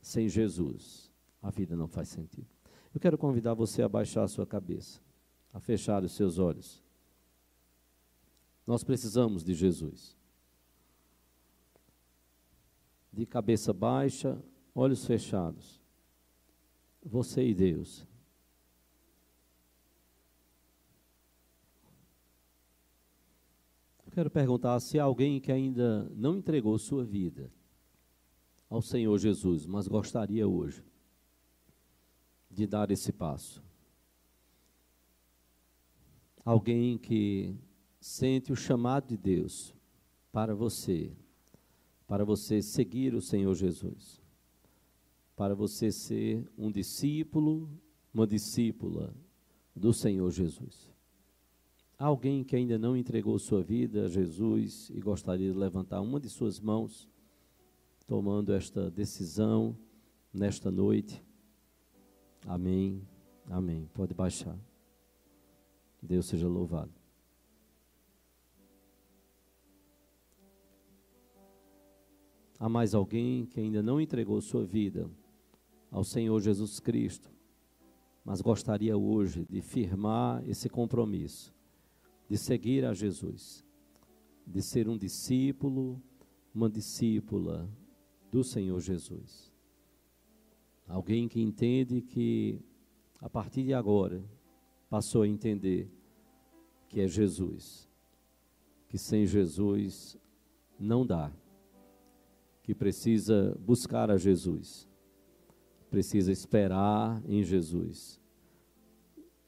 Sem 0.00 0.28
Jesus, 0.28 1.10
a 1.42 1.50
vida 1.50 1.76
não 1.76 1.86
faz 1.86 2.08
sentido. 2.08 2.48
Eu 2.92 3.00
quero 3.00 3.16
convidar 3.16 3.54
você 3.54 3.82
a 3.82 3.88
baixar 3.88 4.24
a 4.24 4.28
sua 4.28 4.46
cabeça, 4.46 5.00
a 5.52 5.60
fechar 5.60 6.02
os 6.02 6.12
seus 6.12 6.38
olhos. 6.38 6.82
Nós 8.66 8.82
precisamos 8.82 9.44
de 9.44 9.54
Jesus. 9.54 10.16
De 13.12 13.26
cabeça 13.26 13.72
baixa, 13.72 14.42
olhos 14.74 15.04
fechados. 15.04 15.80
Você 17.04 17.46
e 17.46 17.54
Deus. 17.54 18.06
Eu 24.06 24.12
quero 24.12 24.30
perguntar 24.30 24.80
se 24.80 24.98
há 24.98 25.04
alguém 25.04 25.40
que 25.40 25.52
ainda 25.52 26.10
não 26.16 26.36
entregou 26.36 26.76
sua 26.78 27.04
vida 27.04 27.50
ao 28.68 28.82
Senhor 28.82 29.16
Jesus, 29.18 29.66
mas 29.66 29.88
gostaria 29.88 30.46
hoje 30.48 30.84
de 32.50 32.66
dar 32.66 32.90
esse 32.90 33.12
passo. 33.12 33.62
Alguém 36.44 36.98
que 36.98 37.56
sente 38.00 38.52
o 38.52 38.56
chamado 38.56 39.08
de 39.08 39.16
Deus 39.16 39.74
para 40.32 40.54
você, 40.54 41.12
para 42.10 42.24
você 42.24 42.60
seguir 42.60 43.14
o 43.14 43.22
Senhor 43.22 43.54
Jesus, 43.54 44.20
para 45.36 45.54
você 45.54 45.92
ser 45.92 46.44
um 46.58 46.68
discípulo, 46.68 47.70
uma 48.12 48.26
discípula 48.26 49.14
do 49.76 49.92
Senhor 49.92 50.28
Jesus. 50.32 50.90
Alguém 51.96 52.42
que 52.42 52.56
ainda 52.56 52.76
não 52.76 52.96
entregou 52.96 53.38
sua 53.38 53.62
vida 53.62 54.06
a 54.06 54.08
Jesus 54.08 54.90
e 54.90 55.00
gostaria 55.00 55.52
de 55.52 55.56
levantar 55.56 56.00
uma 56.00 56.18
de 56.18 56.28
suas 56.28 56.58
mãos, 56.58 57.08
tomando 58.08 58.52
esta 58.52 58.90
decisão 58.90 59.78
nesta 60.34 60.68
noite. 60.68 61.22
Amém. 62.44 63.06
Amém. 63.46 63.88
Pode 63.94 64.14
baixar. 64.14 64.58
Deus 66.02 66.26
seja 66.26 66.48
louvado. 66.48 66.99
Há 72.60 72.68
mais 72.68 72.94
alguém 72.94 73.46
que 73.46 73.58
ainda 73.58 73.82
não 73.82 73.98
entregou 73.98 74.38
sua 74.42 74.66
vida 74.66 75.10
ao 75.90 76.04
Senhor 76.04 76.38
Jesus 76.42 76.78
Cristo, 76.78 77.32
mas 78.22 78.42
gostaria 78.42 78.98
hoje 78.98 79.46
de 79.48 79.62
firmar 79.62 80.46
esse 80.46 80.68
compromisso, 80.68 81.54
de 82.28 82.36
seguir 82.36 82.84
a 82.84 82.92
Jesus, 82.92 83.64
de 84.46 84.60
ser 84.60 84.90
um 84.90 84.98
discípulo, 84.98 86.02
uma 86.54 86.68
discípula 86.68 87.66
do 88.30 88.44
Senhor 88.44 88.78
Jesus. 88.78 89.50
Alguém 90.86 91.28
que 91.28 91.40
entende 91.40 92.02
que, 92.02 92.60
a 93.22 93.30
partir 93.30 93.64
de 93.64 93.72
agora, 93.72 94.22
passou 94.90 95.22
a 95.22 95.28
entender 95.28 95.90
que 96.90 97.00
é 97.00 97.08
Jesus. 97.08 97.88
Que 98.86 98.98
sem 98.98 99.24
Jesus 99.24 100.18
não 100.78 101.06
dá. 101.06 101.32
Que 102.70 102.74
precisa 102.76 103.58
buscar 103.58 104.12
a 104.12 104.16
Jesus. 104.16 104.88
Precisa 105.90 106.30
esperar 106.30 107.20
em 107.28 107.42
Jesus. 107.42 108.20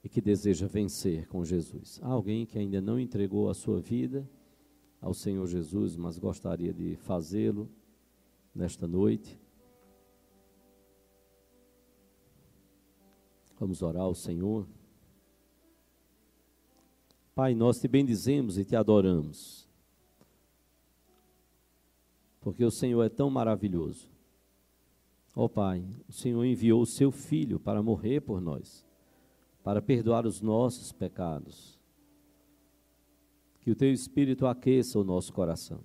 E 0.02 0.08
que 0.08 0.20
deseja 0.20 0.66
vencer 0.66 1.28
com 1.28 1.44
Jesus. 1.44 2.00
Há 2.02 2.08
alguém 2.08 2.44
que 2.44 2.58
ainda 2.58 2.80
não 2.80 2.98
entregou 2.98 3.48
a 3.48 3.54
sua 3.54 3.80
vida 3.80 4.28
ao 5.00 5.14
Senhor 5.14 5.46
Jesus, 5.46 5.96
mas 5.96 6.18
gostaria 6.18 6.74
de 6.74 6.96
fazê-lo 6.96 7.70
nesta 8.52 8.88
noite. 8.88 9.38
Vamos 13.56 13.82
orar 13.82 14.02
ao 14.02 14.16
Senhor. 14.16 14.66
Pai, 17.36 17.54
nós 17.54 17.78
te 17.78 17.86
bendizemos 17.86 18.58
e 18.58 18.64
te 18.64 18.74
adoramos. 18.74 19.70
Porque 22.42 22.64
o 22.64 22.70
Senhor 22.70 23.02
é 23.04 23.08
tão 23.08 23.30
maravilhoso. 23.30 24.10
Ó 25.34 25.44
oh, 25.44 25.48
Pai, 25.48 25.82
o 26.08 26.12
Senhor 26.12 26.44
enviou 26.44 26.82
o 26.82 26.86
seu 26.86 27.10
filho 27.10 27.58
para 27.58 27.82
morrer 27.82 28.20
por 28.20 28.40
nós, 28.40 28.84
para 29.62 29.80
perdoar 29.80 30.26
os 30.26 30.42
nossos 30.42 30.92
pecados. 30.92 31.78
Que 33.60 33.70
o 33.70 33.76
teu 33.76 33.90
espírito 33.92 34.46
aqueça 34.46 34.98
o 34.98 35.04
nosso 35.04 35.32
coração. 35.32 35.80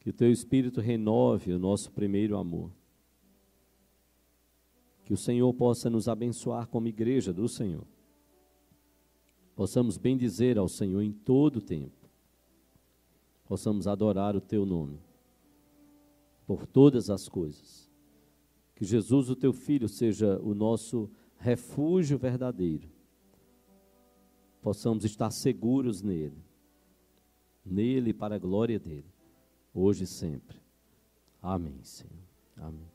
Que 0.00 0.08
o 0.08 0.12
teu 0.12 0.32
espírito 0.32 0.80
renove 0.80 1.52
o 1.52 1.58
nosso 1.58 1.92
primeiro 1.92 2.36
amor. 2.36 2.72
Que 5.04 5.12
o 5.12 5.18
Senhor 5.18 5.52
possa 5.52 5.90
nos 5.90 6.08
abençoar 6.08 6.66
como 6.66 6.88
igreja 6.88 7.32
do 7.32 7.46
Senhor. 7.46 7.86
Possamos 9.54 9.98
bendizer 9.98 10.58
ao 10.58 10.66
Senhor 10.66 11.02
em 11.02 11.12
todo 11.12 11.58
o 11.58 11.62
tempo. 11.62 12.01
Possamos 13.44 13.86
adorar 13.86 14.34
o 14.36 14.40
teu 14.40 14.64
nome 14.64 14.98
por 16.46 16.66
todas 16.66 17.10
as 17.10 17.28
coisas. 17.28 17.90
Que 18.74 18.84
Jesus, 18.84 19.30
o 19.30 19.36
teu 19.36 19.52
filho, 19.52 19.88
seja 19.88 20.38
o 20.40 20.54
nosso 20.54 21.10
refúgio 21.36 22.18
verdadeiro. 22.18 22.88
Possamos 24.60 25.04
estar 25.04 25.30
seguros 25.30 26.02
nele. 26.02 26.42
Nele 27.64 28.12
para 28.12 28.36
a 28.36 28.38
glória 28.38 28.78
dele, 28.78 29.12
hoje 29.72 30.04
e 30.04 30.06
sempre. 30.06 30.60
Amém, 31.40 31.78
Senhor. 31.82 32.12
Amém. 32.56 32.91